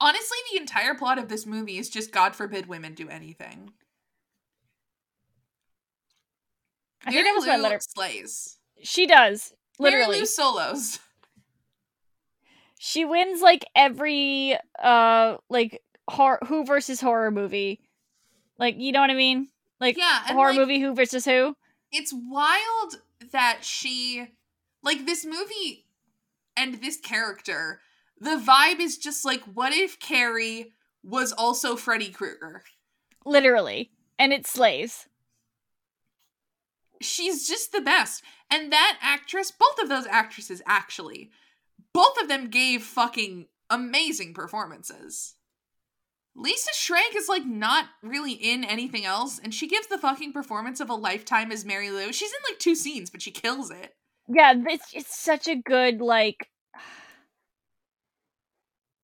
Honestly, 0.00 0.38
the 0.52 0.60
entire 0.60 0.94
plot 0.94 1.18
of 1.18 1.28
this 1.28 1.46
movie 1.46 1.78
is 1.78 1.88
just 1.88 2.12
God 2.12 2.34
forbid 2.34 2.66
women 2.66 2.94
do 2.94 3.08
anything. 3.08 3.72
I 7.04 7.10
Mary 7.10 7.22
think 7.22 7.34
that 7.34 7.38
was 7.38 7.46
my 7.46 7.56
letter. 7.56 7.80
slays. 7.80 8.58
She 8.82 9.06
does 9.06 9.52
Mary 9.78 9.96
literally. 9.96 10.18
Lou 10.20 10.26
solos. 10.26 10.98
She 12.78 13.04
wins 13.04 13.40
like 13.40 13.64
every 13.74 14.56
uh 14.80 15.36
like 15.48 15.82
hor- 16.08 16.40
who 16.46 16.64
versus 16.64 17.00
horror 17.00 17.30
movie. 17.30 17.80
Like 18.58 18.76
you 18.78 18.92
know 18.92 19.00
what 19.00 19.10
I 19.10 19.14
mean? 19.14 19.48
Like 19.80 19.96
Yeah, 19.96 20.20
horror 20.26 20.50
like, 20.50 20.58
movie 20.58 20.80
who 20.80 20.94
versus 20.94 21.24
who? 21.24 21.56
it's 21.90 22.12
wild 22.12 22.96
that 23.32 23.58
she 23.62 24.28
like 24.82 25.06
this 25.06 25.24
movie 25.24 25.86
and 26.56 26.82
this 26.82 26.98
character, 26.98 27.80
the 28.20 28.36
vibe 28.36 28.80
is 28.80 28.98
just 28.98 29.24
like, 29.24 29.42
what 29.44 29.72
if 29.72 29.98
Carrie 30.00 30.72
was 31.02 31.32
also 31.32 31.76
Freddy 31.76 32.10
Krueger? 32.10 32.62
Literally. 33.24 33.90
And 34.18 34.32
it 34.32 34.46
slays. 34.46 35.06
She's 37.00 37.46
just 37.46 37.70
the 37.72 37.80
best. 37.80 38.22
And 38.50 38.72
that 38.72 38.98
actress, 39.00 39.52
both 39.52 39.78
of 39.80 39.88
those 39.88 40.06
actresses 40.06 40.60
actually, 40.66 41.30
both 41.92 42.20
of 42.20 42.28
them 42.28 42.48
gave 42.50 42.82
fucking 42.82 43.46
amazing 43.70 44.34
performances. 44.34 45.34
Lisa 46.38 46.70
Schrage 46.70 47.16
is 47.16 47.28
like 47.28 47.44
not 47.44 47.86
really 48.00 48.32
in 48.32 48.62
anything 48.62 49.04
else, 49.04 49.40
and 49.42 49.52
she 49.52 49.66
gives 49.66 49.88
the 49.88 49.98
fucking 49.98 50.32
performance 50.32 50.78
of 50.78 50.88
a 50.88 50.94
lifetime 50.94 51.50
as 51.50 51.64
Mary 51.64 51.90
Lou. 51.90 52.12
She's 52.12 52.30
in 52.30 52.38
like 52.48 52.60
two 52.60 52.76
scenes, 52.76 53.10
but 53.10 53.20
she 53.20 53.32
kills 53.32 53.72
it. 53.72 53.94
Yeah, 54.28 54.54
it's 54.68 54.94
it's 54.94 55.18
such 55.18 55.48
a 55.48 55.56
good 55.56 56.00
like 56.00 56.48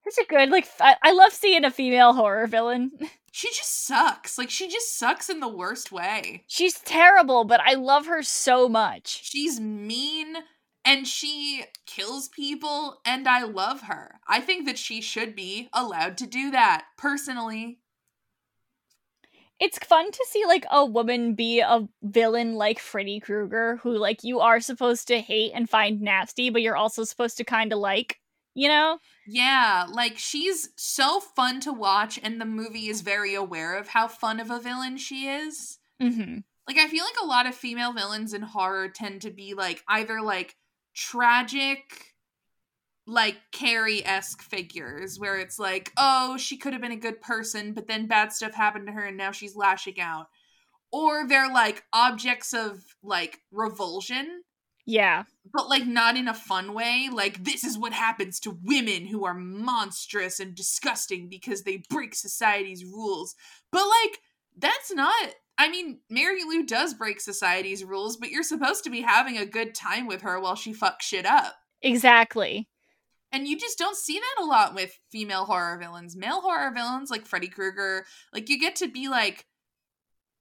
such 0.09 0.24
a 0.24 0.28
good 0.28 0.51
like 0.51 0.68
I, 0.80 0.97
I 1.03 1.12
love 1.12 1.32
seeing 1.32 1.64
a 1.64 1.70
female 1.70 2.12
horror 2.14 2.47
villain. 2.47 2.93
She 3.37 3.49
just 3.49 3.85
sucks. 3.85 4.39
Like 4.39 4.49
she 4.49 4.68
just 4.68 4.97
sucks 4.97 5.28
in 5.28 5.41
the 5.41 5.49
worst 5.49 5.91
way. 5.91 6.45
She's 6.47 6.78
terrible, 6.78 7.43
but 7.43 7.61
I 7.66 7.74
love 7.74 8.07
her 8.07 8.22
so 8.22 8.68
much. 8.68 9.24
She's 9.24 9.59
mean 9.59 10.37
and 10.85 11.07
she 11.09 11.64
kills 11.87 12.28
people 12.28 13.01
and 13.05 13.26
I 13.28 13.43
love 13.45 13.82
her. 13.82 14.20
I 14.28 14.41
think 14.41 14.66
that 14.66 14.78
she 14.78 15.01
should 15.01 15.35
be 15.35 15.68
allowed 15.72 16.18
to 16.18 16.26
do 16.26 16.51
that 16.51 16.87
personally. 16.99 17.80
It's 19.61 19.78
fun 19.78 20.11
to 20.11 20.26
see 20.28 20.45
like 20.47 20.66
a 20.70 20.85
woman 20.85 21.35
be 21.35 21.61
a 21.61 21.89
villain 22.03 22.55
like 22.55 22.78
Freddy 22.78 23.20
Krueger 23.20 23.76
who 23.82 23.97
like 23.97 24.24
you 24.24 24.41
are 24.41 24.61
supposed 24.61 25.09
to 25.09 25.20
hate 25.20 25.53
and 25.55 25.70
find 25.70 26.01
nasty 26.01 26.51
but 26.51 26.61
you're 26.62 26.76
also 26.76 27.05
supposed 27.05 27.37
to 27.39 27.45
kind 27.45 27.72
of 27.72 27.78
like, 27.78 28.20
you 28.55 28.68
know? 28.68 28.99
Yeah, 29.26 29.87
like 29.91 30.18
she's 30.18 30.70
so 30.76 31.20
fun 31.20 31.61
to 31.61 31.72
watch 31.72 32.18
and 32.22 32.41
the 32.41 32.45
movie 32.45 32.89
is 32.89 33.01
very 33.01 33.35
aware 33.35 33.76
of 33.76 33.89
how 33.89 34.07
fun 34.09 34.39
of 34.41 34.51
a 34.51 34.61
villain 34.61 34.99
she 34.99 35.28
is. 35.28 35.78
Mhm. 36.01 36.45
Like 36.68 36.78
I 36.78 36.89
feel 36.89 37.05
like 37.05 37.16
a 37.22 37.26
lot 37.26 37.47
of 37.47 37.55
female 37.55 37.93
villains 37.93 38.35
in 38.35 38.43
horror 38.43 38.89
tend 38.89 39.22
to 39.22 39.30
be 39.30 39.55
like 39.55 39.82
either 39.89 40.20
like 40.22 40.57
tragic 40.95 42.15
like 43.07 43.37
Carrie-esque 43.53 44.41
figures 44.43 45.19
where 45.19 45.39
it's 45.39 45.59
like, 45.59 45.93
oh, 45.99 46.37
she 46.39 46.57
could 46.57 46.73
have 46.73 46.81
been 46.81 46.93
a 46.93 46.97
good 46.97 47.21
person, 47.21 47.75
but 47.75 47.87
then 47.87 48.07
bad 48.07 48.33
stuff 48.33 48.55
happened 48.55 48.87
to 48.87 48.93
her 48.93 49.05
and 49.05 49.17
now 49.17 49.31
she's 49.31 49.55
lashing 49.57 50.01
out. 50.01 50.27
Or 50.91 51.27
they're 51.27 51.53
like 51.53 51.85
objects 51.93 52.55
of 52.55 52.83
like 53.03 53.41
revulsion, 53.51 54.43
Yeah. 54.87 55.25
but 55.53 55.69
like 55.69 55.87
not 55.87 56.17
in 56.17 56.29
a 56.29 56.35
fun 56.35 56.73
way. 56.73 57.09
Like 57.13 57.45
this 57.45 57.65
is 57.65 57.77
what 57.77 57.93
happens 57.93 58.41
to 58.41 58.59
women 58.63 59.07
who 59.07 59.25
are 59.25 59.35
monstrous 59.35 60.41
and 60.41 60.55
disgusting 60.55 61.29
because 61.29 61.63
they 61.63 61.83
break 61.91 62.15
society's 62.15 62.85
rules. 62.85 63.35
But 63.71 63.85
like 63.87 64.21
that's 64.57 64.93
not 64.95 65.35
I 65.57 65.69
mean, 65.69 66.01
Mary 66.11 66.43
Lou 66.45 66.65
does 66.65 66.95
break 66.95 67.21
society's 67.21 67.85
rules, 67.85 68.17
but 68.17 68.31
you're 68.31 68.43
supposed 68.43 68.85
to 68.85 68.91
be 68.91 69.03
having 69.03 69.39
a 69.39 69.47
good 69.47 69.75
time 69.75 70.07
with 70.07 70.23
her 70.23 70.41
while 70.41 70.57
she 70.57 70.73
fucks 70.75 71.03
shit 71.03 71.27
up. 71.27 71.55
Exactly. 71.83 72.69
And 73.31 73.47
you 73.47 73.59
just 73.59 73.79
don't 73.79 73.97
see 73.97 74.19
that 74.19 74.43
a 74.43 74.47
lot 74.47 74.75
with 74.75 74.99
female 75.11 75.45
horror 75.45 75.79
villains. 75.79 76.17
Male 76.17 76.41
horror 76.41 76.73
villains 76.73 77.11
like 77.11 77.27
Freddy 77.27 77.49
Krueger, 77.49 78.05
like 78.33 78.49
you 78.49 78.59
get 78.59 78.77
to 78.77 78.89
be 78.89 79.09
like, 79.09 79.47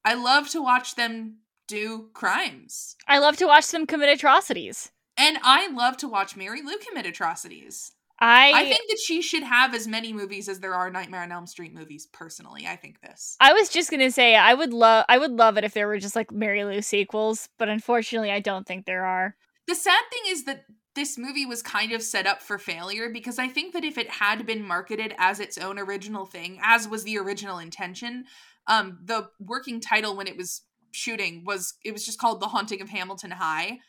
I 0.06 0.16
love 0.16 0.50
to 0.50 0.62
watch 0.62 0.96
them 0.96 1.40
do 1.68 2.10
crimes. 2.14 2.96
I 3.08 3.20
love 3.20 3.38
to 3.38 3.48
watch 3.48 3.70
them 3.72 3.88
commit 3.88 4.10
atrocities. 4.10 4.92
And 5.18 5.38
I 5.44 5.68
love 5.72 5.98
to 5.98 6.08
watch 6.08 6.36
Mary 6.36 6.62
Lou 6.62 6.78
commit 6.78 7.06
atrocities. 7.06 7.94
I 8.20 8.52
I 8.54 8.64
think 8.66 8.90
that 8.90 9.00
she 9.00 9.22
should 9.22 9.44
have 9.44 9.74
as 9.74 9.88
many 9.88 10.14
movies 10.14 10.48
as 10.48 10.60
there 10.60 10.76
are 10.76 10.90
Nightmare 10.90 11.24
on 11.24 11.32
Elm 11.32 11.48
Street 11.48 11.74
movies, 11.74 12.08
personally. 12.12 12.66
I 12.68 12.76
think 12.76 13.02
this. 13.02 13.36
I 13.40 13.54
was 13.54 13.70
just 13.70 13.90
gonna 13.90 14.12
say 14.12 14.36
I 14.36 14.54
would 14.54 14.74
love 14.74 15.06
I 15.10 15.18
would 15.18 15.32
love 15.32 15.58
it 15.58 15.64
if 15.64 15.74
there 15.74 15.88
were 15.88 16.00
just 16.00 16.16
like 16.16 16.32
Mary 16.32 16.64
Lou 16.64 16.82
sequels, 16.82 17.50
but 17.58 17.70
unfortunately 17.70 18.32
I 18.32 18.40
don't 18.40 18.68
think 18.68 18.86
there 18.86 19.06
are. 19.06 19.36
The 19.68 19.76
sad 19.76 20.02
thing 20.12 20.32
is 20.32 20.46
that 20.46 20.66
this 20.96 21.18
movie 21.18 21.46
was 21.46 21.62
kind 21.62 21.92
of 21.92 22.04
set 22.04 22.28
up 22.28 22.42
for 22.42 22.58
failure 22.58 23.10
because 23.10 23.40
I 23.40 23.48
think 23.48 23.74
that 23.74 23.84
if 23.84 23.98
it 23.98 24.10
had 24.10 24.46
been 24.46 24.66
marketed 24.66 25.16
as 25.18 25.40
its 25.40 25.58
own 25.58 25.80
original 25.80 26.26
thing, 26.26 26.60
as 26.64 26.88
was 26.88 27.04
the 27.04 27.18
original 27.18 27.58
intention, 27.58 28.26
um, 28.68 29.00
the 29.04 29.30
working 29.40 29.82
title 29.82 30.16
when 30.16 30.28
it 30.28 30.38
was 30.38 30.62
shooting 30.92 31.44
was 31.46 31.74
it 31.84 31.92
was 31.92 32.06
just 32.06 32.20
called 32.20 32.40
The 32.40 32.48
Haunting 32.48 32.82
of 32.82 32.90
Hamilton 32.90 33.32
High. 33.32 33.80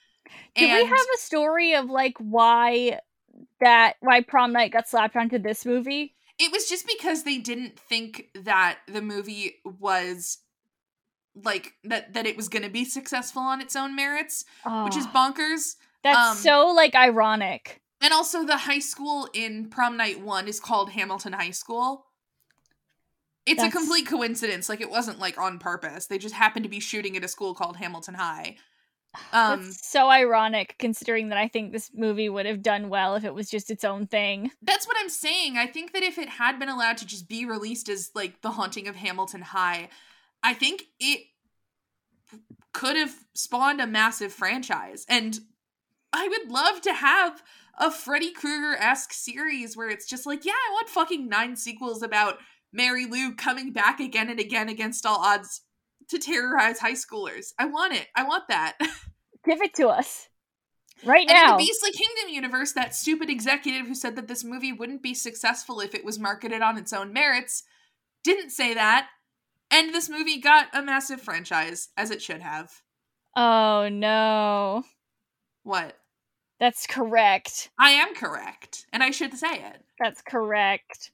Do 0.56 0.64
we 0.64 0.84
have 0.86 1.06
a 1.14 1.18
story 1.18 1.74
of 1.74 1.90
like 1.90 2.16
why 2.18 3.00
that 3.64 3.96
why 4.00 4.20
prom 4.22 4.52
night 4.52 4.72
got 4.72 4.88
slapped 4.88 5.16
onto 5.16 5.38
this 5.38 5.64
movie? 5.66 6.14
it 6.38 6.50
was 6.50 6.68
just 6.68 6.84
because 6.86 7.22
they 7.22 7.38
didn't 7.38 7.78
think 7.78 8.28
that 8.34 8.78
the 8.88 9.00
movie 9.00 9.56
was 9.78 10.38
like 11.36 11.74
that 11.84 12.12
that 12.14 12.26
it 12.26 12.36
was 12.36 12.48
going 12.48 12.62
to 12.64 12.68
be 12.70 12.84
successful 12.84 13.42
on 13.42 13.60
its 13.60 13.74
own 13.76 13.94
merits, 13.96 14.44
which 14.84 14.96
is 14.96 15.06
Oh, 15.06 15.10
bonkers. 15.14 15.76
that's 16.02 16.30
um, 16.30 16.36
so 16.36 16.68
like 16.74 16.94
ironic. 16.94 17.80
And 18.00 18.12
also, 18.12 18.44
the 18.44 18.56
high 18.58 18.80
school 18.80 19.28
in 19.32 19.70
Prom 19.70 19.96
Night 19.96 20.20
1 20.20 20.46
is 20.48 20.60
called 20.60 20.90
Hamilton 20.90 21.32
High 21.32 21.52
School. 21.52 22.04
It's 23.46 23.62
That's- 23.62 23.74
a 23.74 23.78
complete 23.78 24.06
coincidence. 24.06 24.68
Like, 24.68 24.80
it 24.80 24.90
wasn't 24.90 25.18
like 25.20 25.38
on 25.38 25.58
purpose. 25.58 26.06
They 26.06 26.18
just 26.18 26.34
happened 26.34 26.64
to 26.64 26.68
be 26.68 26.80
shooting 26.80 27.16
at 27.16 27.24
a 27.24 27.28
school 27.28 27.54
called 27.54 27.76
Hamilton 27.78 28.14
High. 28.14 28.56
Um, 29.32 29.64
That's 29.64 29.86
so 29.86 30.08
ironic 30.10 30.76
considering 30.78 31.28
that 31.28 31.38
I 31.38 31.48
think 31.48 31.72
this 31.72 31.90
movie 31.94 32.28
would 32.28 32.46
have 32.46 32.62
done 32.62 32.88
well 32.88 33.14
if 33.14 33.24
it 33.24 33.34
was 33.34 33.48
just 33.48 33.70
its 33.70 33.84
own 33.84 34.06
thing. 34.06 34.50
that's 34.62 34.86
what 34.86 34.96
I'm 34.98 35.08
saying. 35.08 35.56
I 35.56 35.66
think 35.66 35.92
that 35.92 36.02
if 36.02 36.18
it 36.18 36.28
had 36.28 36.58
been 36.58 36.68
allowed 36.68 36.98
to 36.98 37.06
just 37.06 37.28
be 37.28 37.44
released 37.44 37.88
as 37.88 38.10
like 38.14 38.42
The 38.42 38.52
Haunting 38.52 38.88
of 38.88 38.96
Hamilton 38.96 39.42
High, 39.42 39.88
I 40.42 40.54
think 40.54 40.84
it 40.98 41.20
could 42.72 42.96
have 42.96 43.14
spawned 43.34 43.80
a 43.80 43.86
massive 43.86 44.32
franchise. 44.32 45.06
And 45.08 45.38
I 46.12 46.28
would 46.28 46.50
love 46.50 46.80
to 46.82 46.92
have 46.92 47.42
a 47.78 47.90
Freddy 47.90 48.32
Krueger 48.32 48.76
esque 48.76 49.12
series 49.12 49.76
where 49.76 49.88
it's 49.88 50.06
just 50.06 50.26
like, 50.26 50.44
yeah, 50.44 50.52
I 50.52 50.72
want 50.72 50.88
fucking 50.88 51.28
nine 51.28 51.56
sequels 51.56 52.02
about 52.02 52.38
Mary 52.72 53.06
Lou 53.06 53.34
coming 53.34 53.72
back 53.72 54.00
again 54.00 54.28
and 54.28 54.40
again 54.40 54.68
against 54.68 55.06
all 55.06 55.18
odds 55.18 55.62
to 56.08 56.18
terrorize 56.18 56.78
high 56.78 56.92
schoolers. 56.92 57.52
I 57.58 57.66
want 57.66 57.94
it. 57.94 58.06
I 58.14 58.24
want 58.24 58.48
that. 58.48 58.76
Give 59.44 59.60
it 59.62 59.74
to 59.74 59.88
us. 59.88 60.28
Right 61.04 61.28
And 61.28 61.36
in 61.36 61.44
now. 61.44 61.52
the 61.56 61.64
Beastly 61.64 61.90
Kingdom 61.92 62.34
universe, 62.34 62.72
that 62.72 62.94
stupid 62.94 63.28
executive 63.28 63.86
who 63.86 63.94
said 63.94 64.16
that 64.16 64.28
this 64.28 64.44
movie 64.44 64.72
wouldn't 64.72 65.02
be 65.02 65.12
successful 65.14 65.80
if 65.80 65.94
it 65.94 66.04
was 66.04 66.18
marketed 66.18 66.62
on 66.62 66.78
its 66.78 66.92
own 66.92 67.12
merits 67.12 67.64
didn't 68.24 68.50
say 68.50 68.74
that. 68.74 69.08
And 69.70 69.92
this 69.94 70.08
movie 70.08 70.40
got 70.40 70.68
a 70.72 70.82
massive 70.82 71.20
franchise, 71.20 71.90
as 71.96 72.10
it 72.10 72.22
should 72.22 72.40
have. 72.40 72.72
oh 73.36 73.88
no. 73.90 74.82
What? 75.62 75.96
That's 76.58 76.86
correct. 76.86 77.70
I 77.78 77.90
am 77.90 78.14
correct, 78.14 78.86
and 78.92 79.02
I 79.02 79.10
should 79.10 79.34
say 79.36 79.52
it. 79.52 79.82
That's 80.00 80.22
correct. 80.22 81.10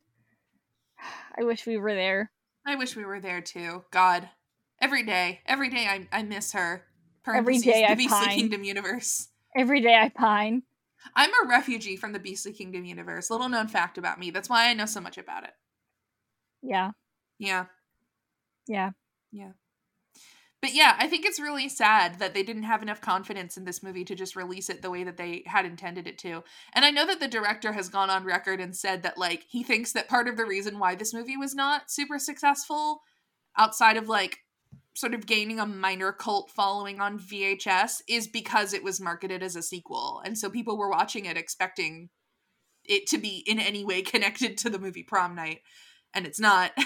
I 1.39 1.43
wish 1.45 1.67
we 1.67 1.79
were 1.79 1.95
there. 1.95 2.31
I 2.67 2.77
wish 2.77 2.95
we 2.95 3.05
were 3.05 3.21
there 3.21 3.41
too. 3.41 3.85
God. 3.91 4.29
Every 4.81 5.03
day. 5.03 5.41
Every 5.47 5.69
day 5.69 5.87
I, 5.87 6.09
I 6.13 6.23
miss 6.23 6.53
her. 6.53 6.85
Every 7.27 7.59
day 7.59 7.83
the 7.83 7.91
I 7.91 7.95
Beastly 7.95 8.27
pine. 8.27 8.37
Kingdom 8.37 8.65
universe. 8.65 9.29
Every 9.57 9.81
day 9.81 9.95
I 9.95 10.09
pine. 10.09 10.63
I'm 11.15 11.31
a 11.31 11.49
refugee 11.49 11.97
from 11.97 12.13
the 12.13 12.19
Beastly 12.19 12.53
Kingdom 12.53 12.85
universe. 12.85 13.31
Little 13.31 13.49
known 13.49 13.69
fact 13.69 13.99
about 13.99 14.19
me. 14.19 14.31
That's 14.31 14.49
why 14.49 14.69
I 14.69 14.75
know 14.75 14.87
so 14.87 15.01
much 15.01 15.19
about 15.19 15.45
it. 15.45 15.53
Yeah. 16.63 16.93
Yeah. 17.39 17.67
Yeah. 18.67 18.91
Yeah. 19.33 19.53
But 20.63 20.75
yeah, 20.75 20.95
I 20.99 21.09
think 21.09 21.25
it's 21.25 21.41
really 21.41 21.71
sad 21.71 22.19
that 22.19 22.35
they 22.35 22.43
didn't 22.43 22.65
have 22.65 22.83
enough 22.83 23.01
confidence 23.01 23.57
in 23.57 23.65
this 23.65 23.83
movie 23.83 24.05
to 24.05 24.15
just 24.15 24.37
release 24.37 24.69
it 24.69 24.83
the 24.83 24.91
way 24.91 25.05
that 25.05 25.17
they 25.17 25.43
had 25.47 25.65
intended 25.65 26.07
it 26.07 26.19
to. 26.19 26.45
And 26.75 26.85
I 26.85 26.91
know 26.91 27.07
that 27.07 27.19
the 27.19 27.29
director 27.29 27.73
has 27.73 27.89
gone 27.89 28.11
on 28.11 28.25
record 28.25 28.61
and 28.61 28.77
said 28.77 29.03
that 29.03 29.17
like 29.17 29.47
he 29.49 29.63
thinks 29.63 29.93
that 29.93 30.09
part 30.09 30.29
of 30.29 30.37
the 30.37 30.45
reason 30.45 30.79
why 30.79 30.95
this 30.95 31.15
movie 31.15 31.37
was 31.37 31.55
not 31.55 31.91
super 31.91 32.19
successful 32.19 33.01
outside 33.57 33.97
of 33.97 34.07
like 34.07 34.41
sort 34.95 35.15
of 35.15 35.27
gaining 35.27 35.61
a 35.61 35.67
minor 35.67 36.13
cult 36.13 36.51
following 36.51 37.01
on 37.01 37.19
VHS 37.19 38.03
is 38.09 38.27
because 38.27 38.73
it 38.73 38.85
was 38.85 39.01
marketed 39.01 39.43
as 39.43 39.57
a 39.57 39.63
sequel. 39.63 40.21
And 40.25 40.37
so 40.37 40.51
people 40.51 40.77
were 40.77 40.91
watching 40.91 41.25
it 41.25 41.37
expecting 41.37 42.11
it 42.85 43.07
to 43.09 43.19
be 43.19 43.45
in 43.47 43.59
any 43.59 43.85
way 43.85 44.03
connected 44.03 44.59
to 44.59 44.71
the 44.71 44.79
movie 44.79 45.03
Prom 45.03 45.35
Night. 45.35 45.61
And 46.15 46.27
it's 46.27 46.41
not. 46.41 46.73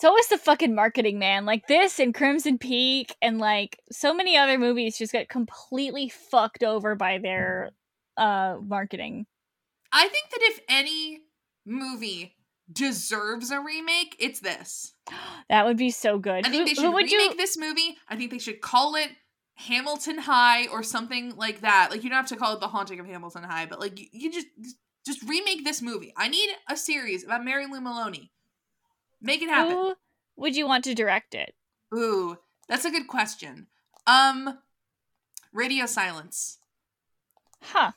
It's 0.00 0.06
always 0.06 0.28
the 0.28 0.38
fucking 0.38 0.74
marketing, 0.74 1.18
man. 1.18 1.44
Like 1.44 1.66
this 1.66 2.00
and 2.00 2.14
Crimson 2.14 2.56
Peak 2.56 3.14
and 3.20 3.38
like 3.38 3.78
so 3.92 4.14
many 4.14 4.34
other 4.34 4.56
movies 4.56 4.96
just 4.96 5.12
get 5.12 5.28
completely 5.28 6.08
fucked 6.08 6.62
over 6.62 6.94
by 6.94 7.18
their 7.18 7.72
uh 8.16 8.56
marketing. 8.62 9.26
I 9.92 10.08
think 10.08 10.30
that 10.30 10.40
if 10.40 10.60
any 10.70 11.20
movie 11.66 12.34
deserves 12.70 13.50
a 13.50 13.60
remake, 13.60 14.16
it's 14.18 14.40
this. 14.40 14.94
That 15.48 15.66
would 15.66 15.76
be 15.76 15.90
so 15.90 16.18
good. 16.18 16.46
I 16.46 16.50
think 16.50 16.66
they 16.66 16.74
who 16.80 16.82
should 16.82 16.94
remake 16.94 17.10
you 17.10 17.36
this 17.36 17.56
movie. 17.56 17.96
I 18.08 18.16
think 18.16 18.30
they 18.30 18.38
should 18.38 18.60
call 18.60 18.94
it 18.94 19.10
Hamilton 19.54 20.18
High 20.18 20.66
or 20.68 20.82
something 20.82 21.36
like 21.36 21.60
that. 21.60 21.88
Like 21.90 22.02
you 22.02 22.10
don't 22.10 22.16
have 22.16 22.28
to 22.28 22.36
call 22.36 22.54
it 22.54 22.60
The 22.60 22.68
Haunting 22.68 23.00
of 23.00 23.06
Hamilton 23.06 23.42
High, 23.42 23.66
but 23.66 23.80
like 23.80 23.98
you, 23.98 24.06
you 24.12 24.32
just 24.32 24.46
just 25.06 25.22
remake 25.28 25.64
this 25.64 25.82
movie. 25.82 26.12
I 26.16 26.28
need 26.28 26.50
a 26.68 26.76
series 26.76 27.24
about 27.24 27.44
Mary 27.44 27.66
Lou 27.66 27.80
Maloney. 27.80 28.30
Make 29.20 29.42
it 29.42 29.48
happen. 29.48 29.72
Who 29.72 29.94
would 30.36 30.56
you 30.56 30.66
want 30.66 30.84
to 30.84 30.94
direct 30.94 31.34
it? 31.34 31.54
Ooh, 31.94 32.38
that's 32.68 32.84
a 32.84 32.90
good 32.90 33.08
question. 33.08 33.66
Um, 34.06 34.58
Radio 35.52 35.86
Silence. 35.86 36.58
Huh. 37.62 37.92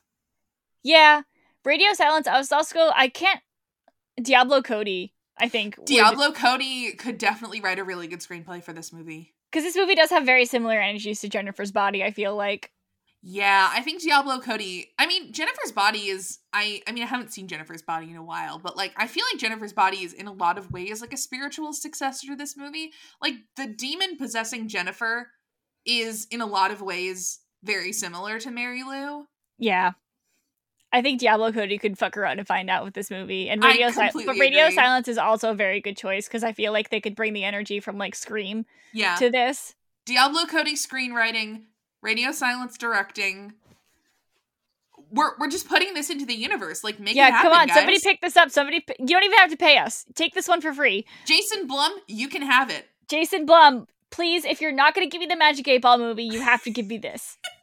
Yeah. 0.84 1.21
Radio 1.63 1.93
Silence. 1.93 2.28
I 2.28 2.38
was 2.38 2.51
also. 2.51 2.91
I 2.95 3.07
can't. 3.07 3.39
Diablo 4.22 4.61
Cody. 4.61 5.14
I 5.38 5.49
think 5.49 5.78
would- 5.78 5.88
Diablo 5.88 6.32
Cody 6.32 6.93
could 6.93 7.18
definitely 7.18 7.59
write 7.61 7.80
a 7.80 7.84
really 7.84 8.07
good 8.07 8.20
screenplay 8.20 8.64
for 8.64 8.74
this 8.74 8.93
movie. 8.93 9.34
because 9.51 9.64
this 9.64 9.76
movie 9.76 9.95
does 9.95 10.09
have 10.09 10.26
very 10.26 10.45
similar 10.45 10.80
energies 10.80 11.22
to 11.22 11.30
Jennifer's 11.30 11.72
Body. 11.72 12.03
I 12.03 12.11
feel 12.11 12.36
like. 12.36 12.72
Yeah, 13.26 13.70
I 13.72 13.82
think 13.82 14.01
Diablo 14.01 14.39
Cody. 14.41 14.91
I 14.99 15.07
mean, 15.07 15.32
Jennifer's 15.32 15.72
Body 15.72 16.09
is. 16.09 16.39
I. 16.51 16.82
I 16.88 16.91
mean, 16.91 17.03
I 17.03 17.07
haven't 17.07 17.32
seen 17.32 17.47
Jennifer's 17.47 17.82
Body 17.82 18.09
in 18.09 18.18
a 18.18 18.24
while, 18.24 18.59
but 18.59 18.76
like, 18.76 18.93
I 18.97 19.07
feel 19.07 19.24
like 19.32 19.39
Jennifer's 19.39 19.72
Body 19.74 20.03
is 20.03 20.11
in 20.11 20.28
a 20.28 20.34
lot 20.34 20.57
of 20.57 20.72
ways 20.72 20.99
like 21.01 21.14
a 21.14 21.18
spiritual 21.18 21.72
successor 21.72 22.28
to 22.28 22.36
this 22.36 22.57
movie. 22.57 22.91
Like, 23.22 23.36
the 23.55 23.68
demon 23.68 24.18
possessing 24.18 24.68
Jennifer 24.68 25.30
is 25.86 26.28
in 26.32 26.41
a 26.41 26.45
lot 26.45 26.72
of 26.72 26.82
ways 26.82 27.39
very 27.64 27.93
similar 27.93 28.39
to 28.39 28.51
Mary 28.51 28.84
Lou. 28.84 29.26
Yeah. 29.57 29.91
I 30.93 31.01
think 31.01 31.19
Diablo 31.19 31.51
Cody 31.51 31.79
could 31.79 31.97
fuck 31.97 32.15
around 32.15 32.37
and 32.37 32.47
find 32.47 32.69
out 32.69 32.85
with 32.85 32.93
this 32.93 33.09
movie. 33.09 33.49
And 33.49 33.63
Radio 33.63 33.89
Silence, 33.89 34.13
but 34.25 34.37
Radio 34.37 34.65
agree. 34.65 34.75
Silence 34.75 35.07
is 35.07 35.17
also 35.17 35.49
a 35.49 35.55
very 35.55 35.81
good 35.81 35.97
choice 35.97 36.27
because 36.27 36.43
I 36.43 36.53
feel 36.53 36.71
like 36.71 36.89
they 36.91 37.01
could 37.01 37.15
bring 37.15 37.33
the 37.33 37.43
energy 37.43 37.79
from 37.79 37.97
like 37.97 38.13
Scream 38.13 38.65
Yeah, 38.93 39.15
to 39.15 39.31
this. 39.31 39.73
Diablo 40.05 40.45
Cody 40.45 40.75
screenwriting, 40.75 41.63
Radio 42.03 42.31
Silence 42.31 42.77
directing. 42.77 43.53
We're 45.11 45.31
we're 45.39 45.49
just 45.49 45.67
putting 45.67 45.95
this 45.95 46.09
into 46.11 46.25
the 46.25 46.35
universe. 46.35 46.83
Like, 46.83 46.99
make 46.99 47.15
yeah, 47.15 47.27
it 47.29 47.31
happen, 47.31 47.51
come 47.51 47.59
on, 47.59 47.67
guys. 47.67 47.75
somebody 47.75 47.99
pick 47.99 48.21
this 48.21 48.37
up. 48.37 48.51
Somebody, 48.51 48.81
p- 48.81 48.95
you 48.99 49.07
don't 49.07 49.23
even 49.23 49.37
have 49.39 49.49
to 49.49 49.57
pay 49.57 49.77
us. 49.77 50.05
Take 50.15 50.33
this 50.33 50.47
one 50.47 50.61
for 50.61 50.73
free. 50.73 51.05
Jason 51.25 51.67
Blum, 51.67 51.91
you 52.07 52.27
can 52.29 52.41
have 52.43 52.69
it. 52.69 52.87
Jason 53.09 53.45
Blum, 53.45 53.87
please, 54.11 54.45
if 54.45 54.61
you're 54.61 54.71
not 54.71 54.93
going 54.95 55.07
to 55.07 55.11
give 55.11 55.19
me 55.19 55.27
the 55.27 55.35
Magic 55.35 55.67
8 55.67 55.81
Ball 55.81 55.97
movie, 55.97 56.23
you 56.23 56.41
have 56.41 56.63
to 56.63 56.71
give 56.71 56.87
me 56.87 56.97
this. 56.97 57.37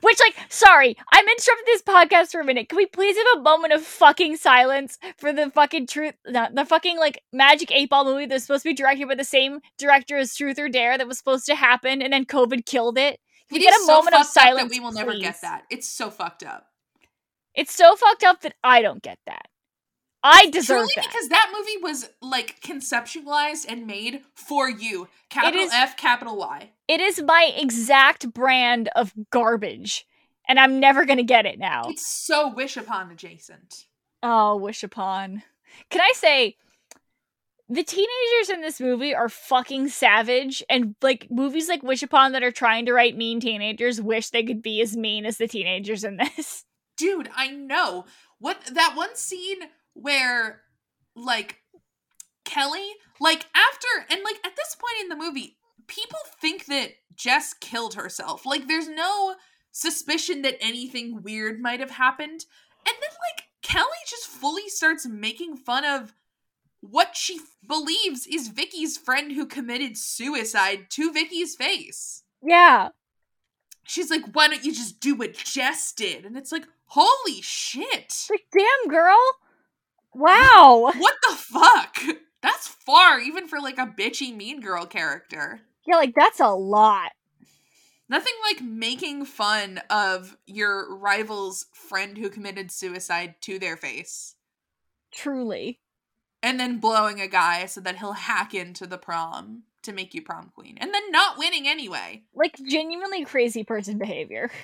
Which, 0.00 0.18
like, 0.20 0.34
sorry, 0.48 0.96
I'm 1.12 1.24
interrupting 1.28 1.64
this 1.66 1.82
podcast 1.82 2.32
for 2.32 2.40
a 2.40 2.44
minute. 2.44 2.68
Can 2.68 2.76
we 2.76 2.86
please 2.86 3.16
have 3.16 3.38
a 3.38 3.42
moment 3.42 3.72
of 3.72 3.82
fucking 3.82 4.36
silence 4.36 4.98
for 5.16 5.32
the 5.32 5.50
fucking 5.50 5.86
truth, 5.86 6.14
the, 6.24 6.50
the 6.52 6.64
fucking, 6.64 6.98
like, 6.98 7.22
Magic 7.32 7.70
8 7.70 7.88
Ball 7.90 8.04
movie 8.04 8.26
that's 8.26 8.44
supposed 8.44 8.62
to 8.64 8.70
be 8.70 8.74
directed 8.74 9.08
by 9.08 9.14
the 9.14 9.24
same 9.24 9.60
director 9.78 10.16
as 10.16 10.34
Truth 10.34 10.58
or 10.58 10.68
Dare 10.68 10.98
that 10.98 11.06
was 11.06 11.18
supposed 11.18 11.46
to 11.46 11.54
happen 11.54 12.02
and 12.02 12.12
then 12.12 12.24
COVID 12.24 12.66
killed 12.66 12.98
it? 12.98 13.20
Can 13.48 13.58
we 13.58 13.60
It 13.60 13.70
get 13.70 13.74
a 13.74 13.84
so 13.84 13.86
moment 13.98 14.14
of 14.16 14.26
silence? 14.26 14.70
that 14.70 14.76
we 14.76 14.80
will 14.80 14.92
never 14.92 15.12
please? 15.12 15.22
get 15.22 15.40
that. 15.42 15.64
It's 15.70 15.88
so 15.88 16.10
fucked 16.10 16.42
up. 16.44 16.66
It's 17.54 17.74
so 17.74 17.96
fucked 17.96 18.24
up 18.24 18.40
that 18.42 18.54
I 18.62 18.80
don't 18.82 19.02
get 19.02 19.18
that. 19.26 19.46
I 20.22 20.50
deserve 20.50 20.80
Truly, 20.88 20.92
that. 20.96 21.06
because 21.06 21.28
that 21.28 21.50
movie 21.56 21.78
was 21.82 22.10
like 22.20 22.60
conceptualized 22.60 23.64
and 23.68 23.86
made 23.86 24.22
for 24.34 24.68
you. 24.68 25.08
Capital 25.30 25.62
is- 25.62 25.72
F, 25.72 25.96
capital 25.96 26.36
Y. 26.36 26.70
it 26.88 27.00
is 27.00 27.22
my 27.22 27.52
exact 27.56 28.32
brand 28.34 28.88
of 28.94 29.12
garbage, 29.30 30.06
and 30.48 30.58
I'm 30.60 30.78
never 30.80 31.04
gonna 31.06 31.22
get 31.22 31.46
it 31.46 31.58
now. 31.58 31.84
It's 31.88 32.06
so 32.06 32.48
wish 32.52 32.76
upon 32.76 33.10
adjacent. 33.10 33.86
Oh, 34.22 34.56
wish 34.56 34.82
upon. 34.82 35.42
Can 35.88 36.00
I 36.02 36.12
say 36.14 36.56
the 37.70 37.84
teenagers 37.84 38.50
in 38.52 38.60
this 38.60 38.80
movie 38.80 39.14
are 39.14 39.28
fucking 39.28 39.88
savage 39.88 40.62
and 40.68 40.96
like 41.00 41.28
movies 41.30 41.68
like 41.68 41.82
Wish 41.84 42.02
Upon 42.02 42.32
that 42.32 42.42
are 42.42 42.50
trying 42.50 42.84
to 42.86 42.92
write 42.92 43.16
mean 43.16 43.38
teenagers 43.40 44.00
wish 44.02 44.30
they 44.30 44.42
could 44.42 44.60
be 44.60 44.80
as 44.82 44.96
mean 44.96 45.24
as 45.24 45.38
the 45.38 45.46
teenagers 45.46 46.02
in 46.04 46.16
this. 46.16 46.64
Dude, 46.96 47.30
I 47.34 47.48
know. 47.52 48.04
What 48.40 48.60
that 48.74 48.94
one 48.96 49.14
scene 49.14 49.60
where 50.00 50.62
like 51.14 51.58
Kelly, 52.44 52.88
like 53.20 53.46
after 53.54 54.12
and 54.12 54.22
like 54.24 54.36
at 54.44 54.56
this 54.56 54.74
point 54.76 55.02
in 55.02 55.08
the 55.08 55.16
movie, 55.24 55.56
people 55.86 56.18
think 56.40 56.66
that 56.66 56.92
Jess 57.16 57.54
killed 57.54 57.94
herself. 57.94 58.46
Like 58.46 58.66
there's 58.66 58.88
no 58.88 59.34
suspicion 59.72 60.42
that 60.42 60.56
anything 60.60 61.22
weird 61.22 61.60
might 61.60 61.80
have 61.80 61.92
happened. 61.92 62.44
And 62.86 62.96
then 63.00 63.10
like 63.10 63.44
Kelly 63.62 63.86
just 64.08 64.26
fully 64.26 64.68
starts 64.68 65.06
making 65.06 65.56
fun 65.56 65.84
of 65.84 66.14
what 66.80 67.14
she 67.14 67.34
f- 67.36 67.56
believes 67.66 68.26
is 68.26 68.48
Vicky's 68.48 68.96
friend 68.96 69.32
who 69.32 69.46
committed 69.46 69.98
suicide 69.98 70.86
to 70.90 71.12
Vicky's 71.12 71.54
face. 71.54 72.22
Yeah. 72.42 72.88
She's 73.84 74.10
like, 74.10 74.22
"Why 74.32 74.48
don't 74.48 74.64
you 74.64 74.72
just 74.72 75.00
do 75.00 75.14
what 75.14 75.34
Jess 75.34 75.92
did?" 75.92 76.24
And 76.24 76.36
it's 76.36 76.52
like, 76.52 76.66
"Holy 76.86 77.42
shit." 77.42 78.26
Like, 78.30 78.46
damn 78.52 78.88
girl. 78.88 79.18
Wow. 80.14 80.92
What 80.96 81.14
the 81.28 81.36
fuck? 81.36 81.96
That's 82.42 82.68
far, 82.68 83.20
even 83.20 83.46
for 83.48 83.58
like 83.60 83.78
a 83.78 83.86
bitchy 83.86 84.34
mean 84.34 84.60
girl 84.60 84.86
character. 84.86 85.60
yeah, 85.86 85.96
like 85.96 86.14
that's 86.14 86.40
a 86.40 86.48
lot. 86.48 87.10
Nothing 88.08 88.32
like 88.48 88.62
making 88.62 89.26
fun 89.26 89.80
of 89.90 90.36
your 90.46 90.96
rival's 90.96 91.66
friend 91.74 92.16
who 92.16 92.30
committed 92.30 92.72
suicide 92.72 93.34
to 93.42 93.58
their 93.58 93.76
face 93.76 94.36
Truly. 95.12 95.80
and 96.42 96.58
then 96.58 96.78
blowing 96.78 97.20
a 97.20 97.28
guy 97.28 97.66
so 97.66 97.80
that 97.82 97.98
he'll 97.98 98.12
hack 98.14 98.54
into 98.54 98.86
the 98.86 98.98
prom 98.98 99.64
to 99.82 99.92
make 99.92 100.14
you 100.14 100.22
prom 100.22 100.50
queen 100.54 100.76
and 100.80 100.92
then 100.94 101.10
not 101.10 101.36
winning 101.38 101.68
anyway. 101.68 102.22
Like 102.34 102.56
genuinely 102.66 103.24
crazy 103.26 103.64
person 103.64 103.98
behavior. 103.98 104.50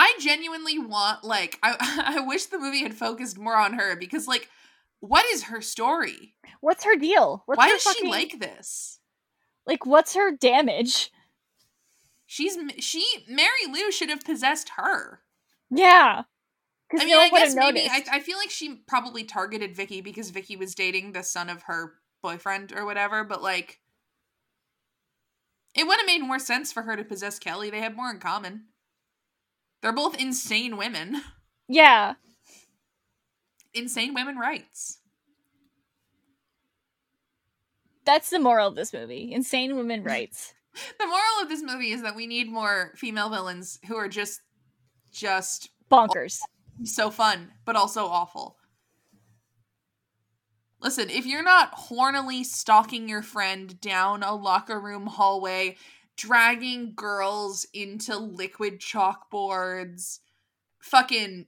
I 0.00 0.14
genuinely 0.18 0.78
want 0.78 1.24
like 1.24 1.58
I 1.62 1.76
I 2.16 2.20
wish 2.20 2.46
the 2.46 2.58
movie 2.58 2.82
had 2.82 2.94
focused 2.94 3.38
more 3.38 3.56
on 3.56 3.74
her 3.74 3.96
because 3.96 4.26
like 4.26 4.48
what 5.00 5.26
is 5.26 5.44
her 5.44 5.60
story? 5.60 6.34
What's 6.62 6.84
her 6.84 6.96
deal? 6.96 7.42
What's 7.44 7.58
Why 7.58 7.68
her 7.68 7.76
is 7.76 7.82
she 7.82 8.08
like 8.08 8.40
this? 8.40 8.98
like 9.66 9.84
what's 9.84 10.14
her 10.14 10.34
damage? 10.34 11.10
She's 12.24 12.56
she 12.78 13.04
Mary 13.28 13.66
Lou 13.70 13.92
should 13.92 14.08
have 14.08 14.24
possessed 14.24 14.70
her. 14.76 15.20
Yeah. 15.70 16.22
I 16.92 17.04
mean, 17.04 17.10
no 17.10 17.20
I 17.20 17.28
guess 17.28 17.54
maybe 17.54 17.86
I. 17.88 18.02
I 18.10 18.20
feel 18.20 18.38
like 18.38 18.50
she 18.50 18.76
probably 18.88 19.22
targeted 19.22 19.76
Vicky 19.76 20.00
because 20.00 20.30
Vicky 20.30 20.56
was 20.56 20.74
dating 20.74 21.12
the 21.12 21.22
son 21.22 21.50
of 21.50 21.64
her 21.64 21.92
boyfriend 22.22 22.72
or 22.72 22.86
whatever, 22.86 23.22
but 23.22 23.42
like 23.42 23.80
it 25.74 25.86
would 25.86 25.98
have 25.98 26.06
made 26.06 26.22
more 26.22 26.38
sense 26.38 26.72
for 26.72 26.82
her 26.82 26.96
to 26.96 27.04
possess 27.04 27.38
Kelly. 27.38 27.68
They 27.68 27.80
had 27.80 27.94
more 27.94 28.10
in 28.10 28.18
common. 28.18 28.64
They're 29.82 29.92
both 29.92 30.20
insane 30.20 30.76
women. 30.76 31.22
yeah. 31.68 32.14
Insane 33.72 34.14
women 34.14 34.36
rights. 34.36 34.98
That's 38.04 38.30
the 38.30 38.38
moral 38.40 38.68
of 38.68 38.74
this 38.74 38.92
movie. 38.92 39.32
Insane 39.32 39.76
women 39.76 40.02
rights. 40.04 40.54
The 40.98 41.06
moral 41.06 41.42
of 41.42 41.48
this 41.48 41.62
movie 41.62 41.92
is 41.92 42.02
that 42.02 42.16
we 42.16 42.26
need 42.26 42.50
more 42.50 42.92
female 42.96 43.28
villains 43.28 43.78
who 43.86 43.96
are 43.96 44.08
just 44.08 44.40
just 45.12 45.70
Bonkers. 45.90 46.40
so 46.84 47.10
fun, 47.10 47.50
but 47.64 47.74
also 47.76 48.06
awful. 48.06 48.56
Listen, 50.80 51.10
if 51.10 51.26
you're 51.26 51.42
not 51.42 51.72
hornily 51.76 52.44
stalking 52.44 53.08
your 53.08 53.22
friend 53.22 53.80
down 53.80 54.22
a 54.22 54.34
locker 54.34 54.80
room 54.80 55.06
hallway, 55.06 55.76
dragging 56.20 56.92
girls 56.94 57.66
into 57.72 58.16
liquid 58.16 58.78
chalkboards, 58.78 60.18
fucking 60.78 61.46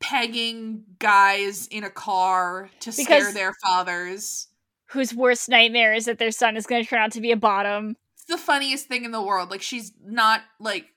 pegging 0.00 0.84
guys 0.98 1.66
in 1.68 1.82
a 1.82 1.88
car 1.90 2.68
to 2.80 2.92
scare 2.92 3.32
their 3.32 3.54
fathers, 3.64 4.48
Whose 4.88 5.14
worst 5.14 5.48
nightmare 5.48 5.94
is 5.94 6.04
that 6.04 6.18
their 6.18 6.30
son 6.30 6.56
is 6.58 6.66
going 6.66 6.82
to 6.84 6.88
turn 6.88 7.00
out 7.00 7.12
to 7.12 7.20
be 7.22 7.32
a 7.32 7.36
bottom. 7.36 7.96
it's 8.14 8.26
the 8.26 8.36
funniest 8.36 8.86
thing 8.86 9.04
in 9.04 9.12
the 9.12 9.22
world. 9.22 9.50
Like, 9.50 9.62
she's 9.62 9.92
not, 10.04 10.42
like, 10.60 10.88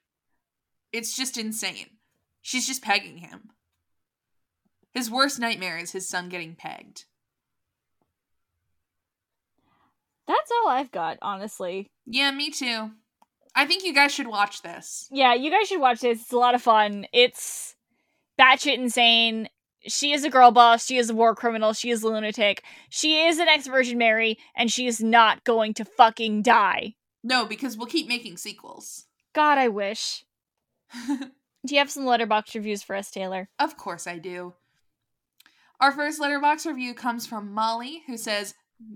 it's 0.91 1.15
just 1.15 1.37
insane. 1.37 1.87
She's 2.41 2.67
just 2.67 2.83
pegging 2.83 3.17
him. 3.17 3.49
His 4.93 5.09
worst 5.09 5.39
nightmare 5.39 5.77
is 5.77 5.91
his 5.93 6.07
son 6.07 6.27
getting 6.27 6.53
pegged. 6.55 7.05
That's 10.27 10.51
all 10.51 10.69
I've 10.69 10.91
got, 10.91 11.17
honestly. 11.21 11.89
Yeah, 12.07 12.31
me 12.31 12.49
too. 12.49 12.91
I 13.53 13.65
think 13.65 13.83
you 13.83 13.93
guys 13.93 14.13
should 14.13 14.27
watch 14.27 14.61
this. 14.61 15.07
Yeah, 15.11 15.33
you 15.33 15.51
guys 15.51 15.67
should 15.67 15.81
watch 15.81 15.99
this. 15.99 16.21
It's 16.21 16.31
a 16.31 16.37
lot 16.37 16.55
of 16.55 16.61
fun. 16.61 17.05
It's 17.11 17.75
batshit 18.39 18.77
insane. 18.77 19.49
She 19.81 20.13
is 20.13 20.23
a 20.23 20.29
girl 20.29 20.51
boss. 20.51 20.85
She 20.85 20.97
is 20.97 21.09
a 21.09 21.15
war 21.15 21.35
criminal. 21.35 21.73
She 21.73 21.89
is 21.89 22.03
a 22.03 22.07
lunatic. 22.07 22.63
She 22.89 23.25
is 23.25 23.37
the 23.37 23.45
next 23.45 23.67
Virgin 23.67 23.97
Mary, 23.97 24.37
and 24.55 24.71
she 24.71 24.87
is 24.87 25.01
not 25.01 25.43
going 25.43 25.73
to 25.75 25.85
fucking 25.85 26.43
die. 26.43 26.95
No, 27.23 27.45
because 27.45 27.77
we'll 27.77 27.87
keep 27.87 28.07
making 28.07 28.37
sequels. 28.37 29.05
God, 29.33 29.57
I 29.57 29.67
wish. 29.67 30.23
Do 31.07 31.73
you 31.73 31.79
have 31.79 31.89
some 31.91 32.05
Letterboxd 32.05 32.55
reviews 32.55 32.83
for 32.83 32.95
us, 32.95 33.11
Taylor? 33.11 33.49
of 33.59 33.75
course 33.75 34.07
I 34.07 34.17
do. 34.19 34.53
Our 35.81 35.91
first 35.91 36.19
Letterboxd 36.21 36.65
review 36.65 36.93
comes 36.93 37.27
from 37.27 37.51
Molly, 37.53 38.03
who 38.07 38.17
says, 38.17 38.53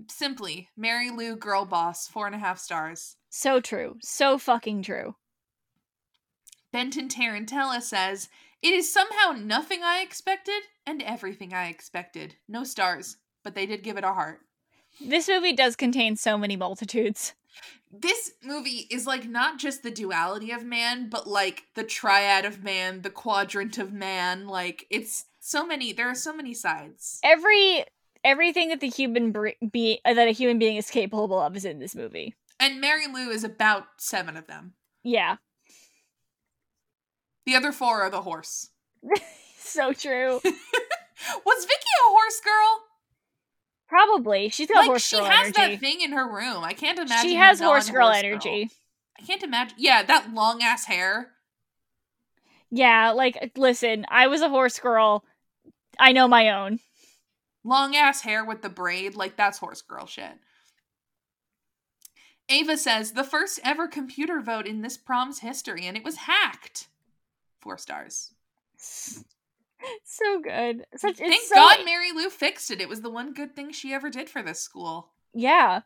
simply, 0.08 0.68
Mary 0.76 1.10
Lou 1.10 1.36
Girl 1.36 1.64
Boss, 1.64 2.08
four 2.08 2.26
and 2.26 2.34
a 2.34 2.38
half 2.38 2.58
stars. 2.58 3.16
So 3.30 3.60
true. 3.60 3.96
So 4.02 4.38
fucking 4.38 4.82
true. 4.82 5.16
Benton 6.72 7.08
Tarantella 7.08 7.82
says, 7.82 8.28
It 8.62 8.72
is 8.72 8.92
somehow 8.92 9.32
nothing 9.32 9.82
I 9.82 10.00
expected 10.00 10.62
and 10.86 11.02
everything 11.02 11.52
I 11.52 11.68
expected. 11.68 12.36
No 12.48 12.64
stars, 12.64 13.18
but 13.42 13.54
they 13.54 13.66
did 13.66 13.82
give 13.82 13.96
it 13.96 14.04
a 14.04 14.14
heart. 14.14 14.40
This 15.00 15.28
movie 15.28 15.52
does 15.52 15.76
contain 15.76 16.16
so 16.16 16.36
many 16.36 16.56
multitudes. 16.56 17.34
This 17.90 18.32
movie 18.42 18.86
is 18.90 19.06
like 19.06 19.28
not 19.28 19.58
just 19.58 19.82
the 19.82 19.90
duality 19.90 20.50
of 20.50 20.64
man, 20.64 21.08
but 21.10 21.26
like 21.26 21.64
the 21.74 21.84
triad 21.84 22.44
of 22.44 22.62
man, 22.62 23.02
the 23.02 23.10
quadrant 23.10 23.76
of 23.76 23.92
man. 23.92 24.46
Like 24.46 24.86
it's 24.90 25.26
so 25.40 25.66
many. 25.66 25.92
There 25.92 26.08
are 26.08 26.14
so 26.14 26.34
many 26.34 26.54
sides. 26.54 27.20
Every 27.22 27.84
everything 28.24 28.68
that 28.68 28.80
the 28.80 28.88
human 28.88 29.32
bre- 29.32 29.50
be 29.70 30.00
uh, 30.04 30.14
that 30.14 30.28
a 30.28 30.32
human 30.32 30.58
being 30.58 30.76
is 30.76 30.90
capable 30.90 31.40
of 31.40 31.56
is 31.56 31.64
in 31.64 31.78
this 31.78 31.94
movie. 31.94 32.34
And 32.60 32.80
Mary 32.80 33.06
Lou 33.06 33.30
is 33.30 33.44
about 33.44 33.84
seven 33.98 34.36
of 34.36 34.46
them. 34.46 34.74
Yeah, 35.02 35.36
The 37.46 37.56
other 37.56 37.72
four 37.72 38.02
are 38.02 38.10
the 38.10 38.22
horse. 38.22 38.70
so 39.58 39.92
true. 39.92 40.40
Was 40.44 41.64
Vicky 41.64 41.86
a 42.06 42.10
horse 42.10 42.40
girl? 42.44 42.80
Probably 43.88 44.48
she's 44.48 44.68
got 44.68 44.78
like 44.78 44.86
horse 44.86 45.06
she 45.06 45.16
girl 45.16 45.24
has 45.26 45.46
energy. 45.56 45.74
that 45.74 45.80
thing 45.80 46.00
in 46.00 46.12
her 46.12 46.26
room. 46.26 46.64
I 46.64 46.72
can't 46.72 46.98
imagine. 46.98 47.28
She 47.28 47.34
has 47.36 47.60
horse 47.60 47.90
girl 47.90 48.08
energy. 48.08 48.70
I 49.18 49.22
can't 49.24 49.42
imagine. 49.42 49.76
Yeah, 49.78 50.02
that 50.04 50.32
long 50.32 50.62
ass 50.62 50.86
hair. 50.86 51.32
Yeah, 52.70 53.10
like 53.10 53.52
listen, 53.56 54.06
I 54.08 54.28
was 54.28 54.40
a 54.40 54.48
horse 54.48 54.78
girl. 54.78 55.24
I 55.98 56.12
know 56.12 56.26
my 56.26 56.50
own. 56.50 56.78
Long 57.64 57.94
ass 57.96 58.22
hair 58.22 58.44
with 58.44 58.62
the 58.62 58.68
braid 58.68 59.14
like 59.14 59.36
that's 59.36 59.58
horse 59.58 59.82
girl 59.82 60.06
shit 60.06 60.38
ava 62.48 62.76
says 62.76 63.12
the 63.12 63.24
first 63.24 63.60
ever 63.64 63.86
computer 63.86 64.40
vote 64.40 64.66
in 64.66 64.82
this 64.82 64.96
prom's 64.98 65.40
history 65.40 65.86
and 65.86 65.96
it 65.96 66.04
was 66.04 66.16
hacked 66.16 66.88
four 67.60 67.78
stars 67.78 68.32
So 70.04 70.40
good. 70.40 70.84
Such 70.96 71.16
thank 71.16 71.42
so, 71.42 71.54
god 71.54 71.84
mary 71.84 72.12
lou 72.12 72.30
fixed 72.30 72.70
it 72.70 72.80
it 72.80 72.88
was 72.88 73.00
the 73.00 73.10
one 73.10 73.32
good 73.32 73.54
thing 73.56 73.72
she 73.72 73.92
ever 73.92 74.10
did 74.10 74.28
for 74.28 74.42
this 74.42 74.60
school 74.60 75.10
Yeah. 75.34 75.80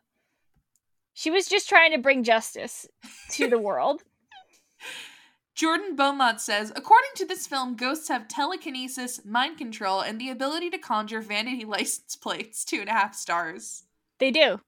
She 1.13 1.31
was 1.31 1.47
just 1.47 1.67
trying 1.67 1.93
to 1.93 1.97
bring 1.97 2.23
justice 2.23 2.85
to 3.31 3.47
the 3.47 3.57
world. 3.57 4.03
jordan 5.57 5.95
beaumont 5.95 6.39
says 6.39 6.71
according 6.75 7.09
to 7.15 7.25
this 7.25 7.47
film 7.47 7.75
ghosts 7.75 8.07
have 8.07 8.27
telekinesis 8.27 9.25
mind 9.25 9.57
control 9.57 9.99
and 10.01 10.21
the 10.21 10.29
ability 10.29 10.69
to 10.69 10.77
conjure 10.77 11.19
vanity 11.19 11.65
license 11.75 12.15
plates 12.15 12.63
two 12.63 12.79
and 12.79 12.89
a 12.89 12.93
half 12.93 13.13
stars 13.15 13.83
They 14.19 14.31
do. 14.31 14.61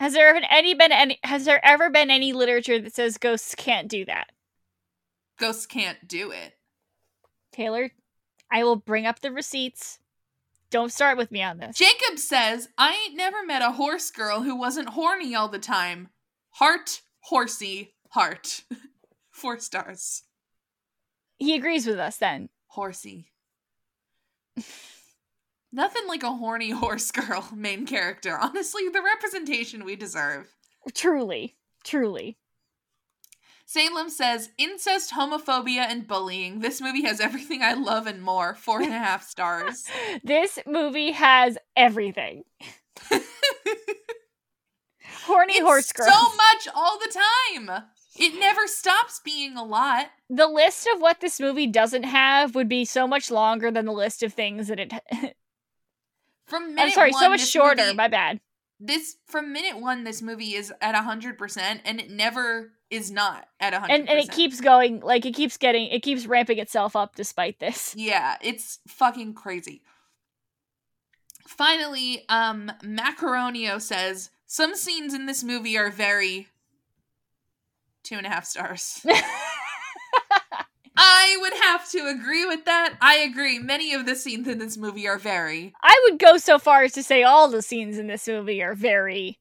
Has 0.00 0.14
there 0.14 0.40
any 0.50 0.74
been 0.74 0.92
any 0.92 1.18
has 1.24 1.44
there 1.44 1.64
ever 1.64 1.90
been 1.90 2.10
any 2.10 2.32
literature 2.32 2.80
that 2.80 2.94
says 2.94 3.18
ghosts 3.18 3.54
can't 3.56 3.88
do 3.88 4.04
that? 4.06 4.30
ghosts 5.38 5.66
can't 5.66 6.06
do 6.06 6.30
it 6.30 6.54
Taylor, 7.52 7.90
I 8.50 8.64
will 8.64 8.76
bring 8.76 9.04
up 9.06 9.20
the 9.20 9.30
receipts. 9.30 9.98
Don't 10.70 10.90
start 10.92 11.18
with 11.18 11.30
me 11.30 11.42
on 11.42 11.58
this. 11.58 11.76
Jacob 11.76 12.18
says, 12.18 12.68
I 12.78 12.94
ain't 13.04 13.16
never 13.16 13.44
met 13.44 13.60
a 13.60 13.72
horse 13.72 14.10
girl 14.10 14.40
who 14.42 14.56
wasn't 14.56 14.90
horny 14.90 15.34
all 15.34 15.48
the 15.48 15.58
time. 15.58 16.08
Heart, 16.52 17.02
horsey, 17.20 17.94
heart. 18.10 18.62
Four 19.32 19.58
stars. 19.58 20.22
he 21.38 21.54
agrees 21.56 21.86
with 21.86 21.98
us 21.98 22.18
then. 22.18 22.48
Horsey. 22.68 23.32
Nothing 25.72 26.06
like 26.06 26.22
a 26.22 26.32
horny 26.36 26.70
horse 26.70 27.10
girl 27.10 27.48
main 27.54 27.86
character. 27.86 28.36
Honestly, 28.38 28.88
the 28.88 29.02
representation 29.02 29.84
we 29.84 29.96
deserve. 29.96 30.54
Truly. 30.94 31.56
Truly. 31.82 32.36
Salem 33.64 34.10
says, 34.10 34.50
incest, 34.58 35.12
homophobia, 35.14 35.86
and 35.88 36.06
bullying. 36.06 36.60
This 36.60 36.80
movie 36.82 37.04
has 37.04 37.20
everything 37.20 37.62
I 37.62 37.72
love 37.72 38.06
and 38.06 38.22
more. 38.22 38.54
Four 38.54 38.82
and 38.82 38.92
a 38.92 38.98
half 38.98 39.26
stars. 39.26 39.86
This 40.22 40.58
movie 40.66 41.12
has 41.12 41.56
everything. 41.74 42.42
Horny 45.24 45.54
It's 45.54 45.62
horse 45.62 45.92
girl. 45.92 46.06
so 46.10 46.36
much 46.36 46.68
all 46.74 46.98
the 46.98 47.12
time. 47.56 47.82
It 48.18 48.38
never 48.38 48.66
stops 48.66 49.20
being 49.24 49.56
a 49.56 49.64
lot. 49.64 50.06
the 50.28 50.46
list 50.46 50.86
of 50.94 51.00
what 51.00 51.20
this 51.20 51.40
movie 51.40 51.66
doesn't 51.66 52.02
have 52.02 52.54
would 52.54 52.68
be 52.68 52.84
so 52.84 53.06
much 53.06 53.30
longer 53.30 53.70
than 53.70 53.86
the 53.86 53.92
list 53.92 54.22
of 54.22 54.32
things 54.34 54.68
that 54.68 54.78
it 54.80 54.92
From 56.46 56.74
minute 56.74 56.88
I'm 56.88 56.90
sorry, 56.92 57.12
so 57.12 57.20
one, 57.22 57.30
much 57.30 57.40
this 57.40 57.50
shorter, 57.50 57.82
movie- 57.82 57.96
my 57.96 58.08
bad. 58.08 58.40
this 58.80 59.16
from 59.26 59.52
minute 59.52 59.80
one, 59.80 60.04
this 60.04 60.20
movie 60.20 60.54
is 60.54 60.72
at 60.80 60.94
hundred 60.94 61.38
percent, 61.38 61.80
and 61.84 61.98
it 62.00 62.10
never 62.10 62.72
is 62.90 63.10
not 63.10 63.48
at 63.60 63.72
hundred. 63.72 63.94
And 63.94 64.08
and 64.10 64.18
it 64.18 64.30
keeps 64.30 64.60
going 64.60 65.00
like 65.00 65.24
it 65.24 65.34
keeps 65.34 65.56
getting 65.56 65.86
it 65.86 66.02
keeps 66.02 66.26
ramping 66.26 66.58
itself 66.58 66.94
up 66.94 67.14
despite 67.16 67.58
this. 67.60 67.94
Yeah, 67.96 68.36
it's 68.42 68.80
fucking 68.86 69.32
crazy. 69.34 69.80
Finally, 71.46 72.24
um, 72.28 72.70
Macaronio 72.82 73.80
says 73.80 74.30
some 74.46 74.74
scenes 74.74 75.14
in 75.14 75.26
this 75.26 75.42
movie 75.42 75.76
are 75.78 75.90
very 75.90 76.48
two 78.02 78.16
and 78.16 78.26
a 78.26 78.30
half 78.30 78.44
stars. 78.44 79.04
I 80.96 81.36
would 81.40 81.54
have 81.54 81.88
to 81.92 82.06
agree 82.08 82.44
with 82.44 82.66
that. 82.66 82.94
I 83.00 83.16
agree. 83.18 83.58
Many 83.58 83.94
of 83.94 84.04
the 84.04 84.14
scenes 84.14 84.46
in 84.46 84.58
this 84.58 84.76
movie 84.76 85.08
are 85.08 85.18
very, 85.18 85.72
I 85.82 85.98
would 86.04 86.18
go 86.18 86.36
so 86.36 86.58
far 86.58 86.82
as 86.82 86.92
to 86.92 87.02
say 87.02 87.22
all 87.22 87.48
the 87.48 87.62
scenes 87.62 87.96
in 87.98 88.06
this 88.08 88.28
movie 88.28 88.62
are 88.62 88.74
very 88.74 89.38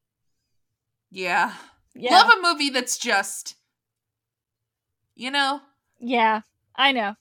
yeah. 1.10 1.54
yeah. 1.94 2.12
Love 2.22 2.32
a 2.38 2.42
movie 2.42 2.70
that's 2.70 2.98
just, 2.98 3.56
you 5.14 5.30
know, 5.30 5.60
Yeah, 6.00 6.42
I 6.76 6.94
know. 6.94 7.16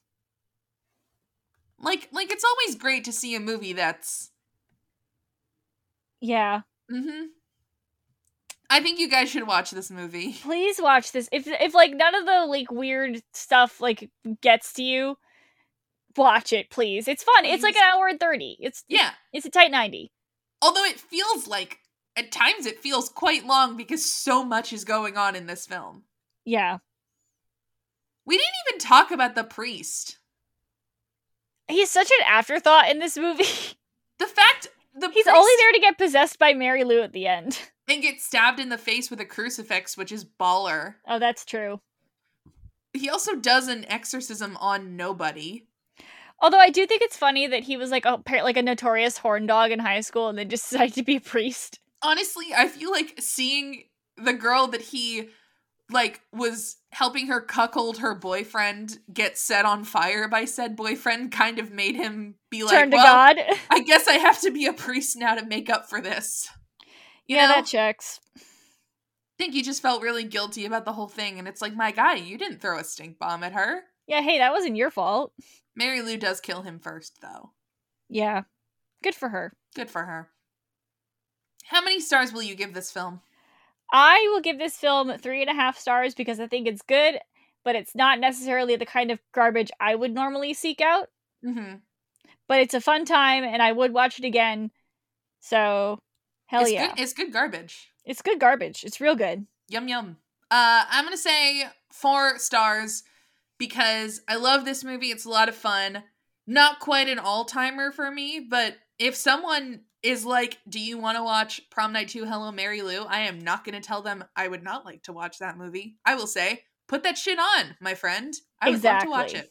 like 1.80 2.08
like 2.12 2.30
it's 2.30 2.44
always 2.44 2.76
great 2.80 3.04
to 3.04 3.12
see 3.12 3.34
a 3.34 3.40
movie 3.40 3.72
that's 3.72 4.30
Yeah. 6.20 6.60
mm-hmm. 6.90 7.26
I 8.72 8.80
think 8.80 9.00
you 9.00 9.08
guys 9.10 9.28
should 9.28 9.46
watch 9.48 9.72
this 9.72 9.90
movie. 9.90 10.32
Please 10.42 10.80
watch 10.80 11.10
this. 11.12 11.28
If 11.32 11.46
if 11.46 11.74
like 11.74 11.92
none 11.92 12.14
of 12.14 12.24
the 12.24 12.46
like 12.46 12.70
weird 12.70 13.20
stuff 13.34 13.80
like 13.80 14.08
gets 14.40 14.72
to 14.74 14.82
you, 14.84 15.16
watch 16.16 16.52
it, 16.52 16.70
please. 16.70 17.08
It's 17.08 17.24
fun. 17.24 17.44
It's 17.44 17.62
like 17.64 17.76
an 17.76 17.82
hour 17.82 18.06
and 18.06 18.20
30. 18.20 18.58
It's 18.60 18.84
Yeah. 18.88 19.10
it's 19.32 19.44
a 19.46 19.50
tight 19.50 19.70
90. 19.72 20.12
Although 20.62 20.84
it 20.84 21.00
feels 21.00 21.46
like 21.48 21.78
at 22.16 22.30
times 22.32 22.66
it 22.66 22.80
feels 22.80 23.08
quite 23.08 23.44
long 23.46 23.76
because 23.76 24.04
so 24.04 24.44
much 24.44 24.72
is 24.72 24.84
going 24.84 25.16
on 25.16 25.34
in 25.34 25.46
this 25.46 25.66
film. 25.66 26.04
Yeah. 26.44 26.78
We 28.26 28.36
didn't 28.36 28.52
even 28.68 28.78
talk 28.80 29.10
about 29.10 29.34
the 29.34 29.44
priest. 29.44 30.18
He's 31.68 31.90
such 31.90 32.10
an 32.10 32.26
afterthought 32.26 32.88
in 32.90 32.98
this 33.00 33.16
movie. 33.16 33.44
The 34.18 34.26
fact 34.26 34.68
the 34.94 35.06
He's 35.08 35.24
priest 35.24 35.28
only 35.34 35.52
there 35.58 35.72
to 35.72 35.80
get 35.80 35.96
possessed 35.96 36.38
by 36.38 36.52
Mary 36.52 36.84
Lou 36.84 37.00
at 37.00 37.14
the 37.14 37.26
end. 37.26 37.58
And 37.90 38.02
get 38.02 38.20
stabbed 38.20 38.60
in 38.60 38.68
the 38.68 38.78
face 38.78 39.10
with 39.10 39.20
a 39.20 39.24
crucifix, 39.24 39.96
which 39.96 40.12
is 40.12 40.24
baller. 40.24 40.94
Oh, 41.06 41.18
that's 41.18 41.44
true. 41.44 41.80
He 42.92 43.08
also 43.08 43.36
does 43.36 43.68
an 43.68 43.84
exorcism 43.88 44.56
on 44.58 44.96
nobody. 44.96 45.66
Although 46.40 46.58
I 46.58 46.70
do 46.70 46.86
think 46.86 47.02
it's 47.02 47.16
funny 47.16 47.46
that 47.46 47.64
he 47.64 47.76
was 47.76 47.90
like 47.90 48.04
a 48.04 48.22
like 48.28 48.56
a 48.56 48.62
notorious 48.62 49.18
horn 49.18 49.46
dog 49.46 49.70
in 49.70 49.78
high 49.78 50.00
school 50.00 50.28
and 50.28 50.38
then 50.38 50.48
just 50.48 50.70
decided 50.70 50.94
to 50.94 51.02
be 51.02 51.16
a 51.16 51.20
priest. 51.20 51.78
honestly, 52.02 52.46
I 52.56 52.68
feel 52.68 52.90
like 52.90 53.14
seeing 53.18 53.84
the 54.16 54.32
girl 54.32 54.66
that 54.68 54.80
he 54.80 55.28
like 55.90 56.20
was 56.32 56.76
helping 56.92 57.26
her 57.26 57.40
cuckold 57.40 57.98
her 57.98 58.14
boyfriend 58.14 58.98
get 59.12 59.36
set 59.36 59.64
on 59.64 59.84
fire 59.84 60.28
by 60.28 60.44
said 60.44 60.76
boyfriend 60.76 61.32
kind 61.32 61.58
of 61.58 61.72
made 61.72 61.96
him 61.96 62.36
be 62.48 62.62
like, 62.62 62.72
Turn 62.72 62.90
to 62.90 62.96
well, 62.96 63.06
God. 63.06 63.38
I 63.70 63.80
guess 63.80 64.08
I 64.08 64.14
have 64.14 64.40
to 64.42 64.50
be 64.50 64.66
a 64.66 64.72
priest 64.72 65.16
now 65.16 65.34
to 65.34 65.44
make 65.44 65.68
up 65.68 65.88
for 65.88 66.00
this. 66.00 66.48
You 67.30 67.36
yeah, 67.36 67.46
know, 67.46 67.54
that 67.54 67.66
checks. 67.66 68.18
I 68.36 68.40
think 69.38 69.54
he 69.54 69.62
just 69.62 69.80
felt 69.80 70.02
really 70.02 70.24
guilty 70.24 70.66
about 70.66 70.84
the 70.84 70.92
whole 70.92 71.06
thing, 71.06 71.38
and 71.38 71.46
it's 71.46 71.62
like, 71.62 71.76
my 71.76 71.92
guy, 71.92 72.16
you 72.16 72.36
didn't 72.36 72.60
throw 72.60 72.76
a 72.76 72.82
stink 72.82 73.20
bomb 73.20 73.44
at 73.44 73.52
her. 73.52 73.82
Yeah, 74.08 74.20
hey, 74.20 74.38
that 74.38 74.50
wasn't 74.50 74.74
your 74.74 74.90
fault. 74.90 75.32
Mary 75.76 76.02
Lou 76.02 76.16
does 76.16 76.40
kill 76.40 76.62
him 76.62 76.80
first, 76.80 77.20
though. 77.22 77.52
Yeah. 78.08 78.42
Good 79.04 79.14
for 79.14 79.28
her. 79.28 79.52
Good 79.76 79.88
for 79.90 80.06
her. 80.06 80.30
How 81.66 81.80
many 81.80 82.00
stars 82.00 82.32
will 82.32 82.42
you 82.42 82.56
give 82.56 82.74
this 82.74 82.90
film? 82.90 83.20
I 83.92 84.28
will 84.32 84.40
give 84.40 84.58
this 84.58 84.76
film 84.76 85.16
three 85.16 85.40
and 85.40 85.50
a 85.50 85.54
half 85.54 85.78
stars 85.78 86.16
because 86.16 86.40
I 86.40 86.48
think 86.48 86.66
it's 86.66 86.82
good, 86.82 87.20
but 87.64 87.76
it's 87.76 87.94
not 87.94 88.18
necessarily 88.18 88.74
the 88.74 88.86
kind 88.86 89.12
of 89.12 89.20
garbage 89.32 89.70
I 89.78 89.94
would 89.94 90.12
normally 90.12 90.52
seek 90.52 90.80
out. 90.80 91.06
Mm-hmm. 91.46 91.76
But 92.48 92.58
it's 92.58 92.74
a 92.74 92.80
fun 92.80 93.04
time 93.04 93.44
and 93.44 93.62
I 93.62 93.70
would 93.70 93.92
watch 93.92 94.18
it 94.18 94.24
again. 94.24 94.72
So, 95.38 96.00
hell 96.50 96.62
it's 96.62 96.72
yeah. 96.72 96.88
Good, 96.88 97.00
it's 97.00 97.12
good 97.12 97.32
garbage. 97.32 97.90
It's 98.04 98.22
good 98.22 98.40
garbage. 98.40 98.84
It's 98.84 99.00
real 99.00 99.14
good. 99.14 99.46
Yum 99.68 99.88
yum. 99.88 100.16
Uh, 100.50 100.84
I'm 100.90 101.04
gonna 101.04 101.16
say 101.16 101.64
four 101.92 102.38
stars 102.38 103.04
because 103.56 104.20
I 104.26 104.36
love 104.36 104.64
this 104.64 104.82
movie. 104.82 105.10
It's 105.10 105.24
a 105.24 105.30
lot 105.30 105.48
of 105.48 105.54
fun. 105.54 106.02
Not 106.46 106.80
quite 106.80 107.08
an 107.08 107.20
all 107.20 107.44
timer 107.44 107.92
for 107.92 108.10
me, 108.10 108.40
but 108.40 108.74
if 108.98 109.14
someone 109.14 109.82
is 110.02 110.24
like, 110.24 110.58
do 110.68 110.80
you 110.80 110.98
want 110.98 111.16
to 111.16 111.22
watch 111.22 111.60
Prom 111.70 111.92
Night 111.92 112.08
2 112.08 112.24
Hello 112.24 112.50
Mary 112.50 112.82
Lou? 112.82 113.02
I 113.02 113.20
am 113.20 113.38
not 113.38 113.64
going 113.64 113.80
to 113.80 113.86
tell 113.86 114.02
them 114.02 114.24
I 114.34 114.48
would 114.48 114.64
not 114.64 114.84
like 114.84 115.02
to 115.04 115.12
watch 115.12 115.38
that 115.38 115.58
movie. 115.58 115.98
I 116.04 116.14
will 116.14 116.26
say, 116.26 116.62
put 116.88 117.02
that 117.02 117.18
shit 117.18 117.38
on, 117.38 117.76
my 117.80 117.94
friend. 117.94 118.34
I 118.60 118.70
exactly. 118.70 119.08
would 119.08 119.16
love 119.16 119.26
to 119.28 119.34
watch 119.34 119.42
it. 119.44 119.50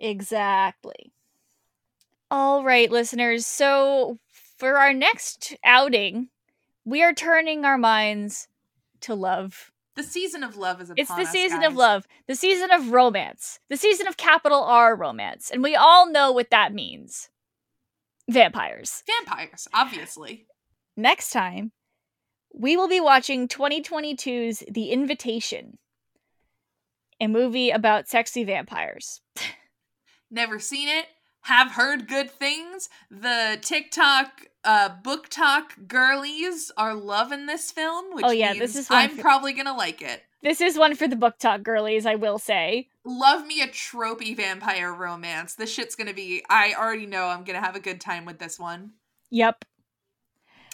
Exactly. 0.00 1.12
All 2.30 2.64
right, 2.64 2.90
listeners. 2.90 3.46
So 3.46 4.18
for 4.58 4.78
our 4.78 4.94
next 4.94 5.54
outing, 5.64 6.28
we 6.84 7.02
are 7.02 7.12
turning 7.12 7.64
our 7.64 7.78
minds 7.78 8.48
to 9.02 9.14
love. 9.14 9.70
The 9.96 10.02
season 10.02 10.42
of 10.44 10.56
love 10.56 10.80
is 10.80 10.90
upon 10.90 11.00
It's 11.00 11.14
the 11.14 11.22
us, 11.22 11.30
season 11.30 11.60
guys. 11.60 11.68
of 11.70 11.76
love, 11.76 12.06
the 12.26 12.34
season 12.34 12.70
of 12.70 12.90
romance, 12.92 13.58
the 13.68 13.76
season 13.76 14.06
of 14.06 14.16
capital 14.16 14.62
R 14.62 14.94
romance, 14.96 15.50
and 15.50 15.62
we 15.62 15.74
all 15.76 16.10
know 16.10 16.32
what 16.32 16.50
that 16.50 16.72
means. 16.72 17.28
Vampires. 18.28 19.02
Vampires, 19.06 19.66
obviously. 19.74 20.46
Next 20.96 21.30
time, 21.30 21.72
we 22.54 22.76
will 22.76 22.88
be 22.88 23.00
watching 23.00 23.48
2022's 23.48 24.62
The 24.70 24.90
Invitation, 24.90 25.78
a 27.20 27.26
movie 27.26 27.70
about 27.70 28.08
sexy 28.08 28.44
vampires. 28.44 29.20
Never 30.30 30.58
seen 30.58 30.88
it. 30.88 31.06
Have 31.42 31.72
heard 31.72 32.06
good 32.06 32.30
things. 32.30 32.88
The 33.10 33.58
TikTok 33.60 34.46
uh 34.64 34.90
BookTok 35.02 35.86
girlies 35.88 36.70
are 36.76 36.94
loving 36.94 37.46
this 37.46 37.70
film, 37.70 38.14
which 38.14 38.24
Oh, 38.26 38.30
yeah, 38.30 38.54
this 38.54 38.76
is 38.76 38.86
I'm 38.90 39.10
for- 39.16 39.22
probably 39.22 39.52
gonna 39.52 39.76
like 39.76 40.02
it. 40.02 40.22
This 40.42 40.60
is 40.62 40.78
one 40.78 40.94
for 40.96 41.06
the 41.06 41.16
BookTok 41.16 41.62
girlies, 41.62 42.06
I 42.06 42.14
will 42.14 42.38
say. 42.38 42.88
Love 43.04 43.46
me 43.46 43.60
a 43.60 43.66
tropey 43.68 44.34
vampire 44.36 44.92
romance. 44.92 45.54
This 45.54 45.72
shit's 45.72 45.94
gonna 45.94 46.14
be 46.14 46.42
I 46.48 46.74
already 46.78 47.06
know 47.06 47.26
I'm 47.26 47.44
gonna 47.44 47.60
have 47.60 47.76
a 47.76 47.80
good 47.80 48.00
time 48.00 48.24
with 48.24 48.38
this 48.38 48.58
one. 48.58 48.92
Yep. 49.30 49.64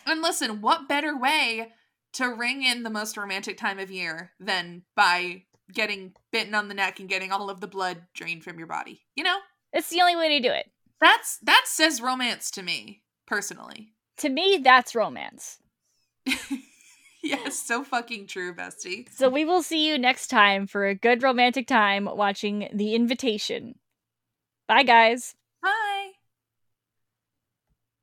And 0.06 0.22
listen, 0.22 0.60
what 0.60 0.88
better 0.88 1.16
way 1.18 1.72
to 2.14 2.26
ring 2.28 2.62
in 2.64 2.82
the 2.84 2.90
most 2.90 3.16
romantic 3.16 3.58
time 3.58 3.78
of 3.78 3.90
year 3.90 4.32
than 4.38 4.82
by 4.94 5.42
getting 5.72 6.14
bitten 6.32 6.54
on 6.54 6.68
the 6.68 6.74
neck 6.74 7.00
and 7.00 7.08
getting 7.08 7.32
all 7.32 7.50
of 7.50 7.60
the 7.60 7.66
blood 7.66 8.02
drained 8.14 8.44
from 8.44 8.56
your 8.58 8.68
body? 8.68 9.02
You 9.16 9.24
know? 9.24 9.38
It's 9.72 9.90
the 9.90 10.00
only 10.00 10.16
way 10.16 10.28
to 10.28 10.48
do 10.48 10.52
it. 10.54 10.70
That's 11.00 11.38
that 11.42 11.64
says 11.66 12.00
romance 12.00 12.50
to 12.52 12.62
me, 12.62 13.02
personally. 13.26 13.92
To 14.20 14.30
me, 14.30 14.60
that's 14.64 14.94
romance. 14.94 15.58
yes, 17.22 17.58
so 17.58 17.84
fucking 17.84 18.28
true, 18.28 18.54
bestie. 18.54 19.06
So 19.12 19.28
we 19.28 19.44
will 19.44 19.62
see 19.62 19.86
you 19.86 19.98
next 19.98 20.28
time 20.28 20.66
for 20.66 20.86
a 20.86 20.94
good 20.94 21.22
romantic 21.22 21.66
time 21.66 22.06
watching 22.10 22.70
The 22.72 22.94
Invitation. 22.94 23.74
Bye, 24.68 24.84
guys. 24.84 25.34